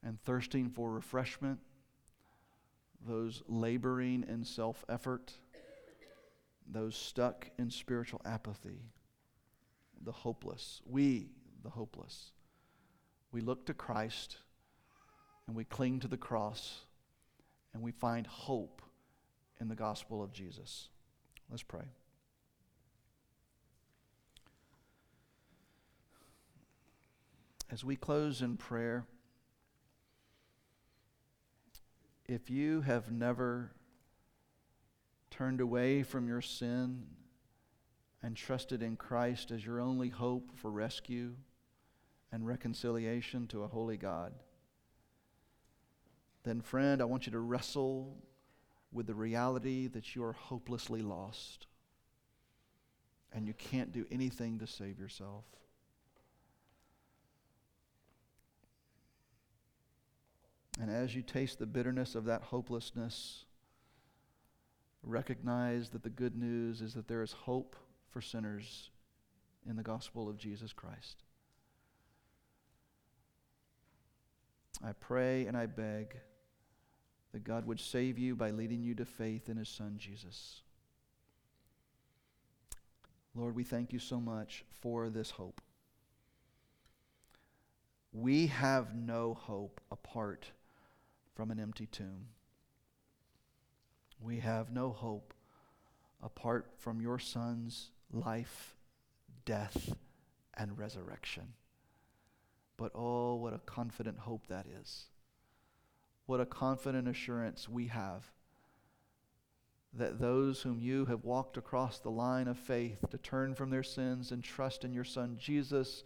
and 0.02 0.20
thirsting 0.22 0.70
for 0.70 0.90
refreshment, 0.90 1.58
those 3.06 3.42
laboring 3.48 4.24
in 4.28 4.44
self 4.44 4.84
effort, 4.88 5.32
those 6.66 6.96
stuck 6.96 7.50
in 7.58 7.70
spiritual 7.70 8.20
apathy, 8.24 8.82
the 10.02 10.12
hopeless. 10.12 10.80
We, 10.86 11.28
the 11.62 11.70
hopeless. 11.70 12.32
We 13.32 13.40
look 13.40 13.66
to 13.66 13.74
Christ 13.74 14.38
and 15.46 15.56
we 15.56 15.64
cling 15.64 16.00
to 16.00 16.08
the 16.08 16.16
cross 16.16 16.82
and 17.74 17.82
we 17.82 17.92
find 17.92 18.26
hope 18.26 18.82
in 19.60 19.68
the 19.68 19.74
gospel 19.74 20.22
of 20.22 20.32
Jesus. 20.32 20.88
Let's 21.50 21.62
pray. 21.62 21.84
As 27.70 27.84
we 27.84 27.96
close 27.96 28.40
in 28.40 28.56
prayer, 28.56 29.04
if 32.26 32.48
you 32.48 32.80
have 32.80 33.12
never 33.12 33.72
turned 35.30 35.60
away 35.60 36.02
from 36.02 36.28
your 36.28 36.40
sin 36.40 37.04
and 38.22 38.36
trusted 38.36 38.82
in 38.82 38.96
Christ 38.96 39.50
as 39.50 39.64
your 39.64 39.80
only 39.80 40.08
hope 40.08 40.50
for 40.56 40.70
rescue 40.70 41.34
and 42.32 42.46
reconciliation 42.46 43.46
to 43.48 43.62
a 43.62 43.68
holy 43.68 43.98
God, 43.98 44.32
then, 46.44 46.62
friend, 46.62 47.02
I 47.02 47.04
want 47.04 47.26
you 47.26 47.32
to 47.32 47.38
wrestle 47.38 48.16
with 48.90 49.06
the 49.06 49.14
reality 49.14 49.88
that 49.88 50.16
you 50.16 50.24
are 50.24 50.32
hopelessly 50.32 51.02
lost 51.02 51.66
and 53.32 53.46
you 53.46 53.52
can't 53.52 53.92
do 53.92 54.06
anything 54.10 54.58
to 54.60 54.66
save 54.66 54.98
yourself. 54.98 55.44
And 60.80 60.90
as 60.90 61.14
you 61.14 61.22
taste 61.22 61.58
the 61.58 61.66
bitterness 61.66 62.14
of 62.14 62.24
that 62.26 62.42
hopelessness, 62.42 63.44
recognize 65.02 65.88
that 65.90 66.02
the 66.02 66.10
good 66.10 66.36
news 66.36 66.80
is 66.80 66.94
that 66.94 67.08
there 67.08 67.22
is 67.22 67.32
hope 67.32 67.74
for 68.10 68.20
sinners 68.20 68.90
in 69.68 69.76
the 69.76 69.82
gospel 69.82 70.28
of 70.28 70.38
Jesus 70.38 70.72
Christ. 70.72 71.24
I 74.84 74.92
pray 74.92 75.46
and 75.46 75.56
I 75.56 75.66
beg 75.66 76.16
that 77.32 77.42
God 77.42 77.66
would 77.66 77.80
save 77.80 78.18
you 78.18 78.36
by 78.36 78.50
leading 78.50 78.82
you 78.82 78.94
to 78.94 79.04
faith 79.04 79.48
in 79.48 79.56
His 79.56 79.68
Son, 79.68 79.96
Jesus. 79.98 80.62
Lord, 83.34 83.54
we 83.54 83.64
thank 83.64 83.92
you 83.92 83.98
so 83.98 84.20
much 84.20 84.64
for 84.80 85.10
this 85.10 85.30
hope. 85.30 85.60
We 88.12 88.46
have 88.46 88.94
no 88.94 89.34
hope 89.34 89.80
apart 89.90 90.50
from 91.38 91.52
an 91.52 91.60
empty 91.60 91.86
tomb. 91.86 92.26
We 94.20 94.40
have 94.40 94.72
no 94.72 94.90
hope 94.90 95.32
apart 96.20 96.72
from 96.78 97.00
your 97.00 97.20
Son's 97.20 97.92
life, 98.12 98.74
death, 99.44 99.94
and 100.54 100.76
resurrection. 100.76 101.52
But 102.76 102.90
oh, 102.92 103.36
what 103.36 103.54
a 103.54 103.60
confident 103.60 104.18
hope 104.18 104.48
that 104.48 104.66
is. 104.82 105.04
What 106.26 106.40
a 106.40 106.44
confident 106.44 107.06
assurance 107.06 107.68
we 107.68 107.86
have 107.86 108.32
that 109.92 110.18
those 110.18 110.62
whom 110.62 110.80
you 110.80 111.04
have 111.04 111.22
walked 111.22 111.56
across 111.56 112.00
the 112.00 112.10
line 112.10 112.48
of 112.48 112.58
faith 112.58 113.04
to 113.10 113.18
turn 113.18 113.54
from 113.54 113.70
their 113.70 113.84
sins 113.84 114.32
and 114.32 114.42
trust 114.42 114.84
in 114.84 114.92
your 114.92 115.04
Son 115.04 115.36
Jesus 115.38 116.02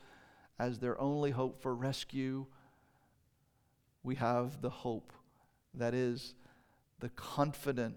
as 0.59 0.79
their 0.79 1.01
only 1.01 1.31
hope 1.31 1.63
for 1.63 1.75
rescue, 1.75 2.45
we 4.03 4.17
have 4.17 4.61
the 4.61 4.69
hope 4.69 5.15
that 5.75 5.95
is 5.95 6.35
the 7.01 7.09
confident 7.11 7.97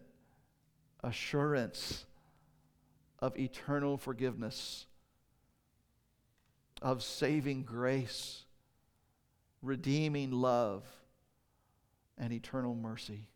assurance 1.04 2.06
of 3.20 3.38
eternal 3.38 3.98
forgiveness, 3.98 4.88
of 6.82 7.04
saving 7.04 7.64
grace, 7.64 8.44
redeeming 9.62 10.32
love, 10.32 10.84
and 12.18 12.32
eternal 12.32 12.76
mercy. 12.76 13.28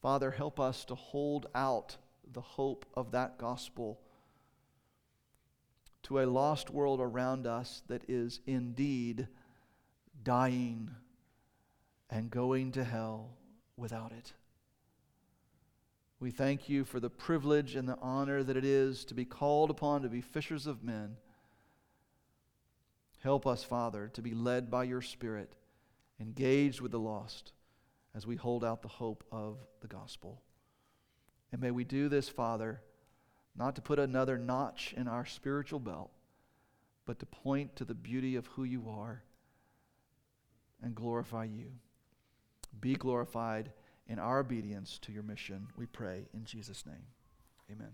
Father, 0.00 0.30
help 0.30 0.60
us 0.60 0.84
to 0.84 0.94
hold 0.94 1.46
out 1.54 1.96
the 2.32 2.40
hope 2.40 2.86
of 2.94 3.12
that 3.12 3.38
gospel 3.38 4.00
to 6.04 6.20
a 6.20 6.26
lost 6.26 6.70
world 6.70 7.00
around 7.00 7.46
us 7.46 7.82
that 7.88 8.02
is 8.08 8.40
indeed 8.46 9.26
dying 10.22 10.90
and 12.10 12.30
going 12.30 12.72
to 12.72 12.84
hell 12.84 13.30
without 13.76 14.12
it. 14.12 14.32
We 16.18 16.30
thank 16.30 16.68
you 16.68 16.84
for 16.84 16.98
the 16.98 17.10
privilege 17.10 17.76
and 17.76 17.88
the 17.88 17.98
honor 18.00 18.42
that 18.42 18.56
it 18.56 18.64
is 18.64 19.04
to 19.06 19.14
be 19.14 19.24
called 19.24 19.70
upon 19.70 20.02
to 20.02 20.08
be 20.08 20.22
fishers 20.22 20.66
of 20.66 20.82
men. 20.82 21.16
Help 23.22 23.46
us, 23.46 23.62
Father, 23.62 24.08
to 24.14 24.22
be 24.22 24.34
led 24.34 24.70
by 24.70 24.84
your 24.84 25.02
Spirit, 25.02 25.54
engaged 26.20 26.80
with 26.80 26.92
the 26.92 26.98
lost 26.98 27.52
as 28.14 28.26
we 28.26 28.36
hold 28.36 28.64
out 28.64 28.80
the 28.80 28.88
hope 28.88 29.24
of 29.30 29.58
the 29.80 29.88
gospel. 29.88 30.40
And 31.52 31.60
may 31.60 31.70
we 31.70 31.84
do 31.84 32.08
this, 32.08 32.28
Father, 32.28 32.80
not 33.54 33.74
to 33.76 33.82
put 33.82 33.98
another 33.98 34.38
notch 34.38 34.94
in 34.96 35.08
our 35.08 35.26
spiritual 35.26 35.80
belt, 35.80 36.10
but 37.04 37.18
to 37.18 37.26
point 37.26 37.76
to 37.76 37.84
the 37.84 37.94
beauty 37.94 38.36
of 38.36 38.46
who 38.46 38.64
you 38.64 38.88
are 38.88 39.22
and 40.82 40.94
glorify 40.94 41.44
you. 41.44 41.72
Be 42.80 42.94
glorified 42.94 43.72
in 44.08 44.18
our 44.18 44.38
obedience 44.38 44.98
to 45.02 45.12
your 45.12 45.22
mission, 45.22 45.66
we 45.76 45.86
pray 45.86 46.26
in 46.32 46.44
Jesus' 46.44 46.86
name. 46.86 47.06
Amen. 47.70 47.92